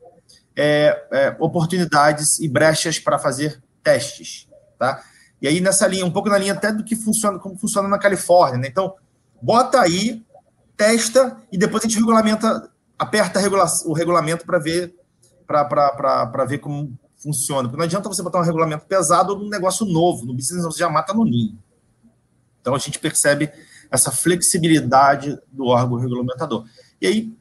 é, 0.55 1.07
é, 1.11 1.37
oportunidades 1.41 2.39
e 2.39 2.47
brechas 2.47 2.99
para 2.99 3.19
fazer 3.19 3.63
testes, 3.83 4.47
tá? 4.79 5.03
E 5.41 5.49
aí 5.49 5.63
nessa 5.63 5.87
linha, 5.87 6.05
um 6.05 6.11
pouco 6.11 6.29
na 6.29 6.37
linha 6.37 6.53
até 6.53 6.71
do 6.71 6.85
que 6.85 6.95
funciona, 6.95 7.39
como 7.39 7.57
funciona 7.57 7.89
na 7.89 7.99
Califórnia, 7.99 8.59
né? 8.59 8.69
Então, 8.69 8.95
bota 9.41 9.81
aí, 9.81 10.23
testa 10.77 11.39
e 11.51 11.57
depois 11.57 11.83
a 11.83 11.89
gente 11.89 11.99
regulamenta, 11.99 12.71
aperta 12.99 13.41
regula 13.41 13.65
o 13.87 13.95
regulamento 13.95 14.45
para 14.45 14.59
ver 14.59 14.98
para 15.49 16.45
ver 16.45 16.59
como 16.59 16.93
funciona. 17.17 17.63
Porque 17.63 17.79
não 17.79 17.85
adianta 17.85 18.09
você 18.09 18.23
botar 18.23 18.39
um 18.39 18.45
regulamento 18.45 18.85
pesado 18.85 19.35
num 19.35 19.49
negócio 19.49 19.87
novo. 19.87 20.27
No 20.27 20.35
business 20.35 20.65
você 20.65 20.81
já 20.81 20.91
mata 20.91 21.15
no 21.15 21.25
ninho. 21.25 21.59
Então 22.61 22.75
a 22.75 22.79
gente 22.79 22.99
percebe 22.99 23.51
essa 23.91 24.13
flexibilidade 24.13 25.39
do 25.51 25.67
órgão 25.67 25.99
regulamentador. 25.99 26.67
E 27.01 27.07
aí, 27.07 27.33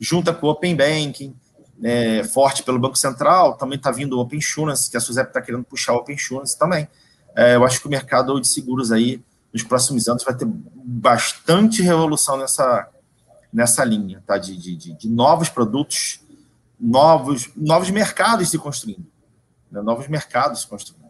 junta 0.00 0.34
com 0.34 0.48
o 0.48 0.50
Open 0.50 0.74
Banking, 0.76 1.34
é, 1.82 2.24
forte 2.24 2.64
pelo 2.64 2.78
Banco 2.78 2.96
Central, 2.96 3.56
também 3.56 3.76
está 3.76 3.92
vindo 3.92 4.14
o 4.16 4.20
Open 4.20 4.38
Insurance, 4.38 4.90
que 4.90 4.96
a 4.96 5.00
SUSEP 5.00 5.28
está 5.28 5.40
querendo 5.40 5.62
puxar 5.62 5.92
o 5.92 5.98
Open 5.98 6.16
Insurance 6.16 6.58
também. 6.58 6.88
É, 7.36 7.54
eu 7.54 7.64
acho 7.64 7.80
que 7.80 7.86
o 7.86 7.90
mercado 7.90 8.40
de 8.40 8.48
seguros 8.48 8.90
aí, 8.90 9.22
nos 9.52 9.62
próximos 9.62 10.08
anos, 10.08 10.24
vai 10.24 10.34
ter 10.34 10.48
bastante 10.48 11.82
revolução 11.82 12.36
nessa, 12.36 12.88
nessa 13.52 13.84
linha, 13.84 14.22
tá? 14.26 14.36
de, 14.38 14.56
de, 14.56 14.92
de 14.94 15.08
novos 15.08 15.48
produtos 15.48 16.20
novos, 16.78 17.50
novos 17.56 17.90
mercados 17.90 18.50
se 18.50 18.58
construindo. 18.58 19.06
Né? 19.70 19.80
Novos 19.82 20.08
mercados 20.08 20.62
se 20.62 20.66
construindo. 20.66 21.06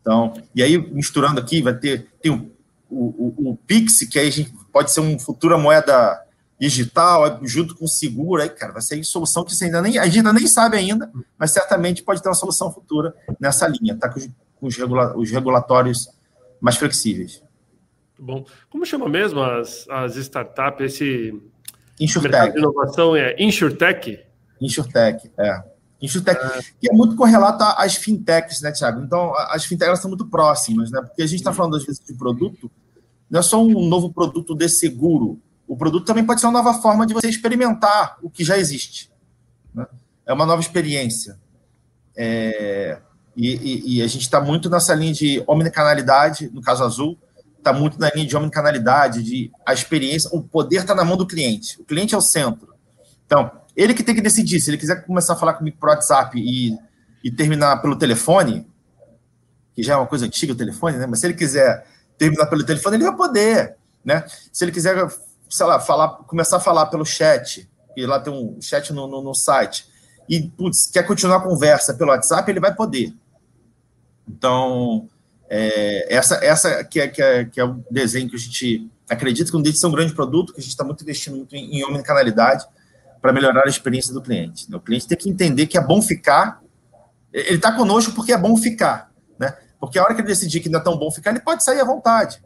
Então, 0.00 0.32
e 0.54 0.62
aí, 0.62 0.78
misturando 0.78 1.40
aqui, 1.40 1.60
vai 1.60 1.74
ter 1.74 2.08
tem 2.20 2.32
o, 2.32 2.50
o, 2.88 3.50
o, 3.50 3.56
Pix, 3.66 4.00
que 4.04 4.18
aí 4.18 4.48
pode 4.72 4.90
ser 4.90 5.00
uma 5.00 5.18
futura 5.18 5.58
moeda 5.58 6.24
digital, 6.58 7.38
junto 7.42 7.74
com 7.74 7.84
o 7.84 7.88
seguro, 7.88 8.42
aí, 8.42 8.48
cara, 8.48 8.72
vai 8.72 8.82
ser 8.82 9.02
solução 9.04 9.44
que 9.44 9.54
você 9.54 9.66
ainda 9.66 9.82
nem, 9.82 9.98
a 9.98 10.06
gente 10.06 10.18
ainda 10.18 10.32
nem 10.32 10.46
sabe 10.46 10.76
ainda, 10.76 11.10
mas 11.38 11.50
certamente 11.50 12.02
pode 12.02 12.22
ter 12.22 12.28
uma 12.28 12.34
solução 12.34 12.72
futura 12.72 13.14
nessa 13.38 13.68
linha, 13.68 13.96
tá? 13.96 14.08
Com 14.08 14.18
os, 14.18 14.28
com 14.56 14.66
os, 14.66 14.76
regula, 14.76 15.16
os 15.16 15.30
regulatórios 15.30 16.08
mais 16.60 16.76
flexíveis. 16.76 17.42
Bom. 18.18 18.44
Como 18.68 18.84
chama 18.84 19.08
mesmo 19.08 19.40
as, 19.40 19.86
as 19.88 20.16
startups, 20.16 20.94
esse 20.94 21.40
Insurtech. 22.00 22.32
mercado 22.32 22.52
de 22.54 22.58
inovação 22.58 23.14
é 23.14 23.36
Insurtech? 23.38 24.27
Insurtech, 24.60 25.30
é. 25.38 25.62
Insurtech, 26.00 26.40
é. 26.40 26.62
que 26.80 26.90
é 26.90 26.92
muito 26.92 27.16
correlato 27.16 27.64
às 27.64 27.96
fintechs, 27.96 28.60
né, 28.60 28.72
Tiago? 28.72 29.00
Então, 29.02 29.34
as 29.36 29.64
fintechs 29.64 30.00
são 30.00 30.08
muito 30.08 30.26
próximas, 30.26 30.90
né? 30.90 31.00
Porque 31.00 31.22
a 31.22 31.26
gente 31.26 31.40
está 31.40 31.52
falando, 31.52 31.76
às 31.76 31.84
vezes, 31.84 32.00
de 32.04 32.14
produto, 32.14 32.70
não 33.28 33.40
é 33.40 33.42
só 33.42 33.62
um 33.62 33.88
novo 33.88 34.12
produto 34.12 34.54
de 34.54 34.68
seguro. 34.68 35.40
O 35.66 35.76
produto 35.76 36.04
também 36.04 36.24
pode 36.24 36.40
ser 36.40 36.46
uma 36.46 36.62
nova 36.62 36.80
forma 36.80 37.06
de 37.06 37.12
você 37.12 37.28
experimentar 37.28 38.16
o 38.22 38.30
que 38.30 38.44
já 38.44 38.56
existe. 38.56 39.10
Né? 39.74 39.86
É 40.24 40.32
uma 40.32 40.46
nova 40.46 40.62
experiência. 40.62 41.38
É, 42.16 43.00
e, 43.36 43.54
e, 43.54 43.96
e, 43.96 44.02
a 44.02 44.06
gente 44.06 44.22
está 44.22 44.40
muito 44.40 44.68
nessa 44.68 44.94
linha 44.94 45.12
de 45.12 45.44
omnicanalidade, 45.46 46.50
no 46.52 46.60
caso 46.60 46.82
azul, 46.82 47.18
está 47.56 47.72
muito 47.72 47.98
na 48.00 48.10
linha 48.10 48.26
de 48.26 48.36
omnicanalidade, 48.36 49.22
de 49.22 49.52
a 49.64 49.72
experiência, 49.72 50.30
o 50.32 50.42
poder 50.42 50.78
está 50.78 50.94
na 50.94 51.04
mão 51.04 51.16
do 51.16 51.26
cliente. 51.26 51.80
O 51.80 51.84
cliente 51.84 52.14
é 52.14 52.18
o 52.18 52.22
centro. 52.22 52.74
Então, 53.26 53.50
ele 53.78 53.94
que 53.94 54.02
tem 54.02 54.14
que 54.14 54.20
decidir. 54.20 54.60
Se 54.60 54.70
ele 54.70 54.76
quiser 54.76 55.06
começar 55.06 55.34
a 55.34 55.36
falar 55.36 55.54
comigo 55.54 55.76
por 55.78 55.88
WhatsApp 55.88 56.36
e, 56.36 56.76
e 57.22 57.30
terminar 57.30 57.80
pelo 57.80 57.96
telefone, 57.96 58.66
que 59.72 59.84
já 59.84 59.94
é 59.94 59.96
uma 59.96 60.06
coisa 60.08 60.26
antiga 60.26 60.52
o 60.52 60.56
telefone, 60.56 60.96
né? 60.98 61.06
Mas 61.06 61.20
se 61.20 61.26
ele 61.28 61.34
quiser 61.34 61.86
terminar 62.18 62.46
pelo 62.46 62.64
telefone, 62.64 62.96
ele 62.96 63.04
vai 63.04 63.14
poder, 63.14 63.76
né? 64.04 64.24
Se 64.52 64.64
ele 64.64 64.72
quiser, 64.72 64.96
sei 65.48 65.64
lá, 65.64 65.78
falar, 65.78 66.08
começar 66.24 66.56
a 66.56 66.60
falar 66.60 66.86
pelo 66.86 67.06
chat, 67.06 67.70
e 67.96 68.04
lá 68.04 68.18
tem 68.18 68.32
um 68.32 68.60
chat 68.60 68.92
no, 68.92 69.06
no, 69.06 69.22
no 69.22 69.32
site, 69.32 69.86
e 70.28 70.42
putz, 70.42 70.90
quer 70.90 71.04
continuar 71.04 71.36
a 71.36 71.42
conversa 71.42 71.94
pelo 71.94 72.10
WhatsApp, 72.10 72.50
ele 72.50 72.58
vai 72.58 72.74
poder. 72.74 73.14
Então, 74.28 75.08
é, 75.48 76.12
essa, 76.12 76.44
essa 76.44 76.82
que, 76.82 76.98
é, 76.98 77.06
que, 77.06 77.22
é, 77.22 77.44
que 77.44 77.60
é 77.60 77.64
o 77.64 77.80
desenho 77.88 78.28
que 78.28 78.34
a 78.34 78.40
gente 78.40 78.90
acredita 79.08 79.52
que 79.52 79.56
um 79.56 79.62
deles 79.62 79.82
é 79.82 79.86
um 79.86 79.92
grande 79.92 80.14
produto, 80.14 80.52
que 80.52 80.58
a 80.58 80.62
gente 80.62 80.72
está 80.72 80.82
muito 80.82 81.02
investindo 81.02 81.36
muito 81.36 81.54
em, 81.54 81.78
em 81.78 81.84
omnicanalidade, 81.84 82.66
para 83.20 83.32
melhorar 83.32 83.64
a 83.64 83.68
experiência 83.68 84.12
do 84.12 84.22
cliente. 84.22 84.70
Né? 84.70 84.76
O 84.76 84.80
cliente 84.80 85.06
tem 85.06 85.18
que 85.18 85.28
entender 85.28 85.66
que 85.66 85.76
é 85.76 85.80
bom 85.80 86.00
ficar. 86.00 86.62
Ele 87.32 87.56
está 87.56 87.72
conosco 87.72 88.12
porque 88.12 88.32
é 88.32 88.38
bom 88.38 88.56
ficar, 88.56 89.12
né? 89.38 89.54
Porque 89.78 89.98
a 89.98 90.02
hora 90.02 90.14
que 90.14 90.20
ele 90.20 90.28
decidir 90.28 90.60
que 90.60 90.68
não 90.68 90.80
é 90.80 90.82
tão 90.82 90.96
bom 90.96 91.10
ficar, 91.10 91.30
ele 91.30 91.40
pode 91.40 91.62
sair 91.62 91.80
à 91.80 91.84
vontade. 91.84 92.42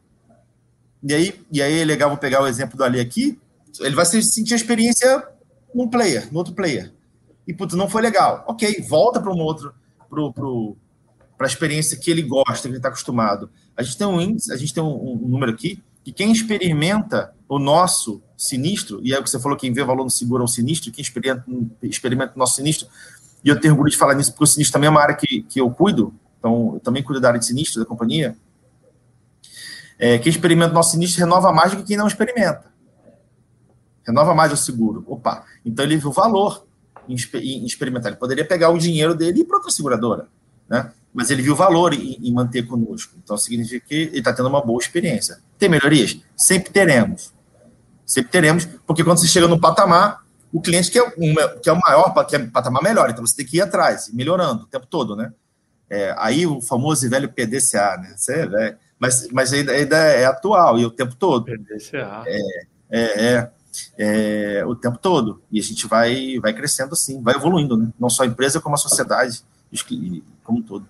E 1.03 1.15
aí, 1.15 1.41
e 1.51 1.63
aí 1.63 1.81
é 1.81 1.85
legal, 1.85 2.09
vou 2.09 2.19
pegar 2.19 2.43
o 2.43 2.47
exemplo 2.47 2.77
do 2.77 2.85
Ali 2.85 3.01
aqui. 3.01 3.39
Ele 3.81 3.95
vai 3.95 4.05
sentir 4.05 4.53
a 4.53 4.57
experiência 4.57 5.27
num 5.75 5.89
player, 5.89 6.29
no 6.31 6.39
outro 6.39 6.55
player. 6.55 6.93
E, 7.47 7.53
putz, 7.53 7.75
não 7.75 7.89
foi 7.89 8.03
legal. 8.03 8.45
Ok, 8.47 8.85
volta 8.89 9.21
para 9.21 9.33
um 9.33 9.39
outro, 9.39 9.75
para 10.09 11.47
a 11.47 11.51
experiência 11.51 11.97
que 11.97 12.11
ele 12.11 12.23
gosta, 12.23 12.63
que 12.63 12.69
ele 12.69 12.77
está 12.77 12.89
acostumado. 12.89 13.51
A 13.77 13.83
gente 13.83 13.97
tem 13.97 14.07
um 14.07 14.21
índice, 14.21 14.53
a 14.53 14.57
gente 14.57 14.73
tem 14.73 14.83
um, 14.83 15.13
um, 15.13 15.29
número 15.29 15.53
aqui, 15.53 15.83
que 16.05 16.13
quem 16.13 16.33
experimenta 16.33 17.35
o 17.49 17.59
nosso 17.59 18.23
sinistro, 18.37 19.01
e 19.03 19.13
é 19.15 19.19
o 19.19 19.23
que 19.23 19.31
você 19.31 19.39
falou, 19.39 19.57
quem 19.57 19.73
vê 19.73 19.85
valor 19.85 20.05
no 20.05 20.11
seguro 20.11 20.43
é 20.43 20.45
um 20.45 20.49
sinistro, 20.49 20.91
quem 20.91 21.03
experimenta, 21.03 21.45
experimenta 21.83 22.33
o 22.35 22.39
nosso 22.39 22.57
sinistro, 22.57 22.89
e 23.45 23.49
eu 23.49 23.61
tenho 23.61 23.75
orgulho 23.75 23.91
de 23.91 23.97
falar 23.97 24.15
nisso, 24.15 24.33
porque 24.33 24.45
o 24.45 24.47
sinistro 24.47 24.73
também 24.73 24.89
é 24.89 24.91
uma 24.91 25.01
área 25.01 25.15
que, 25.15 25.43
que 25.43 25.61
eu 25.61 25.71
cuido, 25.71 26.15
então 26.39 26.73
eu 26.75 26.81
também 26.81 27.03
cuido 27.03 27.21
da 27.21 27.29
área 27.29 27.41
de 27.41 27.47
sinistro 27.47 27.81
da 27.81 27.87
companhia. 27.87 28.37
É, 29.99 30.19
quem 30.19 30.31
experimenta 30.31 30.73
o 30.73 30.75
nosso 30.75 30.91
sinistro 30.91 31.21
renova 31.21 31.53
mais 31.53 31.71
do 31.71 31.77
que 31.79 31.85
quem 31.85 31.97
não 31.97 32.09
experimenta. 32.09 32.65
Renova 34.05 34.35
mais 34.35 34.53
o 34.53 34.57
seguro. 34.57 35.05
Opa, 35.07 35.45
então 35.65 35.85
ele 35.85 35.97
viu 35.97 36.11
valor 36.11 36.67
em, 37.09 37.15
em 37.15 37.65
experimentar. 37.65 38.11
Ele 38.11 38.19
poderia 38.19 38.45
pegar 38.45 38.71
o 38.71 38.79
dinheiro 38.79 39.15
dele 39.15 39.39
e 39.39 39.41
ir 39.43 39.45
para 39.45 39.59
outra 39.59 39.71
seguradora, 39.71 40.27
né? 40.69 40.91
Mas 41.13 41.31
ele 41.31 41.43
viu 41.43 41.55
valor 41.55 41.93
em, 41.93 42.19
em 42.23 42.33
manter 42.33 42.63
conosco. 42.67 43.15
Então 43.23 43.37
significa 43.37 43.87
que 43.87 43.95
ele 43.95 44.19
está 44.19 44.33
tendo 44.33 44.49
uma 44.49 44.65
boa 44.65 44.81
experiência. 44.81 45.39
Tem 45.59 45.69
melhorias? 45.69 46.19
Sempre 46.37 46.73
teremos. 46.73 47.33
Sempre 48.07 48.31
teremos, 48.31 48.67
porque 48.87 49.05
quando 49.05 49.19
você 49.19 49.29
chega 49.29 49.47
no 49.47 49.61
patamar, 49.61 50.23
o 50.53 50.61
cliente 50.61 50.91
quer, 50.91 51.03
um, 51.17 51.35
que 51.63 51.69
é 51.69 51.73
o 51.73 51.81
maior, 51.81 52.27
quer 52.27 52.41
um 52.41 52.51
patamar 52.51 52.83
melhor, 52.83 53.09
então 53.09 53.25
você 53.25 53.37
tem 53.37 53.47
que 53.47 53.57
ir 53.57 53.63
atrás, 53.63 54.11
melhorando 54.13 54.65
o 54.65 54.67
tempo 54.67 54.87
todo, 54.87 55.17
né? 55.17 55.33
É, 55.89 56.15
aí 56.19 56.47
o 56.47 56.61
famoso 56.61 57.07
e 57.07 57.09
velho 57.09 57.33
PDCA, 57.33 57.97
né? 57.99 58.15
Você 58.17 58.35
é 58.35 58.77
mas, 58.99 59.29
mas 59.33 59.53
ainda, 59.53 59.73
ainda 59.73 59.97
é 59.97 60.25
atual 60.27 60.79
e 60.79 60.85
o 60.85 60.91
tempo 60.91 61.15
todo. 61.17 61.45
PDCA. 61.45 62.23
É, 62.27 62.67
é, 62.91 63.27
é 63.27 63.51
é, 63.97 64.65
o 64.67 64.75
tempo 64.75 64.99
todo. 64.99 65.43
E 65.51 65.59
a 65.59 65.63
gente 65.63 65.87
vai, 65.87 66.39
vai 66.41 66.53
crescendo 66.53 66.93
assim, 66.93 67.23
vai 67.23 67.35
evoluindo, 67.35 67.77
né? 67.77 67.89
não 67.99 68.11
só 68.11 68.23
a 68.23 68.27
empresa, 68.27 68.61
como 68.61 68.75
a 68.75 68.79
sociedade, 68.79 69.43
como 70.45 70.59
um 70.59 70.63
todo. 70.63 70.87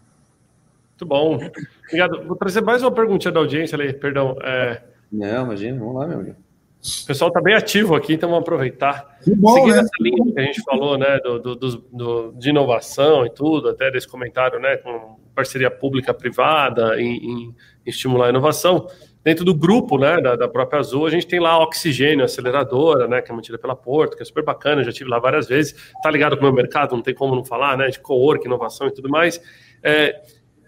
Muito 1.03 1.07
bom. 1.07 1.39
Obrigado. 1.87 2.25
Vou 2.27 2.37
trazer 2.37 2.61
mais 2.61 2.83
uma 2.83 2.93
perguntinha 2.93 3.33
da 3.33 3.41
audiência 3.41 3.77
ali, 3.77 3.93
perdão. 3.93 4.37
É... 4.43 4.83
Não, 5.11 5.45
imagina, 5.45 5.79
vamos 5.79 5.95
lá, 5.97 6.07
meu 6.07 6.21
amigo. 6.21 6.37
O 6.37 7.07
pessoal 7.07 7.29
está 7.29 7.41
bem 7.41 7.55
ativo 7.55 7.95
aqui, 7.95 8.15
então 8.15 8.29
vamos 8.29 8.43
aproveitar. 8.43 9.19
Bom, 9.37 9.55
Seguindo 9.55 9.75
né? 9.75 9.81
essa 9.81 9.91
linha 10.01 10.33
que 10.33 10.41
a 10.41 10.43
gente 10.43 10.63
falou, 10.63 10.99
né, 10.99 11.19
do, 11.21 11.39
do, 11.39 11.57
do, 11.57 12.33
de 12.33 12.51
inovação 12.51 13.25
e 13.25 13.31
tudo, 13.31 13.69
até 13.69 13.89
desse 13.91 14.09
comentário, 14.09 14.59
né, 14.59 14.77
com 14.79 15.17
parceria 15.33 15.71
pública-privada 15.71 17.01
em, 17.01 17.17
em, 17.17 17.55
estimular 17.87 18.27
a 18.27 18.31
inovação, 18.31 18.89
dentro 19.23 19.45
do 19.45 19.55
grupo, 19.55 19.97
né, 19.97 20.21
da, 20.21 20.35
da, 20.35 20.49
própria 20.49 20.81
Azul, 20.81 21.07
a 21.07 21.11
gente 21.11 21.27
tem 21.27 21.39
lá 21.39 21.51
a 21.51 21.63
Oxigênio, 21.63 22.23
a 22.23 22.25
aceleradora, 22.25 23.07
né, 23.07 23.23
que 23.23 23.31
é 23.31 23.35
mantida 23.35 23.59
pela 23.59 23.77
Porto, 23.77 24.17
que 24.17 24.23
é 24.23 24.27
super 24.27 24.45
bacana, 24.45 24.83
já 24.83 24.91
tive 24.91 25.09
lá 25.09 25.21
várias 25.21 25.47
vezes, 25.47 25.77
tá 26.03 26.11
ligado 26.11 26.37
com 26.37 26.43
o 26.43 26.47
meu 26.47 26.53
mercado, 26.53 26.97
não 26.97 27.03
tem 27.03 27.15
como 27.15 27.37
não 27.37 27.45
falar, 27.45 27.77
né, 27.77 27.89
de 27.91 28.01
co-work, 28.01 28.45
inovação 28.45 28.89
e 28.89 28.91
tudo 28.91 29.09
mais. 29.09 29.41
É, 29.85 30.21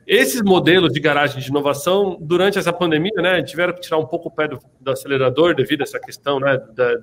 esses 0.07 0.43
modelos 0.43 0.93
de 0.93 1.01
garagem 1.01 1.41
de 1.41 1.49
inovação, 1.49 2.17
durante 2.21 2.59
essa 2.59 2.73
pandemia, 2.73 3.15
né, 3.17 3.43
tiveram 3.43 3.73
que 3.73 3.81
tirar 3.81 3.99
um 3.99 4.07
pouco 4.07 4.29
o 4.29 4.31
pé 4.31 4.49
do, 4.49 4.59
do 4.81 4.91
acelerador 4.91 5.55
devido 5.55 5.81
a 5.81 5.85
essa 5.85 5.99
questão, 5.99 6.39
né, 6.39 6.59
da, 6.75 6.95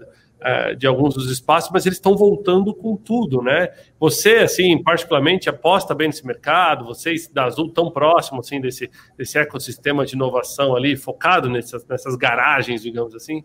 é, 0.41 0.75
de 0.75 0.87
alguns 0.87 1.13
dos 1.13 1.29
espaços, 1.29 1.69
mas 1.71 1.85
eles 1.85 1.97
estão 1.97 2.17
voltando 2.17 2.73
com 2.73 2.95
tudo, 2.97 3.43
né? 3.43 3.69
Você, 3.99 4.37
assim, 4.37 4.81
particularmente, 4.81 5.47
aposta 5.47 5.93
bem 5.93 6.07
nesse 6.07 6.25
mercado, 6.25 6.85
vocês 6.85 7.27
da 7.27 7.45
Azul 7.45 7.69
tão 7.71 7.91
próximo, 7.91 8.39
assim, 8.39 8.59
desse, 8.59 8.89
desse 9.15 9.37
ecossistema 9.37 10.03
de 10.03 10.15
inovação 10.15 10.75
ali, 10.75 10.97
focado 10.97 11.47
nessas, 11.47 11.85
nessas 11.85 12.15
garagens, 12.15 12.81
digamos 12.81 13.13
assim? 13.13 13.43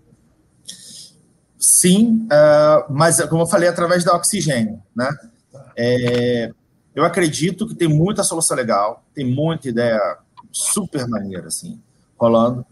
Sim, 1.58 2.26
uh, 2.32 2.90
mas 2.90 3.22
como 3.26 3.42
eu 3.42 3.46
falei, 3.46 3.68
através 3.68 4.02
da 4.02 4.14
oxigênio, 4.14 4.82
né? 4.94 5.10
É, 5.76 6.50
eu 6.96 7.04
acredito 7.04 7.66
que 7.68 7.74
tem 7.74 7.86
muita 7.86 8.24
solução 8.24 8.56
legal, 8.56 9.04
tem 9.14 9.22
muita 9.22 9.68
ideia 9.68 10.00
super 10.50 11.06
maneira, 11.06 11.48
assim, 11.48 11.78
rolando. 12.18 12.64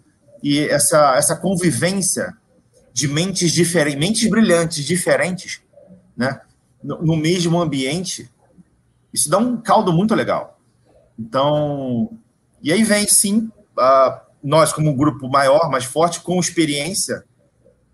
E 0.42 0.60
essa, 0.60 1.14
essa 1.16 1.36
convivência 1.36 2.34
de 2.90 3.06
mentes 3.06 3.52
diferentes, 3.52 4.00
mentes 4.00 4.30
brilhantes 4.30 4.82
diferentes, 4.82 5.60
né, 6.16 6.40
no, 6.82 7.02
no, 7.02 7.16
mesmo 7.16 7.60
ambiente, 7.60 8.30
isso 9.12 9.28
dá 9.28 9.36
um 9.36 9.58
caldo 9.58 9.92
muito 9.92 10.14
legal. 10.14 10.58
Então, 11.18 12.10
e 12.62 12.72
aí 12.72 12.82
vem 12.82 13.06
sim, 13.06 13.50
nós 14.42 14.72
como 14.72 14.88
um 14.88 14.96
grupo 14.96 15.28
maior, 15.28 15.70
mais 15.70 15.84
forte, 15.84 16.20
com 16.20 16.40
experiência, 16.40 17.24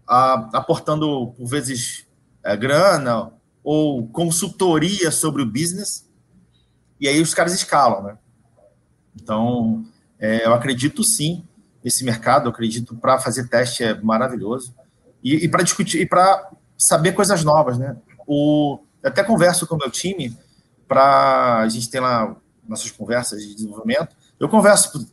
aportando 0.06 1.32
por 1.36 1.46
vezes 1.46 2.06
uh, 2.46 2.56
grana 2.56 3.32
ou 3.64 4.06
consultoria 4.08 5.10
sobre 5.10 5.42
o 5.42 5.46
business, 5.46 6.08
e 7.00 7.08
aí 7.08 7.20
os 7.20 7.32
caras 7.34 7.54
escalam, 7.54 8.02
né? 8.02 8.18
Então, 9.14 9.84
é, 10.18 10.46
eu 10.46 10.52
acredito 10.52 11.02
sim 11.02 11.44
nesse 11.82 12.04
mercado, 12.04 12.46
eu 12.46 12.50
acredito 12.50 12.94
para 12.94 13.18
fazer 13.18 13.48
teste 13.48 13.82
é 13.82 13.98
maravilhoso 14.00 14.74
e, 15.24 15.44
e 15.44 15.48
para 15.48 15.62
discutir 15.62 16.00
e 16.00 16.06
para 16.06 16.50
saber 16.76 17.12
coisas 17.12 17.42
novas, 17.42 17.78
né? 17.78 17.96
O, 18.26 18.80
até 19.02 19.24
converso 19.24 19.66
com 19.66 19.74
o 19.74 19.78
meu 19.78 19.90
time 19.90 20.36
para 20.86 21.60
a 21.60 21.68
gente 21.68 21.88
ter 21.88 22.00
lá 22.00 22.36
nossas 22.68 22.90
conversas 22.90 23.42
de 23.42 23.54
desenvolvimento. 23.54 24.14
Eu 24.38 24.48
converso. 24.48 25.06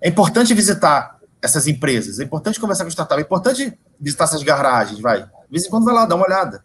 É 0.00 0.08
importante 0.08 0.52
visitar 0.54 1.18
essas 1.40 1.66
empresas, 1.66 2.18
é 2.18 2.24
importante 2.24 2.58
conversar 2.58 2.84
com 2.84 2.90
startup, 2.90 3.20
é 3.20 3.24
importante 3.24 3.78
visitar 4.00 4.24
essas 4.24 4.42
garagens, 4.42 4.98
vai. 4.98 5.22
De 5.22 5.50
vez 5.50 5.66
em 5.66 5.70
quando 5.70 5.84
vai 5.84 5.94
lá, 5.94 6.06
dá 6.06 6.14
uma 6.14 6.24
olhada. 6.24 6.64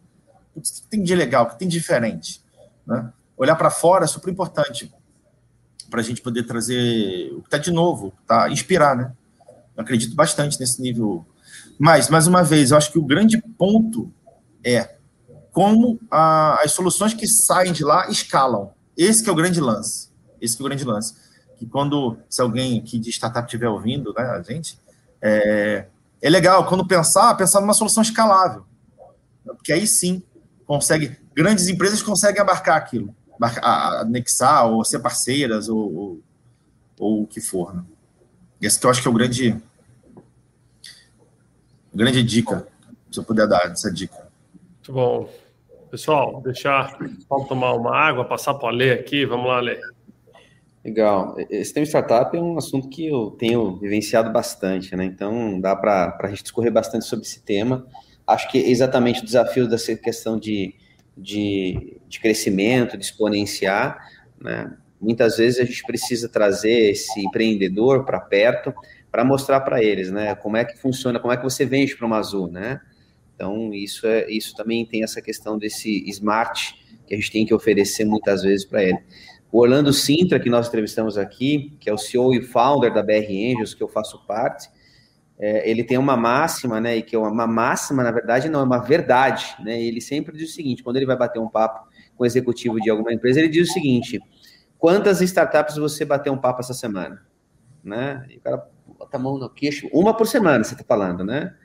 O 0.55 0.61
que 0.61 0.81
tem 0.89 1.03
de 1.03 1.13
legal, 1.15 1.45
o 1.45 1.49
que 1.49 1.59
tem 1.59 1.67
de 1.67 1.77
diferente, 1.77 2.41
né? 2.87 3.11
Olhar 3.39 3.55
para 3.55 3.71
fora 3.71 4.03
é 4.03 4.07
super 4.07 4.29
importante 4.29 4.93
para 5.89 6.01
a 6.01 6.03
gente 6.03 6.21
poder 6.21 6.43
trazer 6.43 7.33
o 7.33 7.41
que 7.41 7.47
está 7.47 7.57
de 7.57 7.71
novo, 7.71 8.13
tá? 8.27 8.49
inspirar, 8.49 8.95
né? 8.95 9.11
Eu 9.75 9.81
acredito 9.81 10.15
bastante 10.15 10.59
nesse 10.59 10.79
nível. 10.81 11.25
Mas, 11.79 12.09
mais 12.09 12.27
uma 12.27 12.43
vez, 12.43 12.69
eu 12.69 12.77
acho 12.77 12.91
que 12.91 12.99
o 12.99 13.03
grande 13.03 13.41
ponto 13.57 14.11
é 14.63 14.97
como 15.51 15.99
a, 16.11 16.61
as 16.61 16.73
soluções 16.73 17.13
que 17.13 17.25
saem 17.25 17.73
de 17.73 17.83
lá 17.83 18.07
escalam. 18.09 18.71
Esse 18.95 19.27
é 19.27 19.31
o 19.31 19.35
grande 19.35 19.59
lance. 19.59 20.09
Esse 20.39 20.57
é 20.57 20.59
o 20.61 20.67
grande 20.67 20.83
lance. 20.83 21.15
Que 21.57 21.65
quando, 21.65 22.17
se 22.29 22.41
alguém 22.41 22.77
aqui 22.79 22.99
de 22.99 23.09
startup 23.09 23.47
estiver 23.47 23.69
ouvindo, 23.69 24.13
né, 24.15 24.23
a 24.23 24.41
gente, 24.43 24.77
é, 25.21 25.87
é 26.21 26.29
legal, 26.29 26.67
quando 26.67 26.85
pensar, 26.85 27.33
pensar 27.35 27.61
numa 27.61 27.73
solução 27.73 28.03
escalável. 28.03 28.65
Porque 29.43 29.73
aí 29.73 29.87
sim, 29.87 30.21
consegue, 30.67 31.17
grandes 31.33 31.67
empresas 31.67 32.03
conseguem 32.03 32.41
abarcar 32.41 32.77
aquilo 32.77 33.15
anexar 33.61 34.69
ou 34.69 34.83
ser 34.83 34.99
parceiras 34.99 35.69
ou, 35.69 35.95
ou, 35.95 36.19
ou 36.99 37.23
o 37.23 37.27
que 37.27 37.39
for. 37.39 37.75
Né? 37.75 37.83
Esse 38.61 38.79
que 38.79 38.85
eu 38.85 38.89
acho 38.89 39.01
que 39.01 39.07
é 39.07 39.11
o 39.11 39.13
grande 39.13 39.57
grande 41.93 42.21
dica, 42.23 42.67
se 43.11 43.19
eu 43.19 43.23
puder 43.23 43.47
dar 43.47 43.71
essa 43.71 43.91
dica. 43.91 44.27
Muito 44.75 44.93
bom. 44.93 45.29
Pessoal, 45.89 46.39
deixar 46.41 46.97
o 47.29 47.45
tomar 47.45 47.73
uma 47.73 47.95
água, 47.95 48.23
passar 48.23 48.53
para 48.53 48.69
ler 48.69 48.99
aqui. 48.99 49.25
Vamos 49.25 49.47
lá, 49.47 49.59
ler. 49.59 49.79
Legal. 50.85 51.35
Esse 51.49 51.73
tema 51.73 51.85
startup 51.85 52.35
é 52.35 52.39
um 52.39 52.57
assunto 52.57 52.87
que 52.89 53.07
eu 53.07 53.31
tenho 53.31 53.75
vivenciado 53.77 54.31
bastante, 54.31 54.95
né? 54.95 55.03
Então 55.03 55.59
dá 55.59 55.75
para 55.75 56.15
a 56.21 56.29
gente 56.29 56.43
discorrer 56.43 56.71
bastante 56.71 57.05
sobre 57.05 57.25
esse 57.25 57.41
tema. 57.41 57.85
Acho 58.25 58.49
que 58.51 58.59
é 58.59 58.69
exatamente 58.69 59.21
o 59.21 59.25
desafio 59.25 59.67
dessa 59.67 59.95
questão 59.95 60.37
de 60.37 60.75
de, 61.19 61.97
de 62.07 62.19
crescimento, 62.19 62.97
de 62.97 63.05
exponenciar, 63.05 63.99
né? 64.39 64.73
Muitas 64.99 65.37
vezes 65.37 65.59
a 65.61 65.63
gente 65.63 65.83
precisa 65.83 66.27
trazer 66.27 66.91
esse 66.91 67.21
empreendedor 67.21 68.03
para 68.03 68.19
perto 68.19 68.73
para 69.09 69.23
mostrar 69.23 69.61
para 69.61 69.81
eles, 69.81 70.11
né, 70.11 70.35
como 70.35 70.57
é 70.57 70.63
que 70.63 70.77
funciona, 70.77 71.19
como 71.19 71.33
é 71.33 71.37
que 71.37 71.43
você 71.43 71.65
vende 71.65 71.95
para 71.95 72.05
uma 72.05 72.17
Azul, 72.17 72.47
né? 72.47 72.79
Então, 73.33 73.73
isso 73.73 74.05
é 74.05 74.29
isso 74.29 74.53
também 74.55 74.85
tem 74.85 75.01
essa 75.01 75.21
questão 75.21 75.57
desse 75.57 76.03
smart 76.09 76.75
que 77.07 77.13
a 77.15 77.17
gente 77.17 77.31
tem 77.31 77.45
que 77.45 77.53
oferecer 77.53 78.05
muitas 78.05 78.43
vezes 78.43 78.65
para 78.65 78.83
ele. 78.83 78.99
O 79.51 79.61
Orlando 79.61 79.91
Sintra, 79.91 80.39
que 80.39 80.49
nós 80.49 80.67
entrevistamos 80.67 81.17
aqui, 81.17 81.73
que 81.79 81.89
é 81.89 81.93
o 81.93 81.97
CEO 81.97 82.35
e 82.35 82.43
founder 82.43 82.93
da 82.93 83.01
BR 83.01 83.31
Angels, 83.31 83.73
que 83.73 83.81
eu 83.81 83.87
faço 83.87 84.23
parte, 84.27 84.69
é, 85.39 85.69
ele 85.69 85.85
tem 85.85 85.97
uma 85.97 86.17
máxima, 86.17 86.81
né? 86.81 86.97
E 86.97 87.01
que 87.01 87.15
é 87.15 87.19
uma 87.19 87.47
máxima, 87.47 88.03
na 88.03 88.11
verdade, 88.11 88.49
não 88.49 88.59
é 88.59 88.63
uma 88.63 88.79
verdade, 88.79 89.55
né? 89.63 89.81
Ele 89.81 90.01
sempre 90.01 90.37
diz 90.37 90.51
o 90.51 90.53
seguinte: 90.53 90.83
quando 90.83 90.97
ele 90.97 91.05
vai 91.05 91.15
bater 91.15 91.39
um 91.39 91.47
papo 91.47 91.87
com 92.17 92.23
o 92.23 92.25
executivo 92.25 92.79
de 92.81 92.89
alguma 92.89 93.13
empresa, 93.13 93.39
ele 93.39 93.47
diz 93.47 93.69
o 93.69 93.73
seguinte: 93.73 94.19
quantas 94.77 95.21
startups 95.21 95.77
você 95.77 96.03
bateu 96.03 96.33
um 96.33 96.37
papo 96.37 96.59
essa 96.59 96.73
semana? 96.73 97.25
Né? 97.81 98.25
E 98.29 98.37
o 98.37 98.41
cara 98.41 98.69
bota 98.97 99.15
a 99.15 99.19
mão 99.19 99.37
no 99.37 99.49
queixo, 99.49 99.87
uma 99.93 100.15
por 100.15 100.27
semana, 100.27 100.61
você 100.61 100.73
está 100.73 100.83
falando, 100.83 101.23
né? 101.23 101.55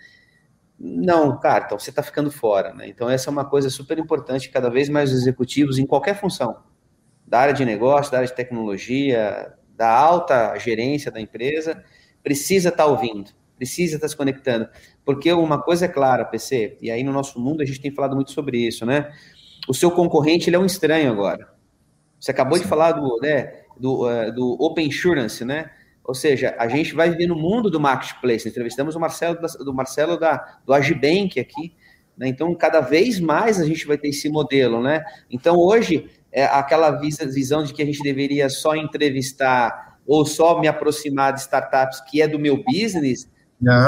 Não, 0.79 1.39
cara, 1.41 1.65
então 1.65 1.79
você 1.79 1.91
está 1.91 2.03
ficando 2.03 2.31
fora, 2.31 2.73
né? 2.73 2.87
Então 2.89 3.11
essa 3.11 3.29
é 3.29 3.33
uma 3.33 3.45
coisa 3.45 3.69
super 3.71 3.99
importante, 3.99 4.51
cada 4.51 4.71
vez 4.71 4.89
mais 4.89 5.11
os 5.13 5.19
executivos 5.19 5.79
em 5.79 5.87
qualquer 5.87 6.15
função, 6.15 6.63
da 7.27 7.41
área 7.41 7.55
de 7.55 7.65
negócio, 7.65 8.13
da 8.13 8.19
área 8.19 8.29
de 8.29 8.35
tecnologia, 8.35 9.53
da 9.77 9.91
alta 9.91 10.57
gerência 10.59 11.11
da 11.11 11.21
empresa, 11.21 11.83
precisa 12.23 12.69
estar 12.69 12.85
tá 12.85 12.89
ouvindo, 12.89 13.33
precisa 13.57 13.97
estar 13.97 14.07
tá 14.07 14.09
se 14.09 14.17
conectando, 14.17 14.69
porque 15.05 15.33
uma 15.33 15.61
coisa 15.61 15.85
é 15.87 15.89
clara, 15.89 16.25
PC, 16.25 16.79
e 16.81 16.91
aí 16.91 17.03
no 17.03 17.13
nosso 17.13 17.39
mundo 17.41 17.63
a 17.63 17.65
gente 17.65 17.81
tem 17.81 17.91
falado 17.91 18.15
muito 18.15 18.33
sobre 18.33 18.59
isso, 18.59 18.85
né? 18.85 19.13
O 19.69 19.75
seu 19.75 19.91
concorrente 19.91 20.49
ele 20.49 20.57
é 20.57 20.59
um 20.59 20.67
estranho 20.67 21.11
agora. 21.11 21.49
Você 22.21 22.31
acabou 22.31 22.57
Sim. 22.57 22.65
de 22.65 22.69
falar 22.69 22.93
do, 22.93 23.19
né, 23.21 23.53
do, 23.79 24.07
uh, 24.07 24.33
do 24.33 24.57
Open 24.61 24.87
Insurance, 24.87 25.45
né? 25.45 25.71
Ou 26.05 26.15
seja, 26.15 26.55
a 26.59 26.69
gente 26.69 26.95
vai 26.95 27.11
viver 27.11 27.27
no 27.27 27.35
mundo 27.35 27.71
do 27.71 27.81
marketplace. 27.81 28.47
Entrevistamos 28.47 28.95
o 28.95 29.01
Marcelo, 29.01 29.39
do 29.59 29.73
Marcelo 29.73 30.19
da, 30.19 30.59
do 30.67 30.75
Agibank 30.75 31.41
aqui. 31.41 31.75
Né? 32.17 32.29
Então, 32.29 32.55
cada 32.55 32.81
vez 32.81 33.19
mais 33.19 33.59
a 33.59 33.65
gente 33.65 33.87
vai 33.87 33.97
ter 33.97 34.09
esse 34.09 34.29
modelo. 34.29 34.83
Né? 34.83 35.03
Então, 35.31 35.57
hoje, 35.57 36.11
é 36.31 36.45
aquela 36.45 36.91
visão 36.91 37.63
de 37.63 37.73
que 37.73 37.83
a 37.83 37.87
gente 37.87 38.03
deveria 38.03 38.51
só 38.51 38.77
entrevistar 38.77 39.99
ou 40.07 40.27
só 40.27 40.61
me 40.61 40.69
aproximar 40.69 41.33
de 41.33 41.41
startups 41.41 42.03
que 42.03 42.21
é 42.21 42.29
do 42.29 42.39
meu 42.39 42.63
business, 42.63 43.31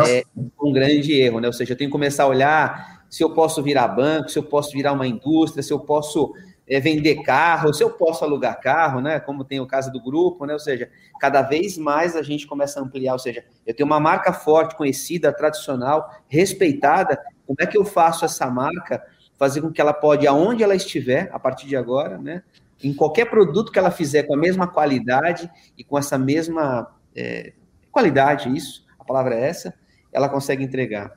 É 0.07 0.23
um 0.61 0.73
grande 0.73 1.13
erro. 1.13 1.41
Né? 1.41 1.47
Ou 1.47 1.53
seja, 1.53 1.73
eu 1.73 1.77
tenho 1.77 1.89
que 1.89 1.93
começar 1.93 2.25
a 2.25 2.29
olhar 2.29 3.05
se 3.09 3.23
eu 3.23 3.31
posso 3.31 3.63
virar 3.63 3.89
banco, 3.89 4.29
se 4.29 4.39
eu 4.39 4.43
posso 4.43 4.73
virar 4.73 4.93
uma 4.93 5.07
indústria, 5.07 5.63
se 5.63 5.73
eu 5.73 5.79
posso 5.79 6.33
é, 6.69 6.81
vender 6.81 7.23
carro, 7.23 7.73
se 7.73 7.83
eu 7.83 7.91
posso 7.91 8.25
alugar 8.25 8.61
carro, 8.61 9.01
né? 9.01 9.21
Como 9.21 9.45
tem 9.45 9.61
o 9.61 9.67
caso 9.67 9.91
do 9.93 10.03
grupo, 10.03 10.45
né? 10.45 10.53
Ou 10.53 10.59
seja, 10.59 10.91
cada 11.21 11.43
vez 11.43 11.79
mais 11.79 12.17
a 12.17 12.23
gente 12.23 12.47
começa 12.47 12.81
a 12.81 12.83
ampliar, 12.83 13.13
ou 13.13 13.19
seja, 13.19 13.45
eu 13.65 13.75
tenho 13.75 13.87
uma 13.87 14.01
marca 14.01 14.33
forte, 14.33 14.77
conhecida, 14.77 15.33
tradicional, 15.33 16.11
respeitada. 16.29 17.19
Como 17.47 17.57
é 17.61 17.67
que 17.67 17.79
eu 17.79 17.85
faço 17.85 18.25
essa 18.25 18.51
marca 18.51 19.03
fazer 19.39 19.61
com 19.61 19.71
que 19.71 19.81
ela 19.81 19.93
pode, 19.93 20.27
aonde 20.27 20.63
ela 20.63 20.75
estiver, 20.75 21.31
a 21.33 21.39
partir 21.39 21.67
de 21.67 21.77
agora, 21.77 22.19
né? 22.19 22.43
Em 22.83 22.93
qualquer 22.93 23.27
produto 23.27 23.71
que 23.71 23.79
ela 23.79 23.91
fizer 23.91 24.25
com 24.25 24.35
a 24.35 24.39
mesma 24.39 24.67
qualidade 24.67 25.51
e 25.79 25.85
com 25.85 25.97
essa 25.97 26.19
mesma 26.19 26.91
é, 27.15 27.53
qualidade, 27.91 28.55
isso, 28.55 28.86
palavra 29.07 29.35
é 29.35 29.49
essa, 29.49 29.75
ela 30.13 30.29
consegue 30.29 30.65
entregar. 30.65 31.13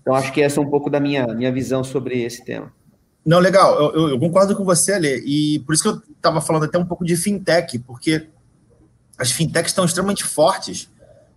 Então, 0.00 0.14
acho 0.14 0.32
que 0.32 0.42
essa 0.42 0.58
é 0.58 0.62
um 0.62 0.68
pouco 0.68 0.90
da 0.90 1.00
minha, 1.00 1.26
minha 1.28 1.52
visão 1.52 1.82
sobre 1.82 2.22
esse 2.22 2.44
tema. 2.44 2.72
Não, 3.24 3.38
legal, 3.38 3.80
eu, 3.80 3.92
eu, 3.94 4.08
eu, 4.10 4.18
concordo 4.18 4.56
com 4.56 4.64
você, 4.64 4.94
Ale, 4.94 5.22
e 5.24 5.60
por 5.60 5.74
isso 5.74 5.82
que 5.82 5.88
eu 5.88 6.02
estava 6.16 6.40
falando 6.40 6.64
até 6.64 6.76
um 6.76 6.84
pouco 6.84 7.04
de 7.04 7.16
fintech, 7.16 7.78
porque 7.78 8.26
as 9.16 9.30
fintechs 9.30 9.70
estão 9.70 9.84
extremamente 9.84 10.24
fortes 10.24 10.90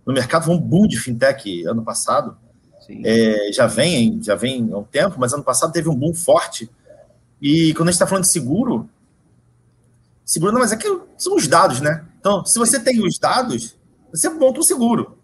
no 0.04 0.12
mercado, 0.12 0.46
foi 0.46 0.54
um 0.54 0.60
boom 0.60 0.88
de 0.88 0.98
fintech 0.98 1.64
ano 1.64 1.84
passado, 1.84 2.36
é, 3.04 3.50
já 3.52 3.66
vem, 3.66 4.20
já 4.22 4.34
vem 4.34 4.68
há 4.72 4.78
um 4.78 4.84
tempo, 4.84 5.16
mas 5.18 5.32
ano 5.32 5.44
passado 5.44 5.72
teve 5.72 5.88
um 5.88 5.94
boom 5.94 6.12
forte, 6.12 6.68
e 7.40 7.72
quando 7.74 7.88
a 7.88 7.92
gente 7.92 7.96
está 7.96 8.06
falando 8.06 8.24
de 8.24 8.30
seguro, 8.30 8.88
seguro 10.24 10.52
não, 10.52 10.60
mas 10.60 10.72
é 10.72 10.76
que 10.76 10.88
são 11.16 11.36
os 11.36 11.46
dados, 11.46 11.80
né? 11.80 12.04
Então, 12.18 12.44
se 12.44 12.58
você 12.58 12.80
tem 12.80 13.00
os 13.04 13.16
dados, 13.16 13.76
você 14.10 14.28
monta 14.28 14.58
um 14.58 14.62
seguro. 14.64 15.15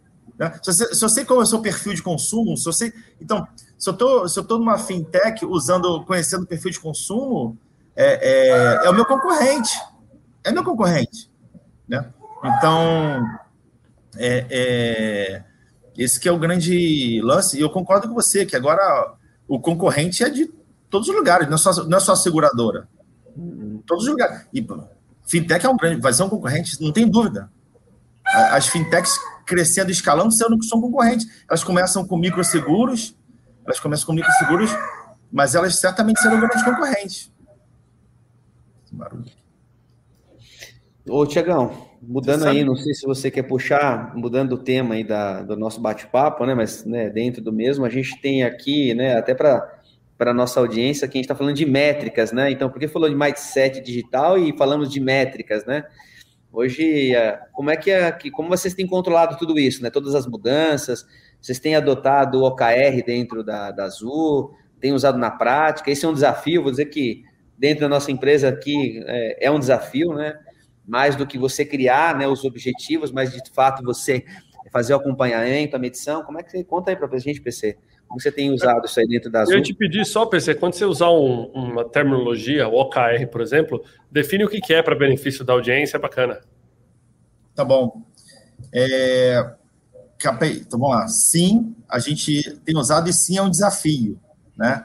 Né? 0.43 0.53
Se, 0.61 0.72
você, 0.72 0.93
se 0.93 1.09
sei 1.09 1.24
qual 1.24 1.38
é 1.38 1.45
o 1.45 1.47
seu 1.47 1.61
perfil 1.61 1.95
de 1.95 2.03
consumo, 2.03 2.57
se 2.57 2.64
você. 2.64 2.93
Então, 3.20 3.47
se 3.78 3.88
eu 3.88 3.95
tô, 3.95 4.26
se 4.26 4.36
eu 4.36 4.43
tô 4.43 4.59
numa 4.59 4.76
fintech 4.76 5.47
usando, 5.47 6.05
conhecendo 6.05 6.43
o 6.43 6.47
perfil 6.47 6.72
de 6.72 6.80
consumo, 6.80 7.57
é, 7.95 8.49
é, 8.49 8.86
é 8.86 8.90
o 8.90 8.93
meu 8.93 9.05
concorrente. 9.05 9.78
É 10.43 10.51
meu 10.51 10.64
concorrente. 10.64 11.30
Né? 11.88 12.12
Então, 12.45 13.24
é, 14.16 14.47
é, 14.51 15.45
esse 15.97 16.18
que 16.18 16.28
é 16.28 16.32
o 16.32 16.38
grande 16.40 17.20
lance. 17.22 17.57
E 17.57 17.61
eu 17.61 17.70
concordo 17.70 18.09
com 18.09 18.14
você, 18.14 18.45
que 18.45 18.57
agora 18.57 19.14
o 19.47 19.61
concorrente 19.61 20.24
é 20.24 20.28
de 20.28 20.53
todos 20.90 21.09
os 21.09 21.14
lugares, 21.14 21.47
não 21.47 21.55
é 21.55 21.59
só, 21.59 21.84
não 21.84 21.99
é 21.99 22.01
só 22.01 22.14
a 22.14 22.16
seguradora. 22.16 22.88
Todos 23.86 24.07
os 24.07 24.11
lugares. 24.11 24.45
E 24.53 24.66
fintech 25.24 25.64
é 25.64 25.68
um 25.68 25.76
grande, 25.76 26.01
vai 26.01 26.12
ser 26.12 26.24
um 26.24 26.28
concorrente, 26.28 26.82
não 26.82 26.90
tem 26.90 27.09
dúvida. 27.09 27.49
As 28.24 28.66
fintechs 28.66 29.20
crescendo, 29.47 29.90
escalando, 29.90 30.32
sendo 30.32 30.62
são 30.64 30.80
concorrentes. 30.80 31.45
Elas 31.49 31.64
começam 31.64 32.07
com 32.07 32.16
microseguros, 32.16 33.16
elas 33.64 33.80
começam 33.80 34.07
com 34.07 34.12
microseguros, 34.12 34.70
mas 35.30 35.55
elas 35.55 35.76
certamente 35.76 36.20
serão 36.20 36.38
grandes 36.38 36.62
concorrentes. 36.62 37.32
Barulho. 38.90 39.24
Ô, 41.09 41.26
Tiagão, 41.26 41.88
mudando 42.01 42.47
aí, 42.47 42.64
não 42.64 42.76
sei 42.76 42.95
se 42.95 43.05
você 43.05 43.30
quer 43.30 43.43
puxar, 43.43 44.14
mudando 44.14 44.53
o 44.53 44.59
tema 44.59 44.95
aí 44.95 45.03
da, 45.03 45.43
do 45.43 45.57
nosso 45.57 45.80
bate-papo, 45.80 46.47
né? 46.47 46.55
Mas 46.55 46.84
né, 46.84 47.11
dentro 47.11 47.43
do 47.43 47.53
mesmo, 47.53 47.84
a 47.84 47.88
gente 47.88 48.20
tem 48.20 48.45
aqui, 48.45 48.95
né, 48.95 49.16
até 49.16 49.34
para 49.34 49.80
para 50.22 50.30
a 50.30 50.34
nossa 50.34 50.61
audiência, 50.61 51.09
que 51.09 51.16
a 51.16 51.18
gente 51.18 51.24
está 51.24 51.34
falando 51.34 51.57
de 51.57 51.66
métricas, 51.66 52.30
né? 52.30 52.49
Então, 52.49 52.70
por 52.70 52.78
que 52.78 52.86
falou 52.86 53.09
de 53.09 53.14
mindset 53.16 53.80
digital 53.80 54.38
e 54.38 54.57
falamos 54.57 54.88
de 54.88 55.01
métricas, 55.01 55.66
né? 55.66 55.84
Hoje, 56.53 57.14
é, 57.14 57.40
como 57.53 57.70
é 57.70 57.76
que 57.76 57.90
é, 57.90 58.12
como 58.30 58.50
vocês 58.50 58.74
têm 58.74 58.86
controlado 58.86 59.38
tudo 59.38 59.59
isso, 59.59 59.82
né? 59.82 59.88
Todas 59.88 60.14
as 60.14 60.26
mudanças, 60.26 61.07
vocês 61.40 61.59
têm 61.59 61.74
adotado 61.74 62.40
o 62.40 62.44
OKR 62.44 63.03
dentro 63.07 63.42
da, 63.42 63.70
da 63.70 63.84
Azul, 63.84 64.55
têm 64.78 64.92
usado 64.92 65.16
na 65.16 65.30
prática, 65.30 65.90
esse 65.90 66.05
é 66.05 66.09
um 66.09 66.12
desafio, 66.12 66.62
vou 66.62 66.70
dizer 66.70 66.86
que 66.86 67.24
dentro 67.57 67.80
da 67.80 67.88
nossa 67.88 68.12
empresa 68.12 68.50
aqui 68.50 69.03
é, 69.07 69.46
é 69.46 69.50
um 69.50 69.59
desafio, 69.59 70.12
né? 70.12 70.38
Mais 70.86 71.16
do 71.16 71.26
que 71.26 71.38
você 71.38 71.64
criar 71.64 72.18
né, 72.18 72.28
os 72.28 72.44
objetivos, 72.44 73.11
mas 73.11 73.32
de 73.32 73.50
fato 73.50 73.82
você 73.82 74.24
fazer 74.70 74.92
o 74.92 74.96
acompanhamento, 74.96 75.74
a 75.74 75.78
medição, 75.78 76.22
como 76.22 76.38
é 76.38 76.42
que 76.42 76.50
você 76.50 76.64
conta 76.64 76.90
aí 76.90 76.96
para 76.96 77.09
a 77.14 77.18
gente, 77.18 77.40
PC? 77.40 77.78
Como 78.13 78.21
você 78.21 78.31
tem 78.31 78.53
usado 78.53 78.85
isso 78.85 79.01
aí 79.01 79.09
dentro 79.09 79.31
da 79.31 79.41
Azul? 79.41 79.55
Eu 79.55 79.63
te 79.63 79.73
pedi 79.73 80.05
só, 80.05 80.27
PC, 80.27 80.57
quando 80.57 80.75
você 80.75 80.85
usar 80.85 81.09
um, 81.09 81.45
uma 81.55 81.83
terminologia, 81.83 82.69
o 82.69 82.75
OKR, 82.75 83.27
por 83.31 83.41
exemplo, 83.41 83.83
define 84.11 84.45
o 84.45 84.51
que 84.51 84.75
é 84.75 84.83
para 84.83 84.95
benefício 84.95 85.43
da 85.43 85.55
audiência, 85.55 85.97
é 85.97 86.01
bacana. 86.01 86.39
Tá 87.55 87.65
bom. 87.65 88.03
É, 88.71 89.55
então 90.21 90.79
vamos 90.79 90.91
lá. 90.91 91.09
Sim, 91.09 91.75
a 91.89 91.99
gente 91.99 92.61
tem 92.67 92.77
usado 92.77 93.09
e 93.09 93.15
sim 93.15 93.39
é 93.39 93.43
um 93.43 93.49
desafio, 93.49 94.21
né? 94.59 94.85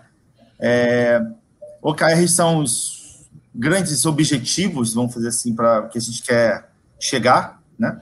É, 0.58 1.22
OKR 1.82 2.26
são 2.30 2.60
os 2.60 3.28
grandes 3.54 4.06
objetivos, 4.06 4.94
vamos 4.94 5.14
fazer 5.14 5.28
assim, 5.28 5.54
para 5.54 5.90
que 5.90 5.98
a 5.98 6.02
gente 6.02 6.24
quer 6.24 6.70
chegar, 6.98 7.62
né? 7.78 8.00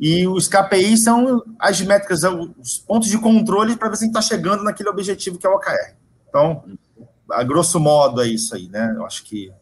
E 0.00 0.26
os 0.28 0.46
KPI 0.46 0.96
são 0.96 1.42
as 1.58 1.80
métricas, 1.80 2.22
os 2.22 2.78
pontos 2.78 3.08
de 3.08 3.18
controle 3.18 3.76
para 3.76 3.88
ver 3.88 3.96
se 3.96 4.04
a 4.04 4.06
gente 4.06 4.16
está 4.16 4.22
chegando 4.22 4.62
naquele 4.62 4.88
objetivo 4.88 5.38
que 5.38 5.46
é 5.46 5.50
o 5.50 5.54
OKR. 5.54 5.96
Então, 6.28 6.64
a 7.30 7.42
grosso 7.42 7.80
modo 7.80 8.22
é 8.22 8.28
isso 8.28 8.54
aí, 8.54 8.68
né? 8.68 8.94
Eu 8.96 9.04
acho 9.04 9.24
que 9.24 9.52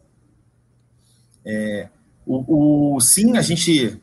é, 1.43 1.89
o, 2.25 2.95
o, 2.95 2.99
sim, 2.99 3.37
a 3.37 3.41
gente 3.41 3.99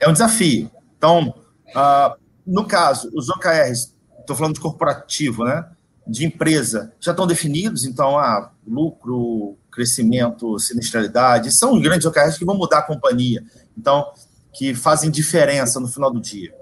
é 0.00 0.08
um 0.08 0.12
desafio. 0.12 0.70
Então, 0.96 1.34
uh, 1.68 2.16
no 2.46 2.66
caso, 2.66 3.10
os 3.14 3.28
OKRs, 3.28 3.94
estou 4.20 4.34
falando 4.34 4.54
de 4.54 4.60
corporativo, 4.60 5.44
né? 5.44 5.68
De 6.06 6.24
empresa, 6.24 6.92
já 7.00 7.10
estão 7.10 7.26
definidos, 7.26 7.84
então, 7.84 8.16
ah, 8.16 8.50
lucro, 8.66 9.56
crescimento, 9.70 10.58
sinistralidade, 10.58 11.56
são 11.56 11.74
os 11.74 11.82
grandes 11.82 12.06
OKRs 12.06 12.38
que 12.38 12.44
vão 12.44 12.56
mudar 12.56 12.78
a 12.78 12.82
companhia. 12.82 13.44
Então, 13.76 14.12
que 14.56 14.74
fazem 14.74 15.10
diferença 15.10 15.78
no 15.78 15.86
final 15.86 16.10
do 16.10 16.18
dia. 16.18 16.54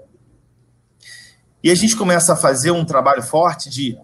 E 1.63 1.71
a 1.71 1.75
gente 1.75 1.95
começa 1.95 2.33
a 2.33 2.35
fazer 2.35 2.71
um 2.71 2.83
trabalho 2.83 3.23
forte 3.23 3.69
de 3.69 3.97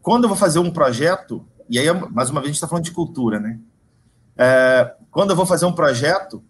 quando 0.00 0.24
eu 0.24 0.28
vou 0.28 0.38
fazer 0.38 0.60
um 0.60 0.70
projeto, 0.70 1.44
e 1.68 1.76
aí, 1.76 1.86
mais 2.12 2.30
uma 2.30 2.40
vez, 2.40 2.44
a 2.44 2.52
gente 2.52 2.54
está 2.54 2.68
falando 2.68 2.84
de 2.84 2.92
cultura, 2.92 3.40
né? 3.40 3.58
É, 4.36 4.94
quando 5.10 5.30
eu 5.30 5.36
vou 5.36 5.44
fazer 5.44 5.66
um 5.66 5.72
projeto, 5.72 6.42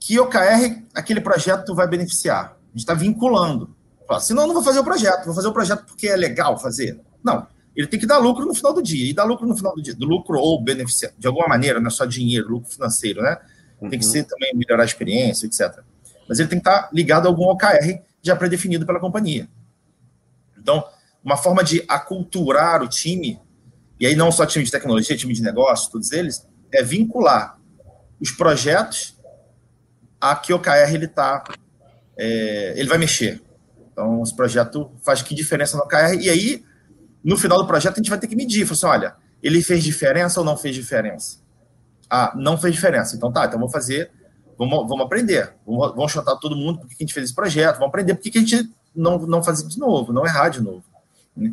que 0.00 0.18
OKR 0.18 0.82
aquele 0.92 1.20
projeto 1.20 1.74
vai 1.74 1.86
beneficiar? 1.86 2.56
A 2.56 2.70
gente 2.70 2.80
está 2.80 2.94
vinculando. 2.94 3.74
Fala, 4.06 4.20
senão 4.20 4.42
eu 4.42 4.46
não 4.48 4.54
vou 4.54 4.64
fazer 4.64 4.80
o 4.80 4.84
projeto, 4.84 5.26
vou 5.26 5.34
fazer 5.34 5.48
o 5.48 5.52
projeto 5.52 5.84
porque 5.86 6.08
é 6.08 6.16
legal 6.16 6.58
fazer. 6.58 7.00
Não, 7.22 7.46
ele 7.76 7.86
tem 7.86 8.00
que 8.00 8.06
dar 8.06 8.18
lucro 8.18 8.44
no 8.44 8.54
final 8.54 8.74
do 8.74 8.82
dia. 8.82 9.08
E 9.08 9.14
dar 9.14 9.24
lucro 9.24 9.46
no 9.46 9.56
final 9.56 9.74
do 9.74 9.80
dia, 9.80 9.94
do 9.94 10.06
lucro 10.06 10.38
ou 10.38 10.60
beneficiar, 10.60 11.12
de 11.16 11.26
alguma 11.28 11.46
maneira, 11.46 11.78
não 11.78 11.86
é 11.86 11.90
só 11.90 12.04
dinheiro, 12.04 12.48
lucro 12.48 12.68
financeiro, 12.68 13.22
né? 13.22 13.38
Uhum. 13.80 13.88
Tem 13.88 13.98
que 13.98 14.04
ser 14.04 14.24
também 14.24 14.54
melhorar 14.54 14.82
a 14.82 14.86
experiência, 14.86 15.46
etc. 15.46 15.80
Mas 16.28 16.38
ele 16.38 16.48
tem 16.48 16.58
que 16.58 16.68
estar 16.68 16.90
ligado 16.92 17.26
a 17.26 17.28
algum 17.28 17.44
OKR 17.44 18.02
já 18.22 18.36
pré-definido 18.36 18.84
pela 18.84 19.00
companhia. 19.00 19.48
Então, 20.58 20.84
uma 21.24 21.36
forma 21.36 21.62
de 21.64 21.84
aculturar 21.88 22.82
o 22.82 22.88
time, 22.88 23.40
e 23.98 24.06
aí 24.06 24.14
não 24.14 24.30
só 24.30 24.44
time 24.44 24.64
de 24.64 24.70
tecnologia, 24.70 25.16
time 25.16 25.32
de 25.32 25.42
negócio, 25.42 25.90
todos 25.90 26.12
eles, 26.12 26.46
é 26.72 26.82
vincular 26.82 27.58
os 28.20 28.30
projetos 28.30 29.16
a 30.20 30.34
que 30.34 30.52
OKR 30.52 30.92
ele 30.92 31.06
está, 31.06 31.44
é, 32.16 32.74
ele 32.76 32.88
vai 32.88 32.98
mexer. 32.98 33.40
Então, 33.92 34.22
esse 34.22 34.34
projeto 34.34 34.90
faz 35.04 35.22
que 35.22 35.34
diferença 35.34 35.76
no 35.76 35.84
OKR, 35.84 36.14
e 36.20 36.28
aí, 36.28 36.64
no 37.22 37.36
final 37.36 37.58
do 37.58 37.66
projeto, 37.66 37.94
a 37.94 37.96
gente 37.96 38.10
vai 38.10 38.18
ter 38.18 38.26
que 38.26 38.36
medir, 38.36 38.66
falar 38.66 38.74
assim, 38.74 39.00
olha, 39.00 39.16
ele 39.42 39.62
fez 39.62 39.82
diferença 39.82 40.40
ou 40.40 40.46
não 40.46 40.56
fez 40.56 40.74
diferença? 40.74 41.38
Ah, 42.10 42.32
não 42.36 42.56
fez 42.56 42.74
diferença. 42.74 43.16
Então 43.16 43.32
tá, 43.32 43.44
então 43.44 43.58
vamos 43.58 43.72
fazer, 43.72 44.10
vamos, 44.58 44.88
vamos 44.88 45.04
aprender. 45.04 45.54
Vamos, 45.66 45.94
vamos 45.94 46.12
chutar 46.12 46.36
todo 46.36 46.56
mundo 46.56 46.80
porque 46.80 46.94
a 46.98 47.02
gente 47.02 47.14
fez 47.14 47.26
esse 47.26 47.34
projeto, 47.34 47.74
vamos 47.74 47.88
aprender 47.88 48.14
porque 48.14 48.38
a 48.38 48.40
gente 48.40 48.70
não, 48.94 49.18
não 49.18 49.42
fazer 49.42 49.66
de 49.66 49.78
novo, 49.78 50.12
não 50.12 50.26
errar 50.26 50.48
de 50.48 50.60
novo. 50.60 50.84
Né? 51.36 51.52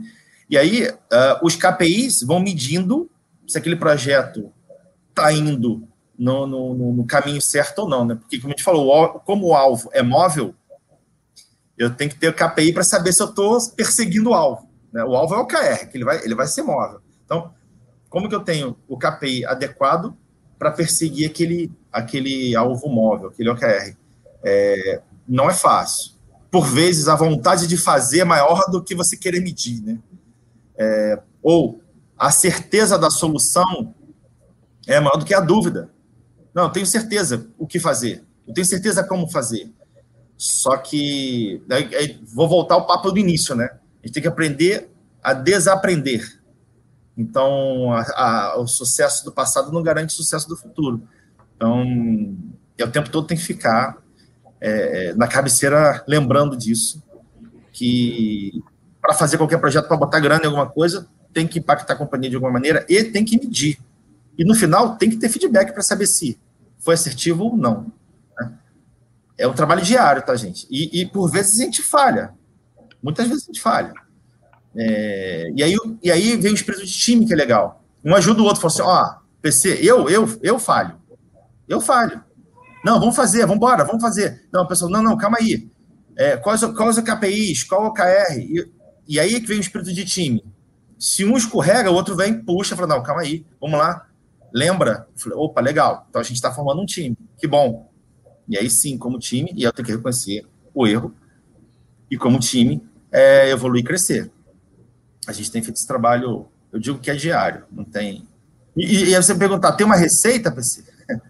E 0.49 0.57
aí, 0.57 0.87
uh, 0.87 1.43
os 1.43 1.55
KPIs 1.55 2.21
vão 2.21 2.39
medindo 2.39 3.09
se 3.47 3.57
aquele 3.57 3.75
projeto 3.75 4.51
está 5.09 5.31
indo 5.31 5.87
no, 6.17 6.45
no, 6.45 6.93
no, 6.93 7.05
caminho 7.05 7.41
certo 7.41 7.79
ou 7.79 7.89
não, 7.89 8.05
né? 8.05 8.15
Porque, 8.15 8.39
como 8.39 8.49
a 8.49 8.55
gente 8.55 8.63
falou, 8.63 9.19
como 9.25 9.47
o 9.47 9.55
alvo 9.55 9.89
é 9.91 10.01
móvel, 10.01 10.53
eu 11.77 11.89
tenho 11.89 12.09
que 12.09 12.17
ter 12.17 12.29
o 12.29 12.33
KPI 12.33 12.73
para 12.73 12.83
saber 12.83 13.11
se 13.11 13.21
eu 13.21 13.27
estou 13.27 13.57
perseguindo 13.71 14.29
o 14.29 14.33
alvo. 14.33 14.69
Né? 14.93 15.03
O 15.03 15.15
alvo 15.15 15.35
é 15.35 15.37
o 15.37 15.45
KR, 15.45 15.87
que 15.89 15.97
ele 15.97 16.05
vai, 16.05 16.23
ele 16.23 16.35
vai 16.35 16.47
ser 16.47 16.63
móvel. 16.63 17.01
Então, 17.25 17.53
como 18.09 18.29
que 18.29 18.35
eu 18.35 18.39
tenho 18.39 18.77
o 18.87 18.97
KPI 18.97 19.45
adequado 19.45 20.15
para 20.65 20.71
perseguir 20.71 21.29
aquele, 21.29 21.71
aquele 21.91 22.55
alvo 22.55 22.89
móvel, 22.89 23.29
aquele 23.29 23.49
OKR? 23.51 23.95
É, 24.43 24.99
não 25.27 25.47
é 25.47 25.53
fácil. 25.53 26.13
Por 26.49 26.65
vezes, 26.65 27.07
a 27.07 27.15
vontade 27.15 27.67
de 27.67 27.77
fazer 27.77 28.21
é 28.21 28.25
maior 28.25 28.65
do 28.71 28.83
que 28.83 28.95
você 28.95 29.15
querer 29.15 29.41
medir, 29.41 29.79
né? 29.83 29.99
É, 30.75 31.19
ou 31.43 31.81
a 32.17 32.31
certeza 32.31 32.97
da 32.97 33.11
solução 33.11 33.93
é 34.87 34.99
maior 34.99 35.17
do 35.17 35.25
que 35.25 35.35
a 35.35 35.39
dúvida. 35.39 35.91
Não, 36.51 36.63
eu 36.63 36.69
tenho 36.71 36.85
certeza 36.87 37.47
o 37.59 37.67
que 37.67 37.79
fazer. 37.79 38.23
Eu 38.47 38.53
tenho 38.53 38.65
certeza 38.65 39.03
como 39.03 39.29
fazer. 39.29 39.71
Só 40.35 40.77
que 40.77 41.61
aí, 41.69 41.95
aí, 41.95 42.19
vou 42.25 42.49
voltar 42.49 42.73
ao 42.73 42.87
papo 42.87 43.11
do 43.11 43.19
início, 43.19 43.53
né? 43.53 43.65
A 44.01 44.07
gente 44.07 44.13
tem 44.15 44.23
que 44.23 44.29
aprender 44.29 44.89
a 45.21 45.31
desaprender. 45.31 46.41
Então, 47.17 47.93
a, 47.93 48.01
a, 48.01 48.59
o 48.59 48.67
sucesso 48.67 49.23
do 49.23 49.31
passado 49.31 49.71
não 49.71 49.81
garante 49.81 50.13
o 50.13 50.17
sucesso 50.17 50.47
do 50.47 50.57
futuro. 50.57 51.07
Então, 51.55 51.83
o 52.81 52.87
tempo 52.87 53.09
todo 53.09 53.27
tem 53.27 53.37
que 53.37 53.43
ficar 53.43 53.97
é, 54.59 55.13
na 55.13 55.27
cabeceira 55.27 56.03
lembrando 56.07 56.57
disso, 56.57 57.01
que 57.71 58.63
para 59.01 59.13
fazer 59.13 59.37
qualquer 59.37 59.59
projeto, 59.59 59.87
para 59.87 59.97
botar 59.97 60.19
grana 60.19 60.43
em 60.43 60.47
alguma 60.47 60.67
coisa, 60.67 61.07
tem 61.31 61.47
que 61.47 61.59
impactar 61.59 61.93
a 61.93 61.97
companhia 61.97 62.29
de 62.29 62.35
alguma 62.35 62.51
maneira 62.51 62.85
e 62.89 63.03
tem 63.03 63.23
que 63.23 63.37
medir. 63.37 63.77
E 64.37 64.43
no 64.43 64.55
final 64.55 64.97
tem 64.97 65.09
que 65.09 65.17
ter 65.17 65.29
feedback 65.29 65.71
para 65.71 65.83
saber 65.83 66.07
se 66.07 66.39
foi 66.79 66.93
assertivo 66.93 67.43
ou 67.43 67.57
não. 67.57 67.91
Né? 68.39 68.51
É 69.37 69.47
um 69.47 69.53
trabalho 69.53 69.81
diário, 69.81 70.21
tá, 70.21 70.35
gente? 70.35 70.67
E, 70.69 71.01
e, 71.01 71.05
por 71.05 71.29
vezes 71.29 71.59
a 71.59 71.63
gente 71.63 71.81
falha. 71.81 72.33
Muitas 73.01 73.27
vezes 73.27 73.43
a 73.43 73.47
gente 73.47 73.61
falha. 73.61 73.93
É, 74.77 75.51
e, 75.55 75.63
aí, 75.63 75.75
e 76.03 76.11
aí 76.11 76.35
vem 76.37 76.51
o 76.51 76.55
espírito 76.55 76.85
de 76.85 76.91
time, 76.91 77.25
que 77.25 77.33
é 77.33 77.35
legal. 77.35 77.83
Um 78.03 78.15
ajuda 78.15 78.41
o 78.41 78.45
outro, 78.45 78.61
fala 78.61 78.73
assim: 78.73 78.81
ó, 78.81 79.21
PC, 79.41 79.79
eu, 79.81 80.09
eu, 80.09 80.27
eu 80.41 80.59
falho. 80.59 80.95
Eu 81.67 81.81
falho. 81.81 82.23
Não, 82.83 82.99
vamos 82.99 83.15
fazer, 83.15 83.41
vamos 83.41 83.57
embora, 83.57 83.83
vamos 83.83 84.01
fazer. 84.01 84.47
Não, 84.53 84.67
pessoal, 84.67 84.91
não, 84.91 85.01
não, 85.01 85.17
calma 85.17 85.37
aí. 85.39 85.69
É, 86.17 86.37
quais, 86.37 86.63
quais 86.63 86.97
os 86.97 87.03
KPIs, 87.03 87.63
qual 87.63 87.87
o 87.87 87.93
KR? 87.93 88.37
E, 88.37 88.71
e 89.07 89.19
aí 89.19 89.39
que 89.39 89.47
vem 89.47 89.57
o 89.57 89.61
espírito 89.61 89.91
de 89.93 90.05
time. 90.05 90.43
Se 90.99 91.25
um 91.25 91.35
escorrega, 91.35 91.91
o 91.91 91.95
outro 91.95 92.15
vem, 92.15 92.33
puxa, 92.33 92.75
fala, 92.75 92.95
não, 92.95 93.03
calma 93.03 93.21
aí, 93.21 93.45
vamos 93.59 93.77
lá, 93.77 94.05
Lembra? 94.55 95.05
Falei, 95.17 95.37
opa, 95.37 95.59
legal. 95.59 96.07
Então 96.09 96.21
a 96.21 96.23
gente 96.23 96.37
está 96.37 96.49
formando 96.49 96.81
um 96.81 96.85
time. 96.85 97.17
Que 97.37 97.45
bom. 97.45 97.91
E 98.47 98.57
aí 98.57 98.69
sim, 98.69 98.97
como 98.97 99.19
time, 99.19 99.51
e 99.53 99.63
eu 99.63 99.73
tenho 99.73 99.85
que 99.85 99.91
reconhecer 99.91 100.45
o 100.73 100.87
erro. 100.87 101.13
E 102.09 102.15
como 102.17 102.39
time, 102.39 102.81
é, 103.11 103.49
evoluir 103.49 103.83
e 103.83 103.85
crescer. 103.85 104.31
A 105.27 105.31
gente 105.31 105.51
tem 105.51 105.61
feito 105.61 105.77
esse 105.77 105.87
trabalho, 105.87 106.47
eu 106.71 106.79
digo 106.79 106.99
que 106.99 107.09
é 107.09 107.15
diário, 107.15 107.63
não 107.71 107.83
tem. 107.83 108.27
E, 108.75 109.05
e 109.09 109.15
aí 109.15 109.23
você 109.23 109.33
perguntar, 109.33 109.73
tem 109.73 109.85
uma 109.85 109.95
receita, 109.95 110.51
PC? 110.51 110.83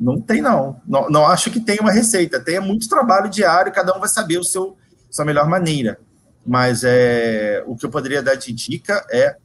Não 0.00 0.18
tem, 0.18 0.40
não. 0.40 0.80
não. 0.88 1.10
Não 1.10 1.26
acho 1.26 1.50
que 1.50 1.60
tem 1.60 1.78
uma 1.78 1.92
receita. 1.92 2.40
Tem 2.40 2.58
muito 2.58 2.88
trabalho 2.88 3.28
diário, 3.28 3.70
cada 3.70 3.94
um 3.94 4.00
vai 4.00 4.08
saber 4.08 4.38
o 4.38 4.44
seu 4.44 4.78
sua 5.10 5.26
melhor 5.26 5.46
maneira. 5.46 6.00
Mas 6.46 6.84
é, 6.84 7.62
o 7.66 7.76
que 7.76 7.84
eu 7.84 7.90
poderia 7.90 8.22
dar 8.22 8.34
de 8.34 8.50
dica 8.50 9.04
é 9.10 9.36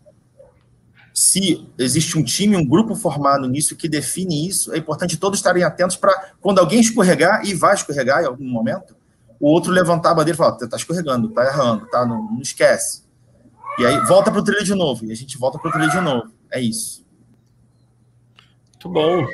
se 1.14 1.66
existe 1.78 2.18
um 2.18 2.24
time, 2.24 2.58
um 2.58 2.68
grupo 2.68 2.94
formado 2.94 3.48
nisso 3.48 3.76
que 3.76 3.88
define 3.88 4.48
isso, 4.48 4.74
é 4.74 4.78
importante 4.78 5.16
todos 5.16 5.40
estarem 5.40 5.64
atentos 5.64 5.96
para 5.96 6.34
quando 6.42 6.60
alguém 6.60 6.82
escorregar, 6.82 7.46
e 7.46 7.54
vai 7.54 7.74
escorregar 7.74 8.22
em 8.22 8.26
algum 8.26 8.44
momento, 8.44 8.96
o 9.40 9.48
outro 9.48 9.72
levantar 9.72 10.12
a 10.12 10.14
bandeira 10.14 10.36
e 10.36 10.38
falar: 10.38 10.58
está 10.62 10.76
escorregando, 10.76 11.30
está 11.30 11.46
errando, 11.46 11.86
tá, 11.88 12.06
não, 12.06 12.22
não 12.22 12.42
esquece. 12.42 13.05
E 13.78 13.86
aí 13.86 14.00
volta 14.06 14.32
para 14.32 14.40
o 14.40 14.44
trilho 14.44 14.64
de 14.64 14.74
novo, 14.74 15.06
e 15.06 15.12
a 15.12 15.16
gente 15.16 15.38
volta 15.38 15.60
para 15.60 15.70
o 15.70 15.72
trilho 15.72 15.92
de 15.92 16.02
novo. 16.02 16.32
É 16.52 16.60
isso. 16.62 17.06
Muito 18.74 18.90
bom. 18.90 19.28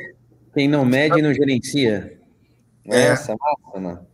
Quem 0.53 0.67
não 0.67 0.85
mede 0.85 1.21
não 1.21 1.33
gerencia. 1.33 2.17
É. 2.85 3.07
Essa 3.07 3.35
massa, 3.35 3.79
mano. 3.79 4.07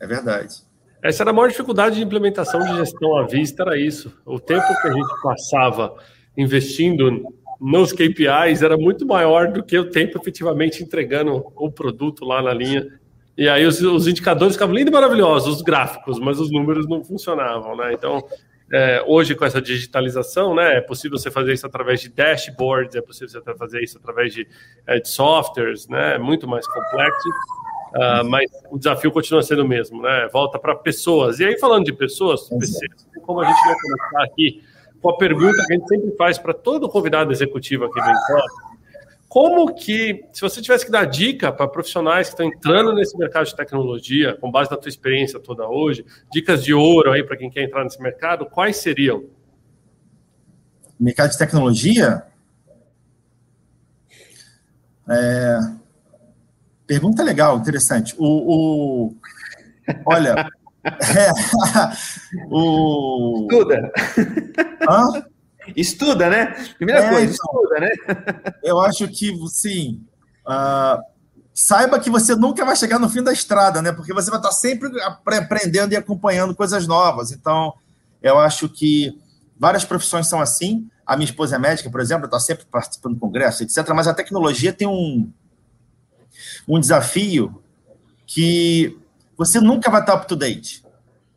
É 0.00 0.06
verdade. 0.06 0.62
Essa 1.02 1.22
era 1.22 1.30
a 1.30 1.34
maior 1.34 1.48
dificuldade 1.48 1.96
de 1.96 2.02
implementação 2.02 2.60
de 2.60 2.76
gestão 2.76 3.16
à 3.16 3.26
vista, 3.26 3.62
era 3.62 3.78
isso. 3.78 4.12
O 4.24 4.40
tempo 4.40 4.66
que 4.80 4.88
a 4.88 4.92
gente 4.92 5.22
passava 5.22 5.96
investindo 6.36 7.22
nos 7.60 7.92
KPIs 7.92 8.62
era 8.62 8.76
muito 8.76 9.06
maior 9.06 9.52
do 9.52 9.62
que 9.62 9.78
o 9.78 9.90
tempo 9.90 10.18
efetivamente 10.18 10.82
entregando 10.82 11.52
o 11.54 11.70
produto 11.70 12.24
lá 12.24 12.42
na 12.42 12.52
linha. 12.52 12.86
E 13.36 13.48
aí 13.48 13.66
os, 13.66 13.80
os 13.80 14.06
indicadores 14.06 14.54
ficavam 14.54 14.74
lindos 14.74 14.90
e 14.90 14.94
maravilhosos, 14.94 15.56
os 15.56 15.62
gráficos, 15.62 16.18
mas 16.18 16.38
os 16.40 16.50
números 16.50 16.88
não 16.88 17.04
funcionavam, 17.04 17.76
né? 17.76 17.92
Então, 17.92 18.22
é, 18.74 19.04
hoje 19.06 19.36
com 19.36 19.44
essa 19.44 19.62
digitalização, 19.62 20.52
né, 20.52 20.78
é 20.78 20.80
possível 20.80 21.16
você 21.16 21.30
fazer 21.30 21.52
isso 21.52 21.64
através 21.64 22.00
de 22.00 22.08
dashboards, 22.08 22.96
é 22.96 23.00
possível 23.00 23.28
você 23.28 23.54
fazer 23.54 23.80
isso 23.82 23.98
através 23.98 24.34
de, 24.34 24.48
é, 24.84 24.98
de 24.98 25.08
softwares, 25.08 25.86
né, 25.86 26.18
muito 26.18 26.48
mais 26.48 26.66
complexo, 26.66 27.28
uh, 27.94 28.28
mas 28.28 28.50
o 28.70 28.76
desafio 28.76 29.12
continua 29.12 29.44
sendo 29.44 29.62
o 29.62 29.68
mesmo, 29.68 30.02
né? 30.02 30.28
Volta 30.32 30.58
para 30.58 30.74
pessoas. 30.74 31.38
E 31.38 31.44
aí 31.44 31.56
falando 31.58 31.84
de 31.84 31.92
pessoas, 31.92 32.48
como 33.22 33.40
a 33.40 33.44
gente 33.44 33.64
vai 33.64 33.74
começar 33.80 34.24
aqui 34.24 34.64
com 35.00 35.10
a 35.10 35.16
pergunta 35.16 35.56
que 35.66 35.72
a 35.72 35.76
gente 35.76 35.86
sempre 35.86 36.16
faz 36.16 36.36
para 36.36 36.52
todo 36.52 36.88
convidado 36.88 37.30
executivo 37.30 37.84
aqui 37.84 38.00
do 38.00 38.10
Encontro. 38.10 38.73
Como 39.34 39.74
que, 39.74 40.24
se 40.32 40.40
você 40.40 40.62
tivesse 40.62 40.86
que 40.86 40.92
dar 40.92 41.06
dica 41.06 41.50
para 41.50 41.66
profissionais 41.66 42.28
que 42.28 42.34
estão 42.34 42.46
entrando 42.46 42.94
nesse 42.94 43.18
mercado 43.18 43.46
de 43.46 43.56
tecnologia, 43.56 44.38
com 44.40 44.48
base 44.48 44.70
na 44.70 44.76
tua 44.76 44.88
experiência 44.88 45.40
toda 45.40 45.68
hoje, 45.68 46.06
dicas 46.32 46.62
de 46.62 46.72
ouro 46.72 47.10
aí 47.10 47.24
para 47.24 47.36
quem 47.36 47.50
quer 47.50 47.64
entrar 47.64 47.82
nesse 47.82 48.00
mercado, 48.00 48.46
quais 48.46 48.76
seriam? 48.76 49.24
Mercado 51.00 51.32
de 51.32 51.38
tecnologia? 51.38 52.22
É... 55.10 55.58
Pergunta 56.86 57.24
legal, 57.24 57.58
interessante. 57.58 58.14
O, 58.16 59.08
o... 59.08 59.16
Olha, 60.06 60.48
é, 60.86 61.30
o... 62.48 63.48
Estuda. 63.50 63.92
Hã? 64.88 65.33
Estuda, 65.76 66.28
né? 66.28 66.46
Primeira 66.76 67.02
é, 67.02 67.08
coisa, 67.08 67.34
então, 67.34 67.46
estuda, 67.54 67.80
né? 67.80 68.54
Eu 68.62 68.80
acho 68.80 69.08
que, 69.08 69.34
sim, 69.48 70.02
uh, 70.46 71.02
saiba 71.52 72.00
que 72.00 72.10
você 72.10 72.34
nunca 72.34 72.64
vai 72.64 72.76
chegar 72.76 72.98
no 72.98 73.08
fim 73.08 73.22
da 73.22 73.32
estrada, 73.32 73.80
né? 73.80 73.92
Porque 73.92 74.12
você 74.12 74.30
vai 74.30 74.40
estar 74.40 74.52
sempre 74.52 74.90
aprendendo 75.00 75.92
e 75.92 75.96
acompanhando 75.96 76.54
coisas 76.54 76.86
novas. 76.86 77.30
Então, 77.30 77.72
eu 78.22 78.38
acho 78.38 78.68
que 78.68 79.18
várias 79.58 79.84
profissões 79.84 80.26
são 80.26 80.40
assim. 80.40 80.88
A 81.06 81.16
minha 81.16 81.26
esposa 81.26 81.56
é 81.56 81.58
médica, 81.58 81.90
por 81.90 82.00
exemplo, 82.00 82.24
está 82.24 82.40
sempre 82.40 82.66
participando 82.66 83.14
do 83.14 83.20
congresso, 83.20 83.62
etc. 83.62 83.88
Mas 83.94 84.08
a 84.08 84.14
tecnologia 84.14 84.72
tem 84.72 84.88
um, 84.88 85.30
um 86.66 86.80
desafio 86.80 87.62
que 88.26 88.98
você 89.36 89.60
nunca 89.60 89.90
vai 89.90 90.00
estar 90.00 90.14
up 90.14 90.26
to 90.26 90.34
date 90.34 90.84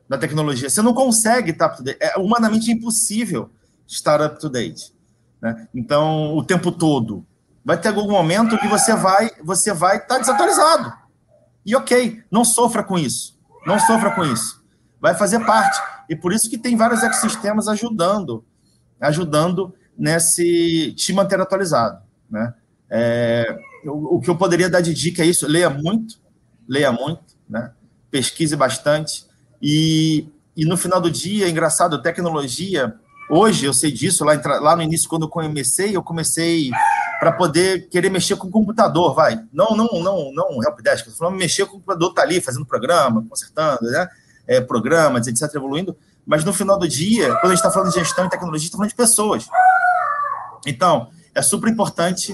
na 0.10 0.18
tecnologia. 0.18 0.70
Você 0.70 0.82
não 0.82 0.94
consegue 0.94 1.52
estar 1.52 1.68
up 1.68 1.78
to 1.78 1.84
date. 1.84 1.98
É 2.02 2.18
humanamente 2.18 2.72
impossível 2.72 3.52
estar 3.88 4.22
up 4.22 4.40
to 4.40 4.50
date. 4.50 4.94
Né? 5.42 5.68
Então, 5.74 6.36
o 6.36 6.44
tempo 6.44 6.72
todo. 6.72 7.26
Vai 7.64 7.80
ter 7.80 7.90
algum 7.90 8.10
momento 8.10 8.58
que 8.58 8.68
você 8.68 8.96
vai 8.96 9.30
você 9.44 9.74
vai 9.74 9.98
estar 9.98 10.20
desatualizado. 10.20 10.94
E 11.66 11.76
ok, 11.76 12.24
não 12.32 12.46
sofra 12.46 12.84
com 12.84 12.98
isso. 12.98 13.38
Não 13.66 13.78
sofra 13.80 14.12
com 14.12 14.24
isso. 14.24 14.64
Vai 15.02 15.14
fazer 15.16 15.46
parte. 15.46 15.78
E 16.10 16.16
por 16.16 16.32
isso 16.32 16.50
que 16.50 16.58
tem 16.58 16.78
vários 16.78 17.04
ecossistemas 17.04 17.68
ajudando, 17.68 18.46
ajudando 19.02 19.74
nesse 19.98 20.94
te 20.94 21.12
manter 21.12 21.42
atualizado. 21.42 22.02
Né? 22.30 22.54
É, 22.90 23.60
o, 23.86 24.16
o 24.16 24.22
que 24.22 24.30
eu 24.30 24.38
poderia 24.38 24.70
dar 24.70 24.80
de 24.80 24.94
dica 24.94 25.24
é 25.24 25.26
isso: 25.26 25.46
leia 25.46 25.70
muito, 25.70 26.16
leia 26.68 26.92
muito, 26.92 27.36
né? 27.50 27.72
pesquise 28.10 28.56
bastante. 28.56 29.26
E, 29.62 30.30
e 30.56 30.66
no 30.66 30.78
final 30.78 31.02
do 31.02 31.12
dia, 31.12 31.48
é 31.48 31.50
engraçado, 31.50 32.02
tecnologia, 32.02 32.96
hoje 33.30 33.66
eu 33.66 33.74
sei 33.74 33.92
disso, 33.92 34.24
lá, 34.24 34.34
lá 34.60 34.76
no 34.76 34.82
início, 34.82 35.10
quando 35.10 35.24
eu 35.24 35.30
comecei, 35.30 35.96
eu 35.96 36.04
comecei 36.04 36.70
para 37.20 37.32
poder 37.32 37.88
querer 37.90 38.10
mexer 38.10 38.36
com 38.36 38.48
o 38.48 38.52
computador, 38.52 39.14
vai. 39.14 39.44
Não, 39.52 39.76
não, 39.76 39.88
não, 40.02 40.32
não 40.32 40.64
helpdesk, 40.64 41.08
eu 41.08 41.14
falando 41.14 41.36
mexer 41.36 41.66
com 41.66 41.72
o 41.72 41.80
computador, 41.80 42.14
tá 42.14 42.22
ali 42.22 42.40
fazendo 42.42 42.66
programa, 42.66 43.26
consertando, 43.28 43.82
né? 43.82 44.08
É, 44.48 44.62
programas, 44.62 45.28
etc., 45.28 45.54
evoluindo. 45.56 45.98
Mas 46.26 46.44
no 46.44 46.54
final 46.54 46.78
do 46.78 46.88
dia, 46.88 47.34
quando 47.36 47.46
a 47.46 47.56
gente 47.56 47.58
está 47.58 47.72
falando 47.72 47.92
de 47.92 48.00
gestão 48.00 48.26
e 48.26 48.30
tecnologia, 48.30 48.68
está 48.68 48.78
falando 48.78 48.90
de 48.90 48.96
pessoas. 48.96 49.48
Então, 50.66 51.10
é 51.34 51.42
super 51.42 51.70
importante 51.70 52.34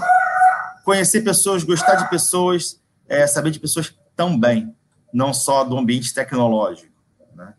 conhecer 0.83 1.21
pessoas, 1.21 1.63
gostar 1.63 1.95
de 1.95 2.09
pessoas, 2.09 2.79
é, 3.07 3.25
saber 3.25 3.51
de 3.51 3.59
pessoas 3.59 3.93
também 4.15 4.75
não 5.13 5.33
só 5.33 5.63
do 5.63 5.77
ambiente 5.77 6.13
tecnológico. 6.13 6.91
Né? 7.35 7.53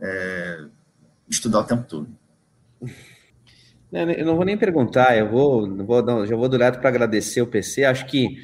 É, 0.00 0.64
estudar 1.28 1.60
o 1.60 1.64
tempo 1.64 1.82
todo. 1.84 2.08
Eu 3.92 4.26
não 4.26 4.34
vou 4.34 4.44
nem 4.44 4.58
perguntar, 4.58 5.16
eu 5.16 5.28
vou, 5.28 5.76
vou 5.84 6.26
já 6.26 6.34
vou 6.34 6.48
direto 6.48 6.80
para 6.80 6.88
agradecer 6.88 7.40
o 7.40 7.46
PC. 7.46 7.84
Acho 7.84 8.06
que, 8.06 8.38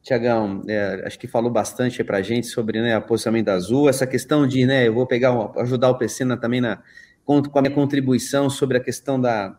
Tiagão, 0.00 0.62
é, 0.68 1.02
acho 1.04 1.18
que 1.18 1.26
falou 1.26 1.50
bastante 1.50 2.04
para 2.04 2.18
a 2.18 2.22
gente 2.22 2.46
sobre 2.46 2.80
né, 2.80 2.96
o 2.96 3.02
posicionamento 3.02 3.46
da 3.46 3.54
Azul, 3.54 3.88
essa 3.88 4.06
questão 4.06 4.46
de, 4.46 4.64
né, 4.64 4.86
eu 4.86 4.94
vou 4.94 5.04
pegar, 5.04 5.32
ajudar 5.56 5.90
o 5.90 5.98
PC 5.98 6.24
na, 6.24 6.36
também 6.36 6.60
na, 6.60 6.80
com 7.24 7.42
a 7.54 7.62
minha 7.62 7.74
contribuição 7.74 8.48
sobre 8.48 8.76
a 8.76 8.80
questão 8.80 9.20
da, 9.20 9.58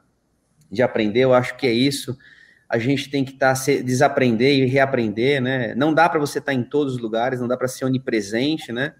de 0.71 0.81
aprender, 0.81 1.21
eu 1.21 1.34
acho 1.34 1.57
que 1.57 1.67
é 1.67 1.73
isso. 1.73 2.17
A 2.69 2.77
gente 2.79 3.09
tem 3.09 3.23
que 3.23 3.34
tá, 3.34 3.53
desaprender 3.84 4.57
e 4.57 4.65
reaprender, 4.65 5.41
né? 5.41 5.75
Não 5.75 5.93
dá 5.93 6.09
para 6.09 6.19
você 6.19 6.39
estar 6.39 6.53
tá 6.53 6.57
em 6.57 6.63
todos 6.63 6.95
os 6.95 6.99
lugares, 6.99 7.39
não 7.39 7.47
dá 7.47 7.55
para 7.55 7.67
ser 7.67 7.86
onipresente, 7.86 8.71
né? 8.71 8.93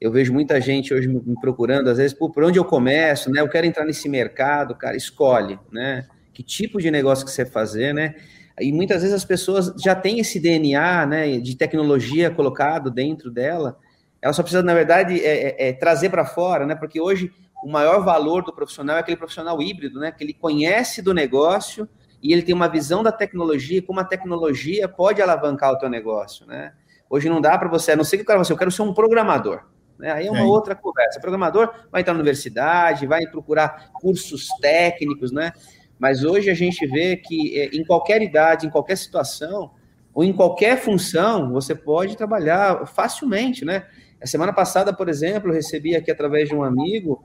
Eu 0.00 0.12
vejo 0.12 0.32
muita 0.32 0.60
gente 0.60 0.94
hoje 0.94 1.08
me 1.08 1.34
procurando, 1.40 1.88
às 1.88 1.98
vezes, 1.98 2.16
por 2.16 2.44
onde 2.44 2.58
eu 2.58 2.64
começo, 2.64 3.30
né? 3.30 3.40
Eu 3.40 3.48
quero 3.48 3.66
entrar 3.66 3.84
nesse 3.84 4.08
mercado, 4.08 4.74
cara, 4.76 4.96
escolhe, 4.96 5.58
né? 5.72 6.06
Que 6.32 6.42
tipo 6.42 6.80
de 6.80 6.88
negócio 6.88 7.24
que 7.24 7.32
você 7.32 7.44
fazer, 7.44 7.92
né? 7.92 8.14
E 8.60 8.72
muitas 8.72 9.02
vezes 9.02 9.14
as 9.14 9.24
pessoas 9.24 9.72
já 9.76 9.94
têm 9.94 10.20
esse 10.20 10.38
DNA, 10.38 11.06
né, 11.06 11.38
de 11.38 11.56
tecnologia 11.56 12.30
colocado 12.30 12.90
dentro 12.90 13.30
dela. 13.30 13.78
Ela 14.20 14.32
só 14.32 14.42
precisa, 14.42 14.62
na 14.62 14.74
verdade, 14.74 15.20
é, 15.20 15.66
é, 15.66 15.68
é 15.68 15.72
trazer 15.72 16.10
para 16.10 16.24
fora, 16.24 16.64
né? 16.64 16.76
Porque 16.76 17.00
hoje 17.00 17.32
o 17.62 17.68
maior 17.68 18.04
valor 18.04 18.44
do 18.44 18.52
profissional 18.52 18.96
é 18.96 19.00
aquele 19.00 19.16
profissional 19.16 19.60
híbrido, 19.60 19.98
né? 19.98 20.12
Que 20.12 20.22
ele 20.22 20.32
conhece 20.32 21.02
do 21.02 21.12
negócio 21.12 21.88
e 22.22 22.32
ele 22.32 22.42
tem 22.42 22.54
uma 22.54 22.68
visão 22.68 23.02
da 23.02 23.10
tecnologia, 23.10 23.82
como 23.82 23.98
a 23.98 24.04
tecnologia 24.04 24.88
pode 24.88 25.20
alavancar 25.20 25.72
o 25.72 25.78
teu 25.78 25.88
negócio, 25.88 26.46
né? 26.46 26.72
Hoje 27.10 27.28
não 27.28 27.40
dá 27.40 27.56
para 27.58 27.68
você, 27.68 27.92
a 27.92 27.96
não 27.96 28.04
ser 28.04 28.16
que 28.18 28.22
o 28.22 28.26
cara 28.26 28.38
você, 28.38 28.52
eu 28.52 28.56
quero 28.56 28.70
ser 28.70 28.82
um 28.82 28.94
programador. 28.94 29.62
Né? 29.98 30.12
Aí 30.12 30.26
é 30.26 30.30
uma 30.30 30.40
é. 30.40 30.44
outra 30.44 30.74
conversa. 30.74 31.18
O 31.18 31.20
programador 31.20 31.72
vai 31.90 32.02
entrar 32.02 32.14
na 32.14 32.20
universidade, 32.20 33.06
vai 33.06 33.26
procurar 33.26 33.90
cursos 33.94 34.48
técnicos, 34.60 35.32
né? 35.32 35.52
Mas 35.98 36.22
hoje 36.22 36.48
a 36.48 36.54
gente 36.54 36.86
vê 36.86 37.16
que 37.16 37.58
é, 37.58 37.66
em 37.76 37.84
qualquer 37.84 38.22
idade, 38.22 38.66
em 38.66 38.70
qualquer 38.70 38.96
situação, 38.96 39.72
ou 40.14 40.22
em 40.22 40.32
qualquer 40.32 40.78
função, 40.78 41.52
você 41.52 41.74
pode 41.74 42.16
trabalhar 42.16 42.86
facilmente, 42.86 43.64
né? 43.64 43.86
A 44.22 44.26
semana 44.26 44.52
passada, 44.52 44.92
por 44.92 45.08
exemplo, 45.08 45.50
eu 45.50 45.54
recebi 45.54 45.94
aqui 45.94 46.10
através 46.10 46.48
de 46.48 46.54
um 46.54 46.62
amigo 46.62 47.24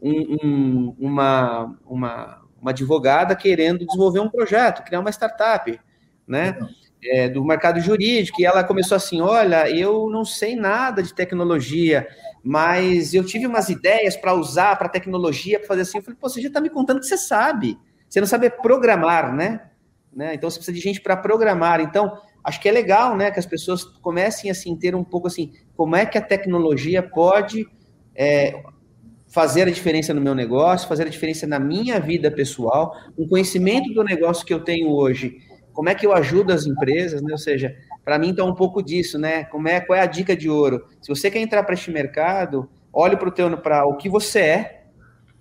um, 0.00 0.36
um, 0.42 0.96
uma, 0.98 1.76
uma, 1.86 2.42
uma 2.60 2.70
advogada 2.70 3.36
querendo 3.36 3.86
desenvolver 3.86 4.20
um 4.20 4.28
projeto, 4.28 4.82
criar 4.84 5.00
uma 5.00 5.10
startup, 5.10 5.78
né? 6.26 6.56
É, 7.04 7.28
do 7.28 7.44
mercado 7.44 7.80
jurídico, 7.80 8.40
e 8.40 8.44
ela 8.44 8.62
começou 8.62 8.96
assim: 8.96 9.20
olha, 9.20 9.68
eu 9.68 10.08
não 10.08 10.24
sei 10.24 10.54
nada 10.54 11.02
de 11.02 11.12
tecnologia, 11.12 12.06
mas 12.44 13.12
eu 13.12 13.24
tive 13.24 13.46
umas 13.46 13.68
ideias 13.68 14.16
para 14.16 14.34
usar 14.34 14.76
para 14.76 14.88
tecnologia, 14.88 15.58
para 15.58 15.68
fazer 15.68 15.82
assim. 15.82 15.98
Eu 15.98 16.04
falei, 16.04 16.18
pô, 16.20 16.28
você 16.28 16.40
já 16.40 16.48
está 16.48 16.60
me 16.60 16.70
contando 16.70 17.00
que 17.00 17.06
você 17.06 17.18
sabe. 17.18 17.76
Você 18.08 18.20
não 18.20 18.26
sabe 18.26 18.50
programar, 18.50 19.34
né? 19.34 19.62
né? 20.14 20.34
Então 20.34 20.50
você 20.50 20.58
precisa 20.58 20.76
de 20.76 20.82
gente 20.82 21.00
para 21.00 21.16
programar. 21.16 21.80
Então, 21.80 22.18
acho 22.44 22.60
que 22.60 22.68
é 22.68 22.72
legal, 22.72 23.16
né, 23.16 23.30
que 23.30 23.38
as 23.38 23.46
pessoas 23.46 23.84
comecem 23.84 24.50
assim 24.50 24.76
ter 24.76 24.94
um 24.94 25.04
pouco 25.04 25.28
assim, 25.28 25.52
como 25.76 25.96
é 25.96 26.04
que 26.04 26.18
a 26.18 26.22
tecnologia 26.22 27.02
pode 27.02 27.66
é, 28.14 28.62
fazer 29.28 29.62
a 29.62 29.70
diferença 29.70 30.12
no 30.12 30.20
meu 30.20 30.34
negócio, 30.34 30.88
fazer 30.88 31.06
a 31.06 31.10
diferença 31.10 31.46
na 31.46 31.58
minha 31.58 31.98
vida 32.00 32.30
pessoal, 32.30 32.94
o 33.16 33.26
conhecimento 33.26 33.92
do 33.94 34.04
negócio 34.04 34.44
que 34.44 34.52
eu 34.52 34.60
tenho 34.60 34.90
hoje, 34.90 35.38
como 35.72 35.88
é 35.88 35.94
que 35.94 36.06
eu 36.06 36.12
ajudo 36.12 36.52
as 36.52 36.66
empresas, 36.66 37.22
né? 37.22 37.32
Ou 37.32 37.38
seja, 37.38 37.76
para 38.04 38.18
mim 38.18 38.30
está 38.30 38.44
um 38.44 38.54
pouco 38.54 38.82
disso, 38.82 39.18
né? 39.18 39.44
Como 39.44 39.68
é, 39.68 39.80
qual 39.80 39.98
é 39.98 40.02
a 40.02 40.06
dica 40.06 40.36
de 40.36 40.48
ouro? 40.48 40.86
Se 41.00 41.08
você 41.08 41.30
quer 41.30 41.40
entrar 41.40 41.62
para 41.62 41.74
este 41.74 41.90
mercado, 41.90 42.68
olhe 42.92 43.16
para 43.16 43.28
o 43.28 43.32
teu 43.32 43.56
para 43.58 43.86
o 43.86 43.96
que 43.96 44.08
você 44.08 44.38
é 44.40 44.82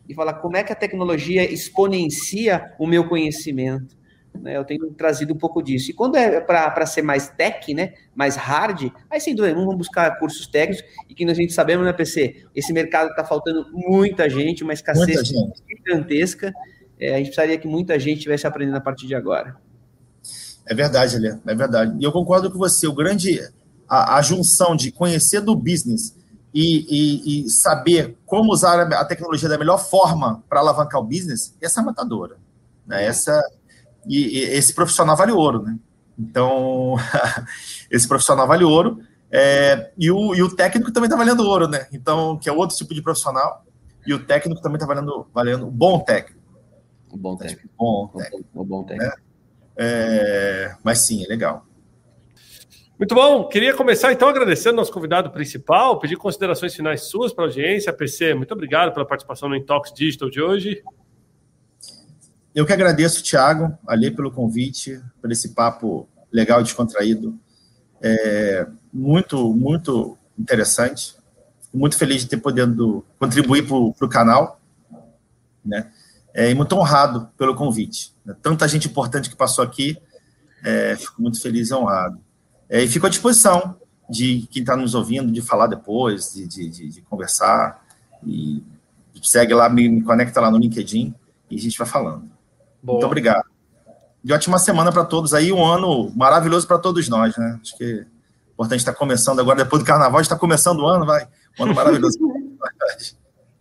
e 0.08 0.14
fala 0.14 0.34
como 0.34 0.58
é 0.58 0.64
que 0.64 0.72
a 0.72 0.76
tecnologia 0.76 1.44
exponencia 1.44 2.74
o 2.80 2.88
meu 2.88 3.08
conhecimento. 3.08 3.96
Né? 4.40 4.58
Eu 4.58 4.64
tenho 4.64 4.92
trazido 4.94 5.34
um 5.34 5.38
pouco 5.38 5.62
disso. 5.62 5.92
E 5.92 5.94
quando 5.94 6.16
é 6.16 6.40
para 6.40 6.86
ser 6.86 7.02
mais 7.02 7.30
tech, 7.30 7.74
né, 7.74 7.94
mais 8.16 8.36
hard, 8.36 8.92
aí 9.10 9.20
sem 9.20 9.36
dúvida, 9.36 9.56
vamos 9.56 9.76
buscar 9.76 10.18
cursos 10.18 10.48
técnicos 10.48 10.84
e 11.10 11.14
que 11.14 11.24
a 11.24 11.34
gente 11.34 11.54
sabemos, 11.54 11.86
né, 11.86 11.94
PC, 11.94 12.46
esse 12.56 12.72
mercado 12.74 13.10
está 13.10 13.24
faltando 13.24 13.68
muita 13.72 14.30
gente, 14.30 14.64
uma 14.64 14.74
escassez 14.74 15.32
gigantesca. 15.68 16.54
É, 17.00 17.16
a 17.16 17.18
gente 17.18 17.28
precisaria 17.28 17.58
que 17.58 17.68
muita 17.68 18.00
gente 18.00 18.18
estivesse 18.18 18.46
aprendendo 18.46 18.78
a 18.78 18.82
partir 18.82 19.08
de 19.08 19.16
agora. 19.16 19.56
É 20.72 20.74
verdade, 20.74 21.20
Lê, 21.20 21.38
é 21.46 21.54
verdade. 21.54 21.98
E 22.00 22.02
eu 22.02 22.14
concordo 22.14 22.50
com 22.50 22.58
você. 22.58 22.88
O 22.88 22.94
grande, 22.94 23.42
a, 23.90 24.16
a 24.16 24.22
junção 24.22 24.74
de 24.74 24.90
conhecer 24.90 25.42
do 25.42 25.54
business 25.54 26.16
e, 26.54 26.86
e, 26.90 27.46
e, 27.46 27.50
saber 27.50 28.18
como 28.26 28.54
usar 28.54 28.82
a 28.94 29.04
tecnologia 29.04 29.50
da 29.50 29.58
melhor 29.58 29.78
forma 29.78 30.42
para 30.48 30.62
alavancar 30.62 31.02
o 31.02 31.04
business, 31.04 31.54
essa 31.62 31.82
é 31.82 31.84
matadora. 31.84 32.38
Né? 32.88 33.04
Essa 33.04 33.44
e, 34.08 34.40
e 34.40 34.44
esse 34.44 34.74
profissional 34.74 35.18
vale 35.18 35.34
ouro, 35.34 35.62
né? 35.62 35.78
Então, 36.18 36.96
esse 37.92 38.08
profissional 38.08 38.48
vale 38.48 38.64
ouro. 38.64 39.02
É, 39.30 39.92
e, 39.98 40.10
o, 40.10 40.34
e 40.34 40.42
o 40.42 40.56
técnico 40.56 40.90
também 40.94 41.10
está 41.10 41.18
valendo 41.18 41.44
ouro, 41.44 41.68
né? 41.68 41.86
Então, 41.92 42.38
que 42.38 42.48
é 42.48 42.54
outro 42.54 42.78
tipo 42.78 42.94
de 42.94 43.02
profissional. 43.02 43.66
E 44.08 44.14
o 44.14 44.26
técnico 44.26 44.62
também 44.62 44.78
está 44.78 44.88
valendo, 44.88 45.28
valendo 45.34 45.66
bom 45.70 46.00
técnico. 46.00 46.40
Um 47.12 47.18
bom 47.18 47.36
técnico. 47.36 47.70
Bom 47.78 48.08
técnico. 48.08 48.46
Um 48.56 48.64
bom 48.64 48.84
técnico. 48.86 49.18
Né? 49.18 49.31
É, 49.78 50.76
mas 50.84 51.00
sim, 51.00 51.24
é 51.24 51.28
legal. 51.28 51.66
Muito 53.02 53.16
bom. 53.16 53.48
Queria 53.48 53.76
começar 53.76 54.14
então 54.14 54.28
agradecendo 54.30 54.76
nosso 54.76 54.92
convidado 54.92 55.32
principal, 55.32 56.00
pedir 56.00 56.18
considerações 56.18 56.76
finais 56.76 57.02
suas 57.06 57.34
para 57.34 57.46
a 57.46 57.48
audiência. 57.48 57.92
PC, 57.92 58.36
muito 58.36 58.54
obrigado 58.54 58.94
pela 58.94 59.06
participação 59.06 59.50
no 59.50 59.56
Intox 59.56 59.92
Digital 59.92 60.30
de 60.30 60.40
hoje. 60.40 60.84
Eu 62.54 62.64
que 62.64 62.74
agradeço, 62.74 63.24
Thiago, 63.24 63.76
ali 63.88 64.12
pelo 64.12 64.30
convite, 64.30 65.02
por 65.20 65.32
esse 65.32 65.56
papo 65.56 66.08
legal 66.32 66.60
e 66.60 66.64
descontraído. 66.64 67.40
É, 68.02 68.68
muito, 68.94 69.52
muito 69.52 70.16
interessante. 70.38 71.16
Muito 71.74 71.98
feliz 71.98 72.22
de 72.22 72.28
ter 72.28 72.38
podido 72.38 73.04
contribuir 73.18 73.66
para 73.66 74.06
o 74.06 74.10
canal. 74.10 74.62
Né? 75.66 75.90
É, 76.34 76.50
e 76.50 76.56
muito 76.56 76.76
honrado 76.76 77.30
pelo 77.38 77.56
convite. 77.56 78.14
Né? 78.26 78.36
Tanta 78.42 78.68
gente 78.68 78.88
importante 78.88 79.30
que 79.30 79.36
passou 79.36 79.64
aqui, 79.64 79.98
é, 80.64 80.96
fico 80.96 81.22
muito 81.22 81.42
feliz 81.42 81.70
e 81.70 81.74
honrado. 81.74 82.20
É, 82.70 82.84
e 82.84 82.88
fico 82.88 83.06
à 83.06 83.10
disposição 83.10 83.76
de 84.10 84.48
quem 84.52 84.62
está 84.62 84.76
nos 84.76 84.96
ouvindo, 84.96 85.32
de 85.32 85.42
falar 85.42 85.68
depois, 85.68 86.34
de, 86.34 86.48
de, 86.48 86.70
de, 86.70 86.90
de 86.90 87.02
conversar. 87.02 87.84
E 88.26 88.64
segue 89.22 89.54
lá, 89.54 89.70
me, 89.70 89.88
me 89.88 90.02
conecta 90.02 90.42
lá 90.42 90.50
no 90.50 90.58
LinkedIn 90.58 91.14
e 91.50 91.56
a 91.56 91.60
gente 91.60 91.78
vai 91.78 91.88
falando. 91.88 92.30
Boa. 92.82 92.98
Muito 92.98 93.06
obrigado. 93.06 93.46
E 94.24 94.32
ótima 94.32 94.60
semana 94.60 94.92
para 94.92 95.04
todos 95.04 95.34
aí, 95.34 95.52
um 95.52 95.66
ano 95.66 96.12
maravilhoso 96.16 96.68
para 96.68 96.78
todos 96.78 97.10
nós, 97.10 97.36
né? 97.38 97.60
Acho 97.62 97.76
que 97.78 97.84
é 97.84 98.06
importante 98.54 98.80
estar 98.80 98.94
começando 98.94 99.40
agora, 99.40 99.64
depois 99.64 99.82
do 99.82 99.86
carnaval, 99.86 100.22
está 100.22 100.36
começando 100.36 100.80
o 100.80 100.88
ano, 100.88 101.06
vai. 101.06 101.28
Um 101.60 101.64
ano 101.64 101.74
maravilhoso. 101.74 102.18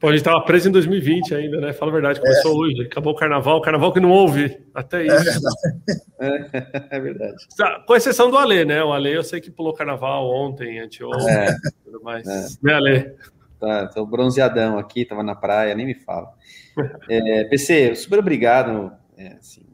Pô, 0.01 0.09
a 0.09 0.13
gente 0.13 0.21
estava 0.21 0.41
preso 0.41 0.67
em 0.67 0.73
2020 0.73 1.35
ainda, 1.35 1.61
né? 1.61 1.75
Fala 1.75 1.91
a 1.91 1.95
verdade, 1.95 2.21
começou 2.21 2.53
é. 2.53 2.55
hoje, 2.55 2.83
acabou 2.83 3.13
o 3.13 3.17
carnaval, 3.17 3.59
o 3.59 3.61
carnaval 3.61 3.93
que 3.93 4.01
não 4.01 4.11
houve, 4.11 4.59
até 4.75 5.03
é 5.03 5.07
isso. 5.07 5.41
É 6.19 6.29
verdade. 6.29 6.87
É, 6.91 7.01
verdade. 7.01 7.37
Com 7.87 7.97
exceção 7.97 8.31
do 8.31 8.37
Ale, 8.37 8.65
né? 8.65 8.83
O 8.83 8.93
Ale 8.93 9.13
eu 9.13 9.23
sei 9.23 9.41
que 9.41 9.51
pulou 9.51 9.73
carnaval 9.73 10.29
ontem, 10.31 10.79
anteontem, 10.79 11.35
é. 11.35 11.55
tudo 11.85 12.03
mais. 12.03 12.27
É. 12.27 12.47
Né, 12.63 12.75
Ale? 12.75 13.15
Tá, 13.59 13.87
tô 13.87 14.07
bronzeadão 14.07 14.79
aqui, 14.79 15.05
tava 15.05 15.23
na 15.23 15.35
praia, 15.35 15.75
nem 15.75 15.87
me 15.87 15.95
fala. 15.95 16.33
É, 17.09 17.45
PC, 17.45 17.95
super 17.95 18.19
obrigado 18.19 18.93
é, 19.19 19.35
assim, 19.35 19.67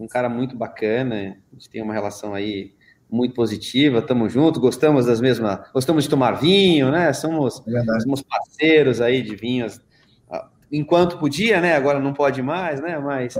um 0.00 0.06
cara 0.06 0.30
muito 0.30 0.56
bacana, 0.56 1.36
a 1.52 1.54
gente 1.54 1.68
tem 1.68 1.82
uma 1.82 1.92
relação 1.92 2.34
aí 2.34 2.72
muito 3.10 3.34
positiva, 3.34 3.98
estamos 3.98 4.32
juntos, 4.32 4.60
gostamos 4.60 5.06
das 5.06 5.20
mesmas, 5.20 5.60
gostamos 5.72 6.04
de 6.04 6.10
tomar 6.10 6.32
vinho, 6.32 6.90
né? 6.90 7.12
Somos, 7.12 7.62
é 7.66 8.00
somos 8.00 8.22
parceiros 8.22 9.00
aí 9.00 9.22
de 9.22 9.34
vinhos, 9.34 9.80
ah, 10.30 10.48
enquanto 10.70 11.18
podia, 11.18 11.60
né? 11.60 11.74
Agora 11.74 11.98
não 11.98 12.12
pode 12.12 12.42
mais, 12.42 12.80
né? 12.80 12.98
Mas 12.98 13.38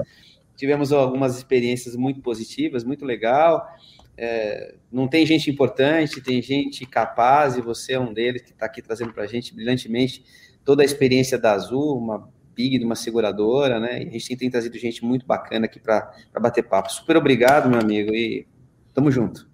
tivemos 0.57 0.93
algumas 0.93 1.37
experiências 1.37 1.95
muito 1.95 2.21
positivas, 2.21 2.83
muito 2.83 3.05
legal. 3.05 3.69
É, 4.17 4.75
não 4.91 5.07
tem 5.07 5.25
gente 5.25 5.51
importante, 5.51 6.21
tem 6.21 6.43
gente 6.43 6.85
capaz, 6.85 7.57
e 7.57 7.61
você 7.61 7.93
é 7.93 8.01
um 8.01 8.13
deles 8.13 8.43
que 8.43 8.51
está 8.51 8.67
aqui 8.67 8.83
trazendo 8.83 9.13
para 9.13 9.25
a 9.25 9.27
gente 9.29 9.55
brilhantemente 9.55 10.25
toda 10.65 10.83
a 10.83 10.85
experiência 10.85 11.39
da 11.39 11.53
Azul, 11.53 11.97
uma 11.97 12.29
big 12.55 12.77
de 12.77 12.85
uma 12.85 12.97
seguradora, 12.97 13.79
né? 13.79 14.03
E 14.03 14.09
a 14.09 14.11
gente 14.11 14.37
tem 14.37 14.51
trazido 14.51 14.77
gente 14.77 15.05
muito 15.05 15.25
bacana 15.25 15.67
aqui 15.67 15.79
para 15.79 16.13
bater 16.41 16.65
papo. 16.65 16.93
Super 16.93 17.17
obrigado, 17.17 17.71
meu 17.71 17.79
amigo, 17.79 18.13
e 18.13 18.45
tamo 18.93 19.13
junto. 19.13 19.48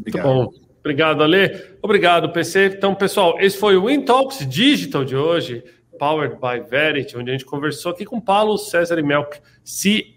Obrigado. 0.00 0.26
Muito 0.26 0.50
bom. 0.50 0.70
Obrigado, 0.80 1.22
Ale. 1.22 1.76
Obrigado, 1.82 2.32
PC. 2.32 2.74
Então, 2.76 2.94
pessoal, 2.94 3.38
esse 3.38 3.56
foi 3.58 3.76
o 3.76 3.90
Intalks 3.90 4.46
Digital 4.48 5.04
de 5.04 5.14
hoje, 5.14 5.62
powered 5.98 6.36
by 6.36 6.68
Verity, 6.68 7.18
onde 7.18 7.30
a 7.30 7.32
gente 7.34 7.44
conversou 7.44 7.92
aqui 7.92 8.04
com 8.06 8.18
Paulo 8.20 8.56
César 8.56 8.98
e 8.98 9.02
Melk, 9.02 9.38
CTO, 9.62 10.16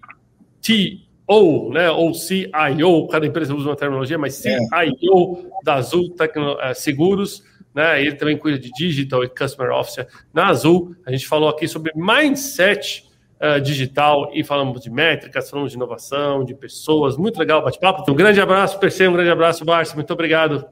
né, 1.73 1.91
ou 1.91 2.13
CIO, 2.13 3.07
cada 3.09 3.25
empresa 3.25 3.53
usa 3.53 3.69
uma 3.69 3.75
terminologia, 3.75 4.17
mas 4.17 4.35
CIO 4.35 4.53
é. 4.71 5.65
da 5.65 5.75
Azul 5.75 6.09
Tecno, 6.11 6.57
eh, 6.61 6.73
Seguros, 6.73 7.43
né? 7.73 7.99
Ele 8.01 8.15
também 8.15 8.37
cuida 8.37 8.59
de 8.59 8.71
Digital 8.71 9.23
e 9.23 9.29
Customer 9.29 9.71
Officer 9.71 10.07
na 10.33 10.47
Azul. 10.47 10.95
A 11.05 11.11
gente 11.11 11.27
falou 11.27 11.49
aqui 11.49 11.67
sobre 11.67 11.91
mindset 11.95 13.03
uh, 13.43 13.59
digital 13.59 14.31
e 14.33 14.43
falamos 14.43 14.81
de 14.81 14.89
métricas, 14.89 15.49
falamos 15.49 15.71
de 15.71 15.77
inovação, 15.77 16.45
de 16.45 16.55
pessoas. 16.55 17.17
Muito 17.17 17.37
legal 17.37 17.59
o 17.59 17.63
bate-papo. 17.63 18.09
Um 18.09 18.15
grande 18.15 18.39
abraço, 18.39 18.79
PC, 18.79 19.07
um 19.07 19.13
grande 19.13 19.29
abraço, 19.29 19.65
Barça. 19.65 19.93
Muito 19.95 20.13
obrigado. 20.13 20.65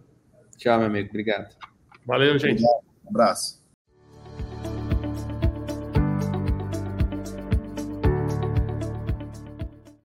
Tchau, 0.58 0.78
meu 0.78 0.88
amigo. 0.88 1.10
Obrigado. 1.10 1.54
Valeu, 2.06 2.40
gente. 2.40 2.64
Um 2.64 3.10
abraço. 3.10 3.61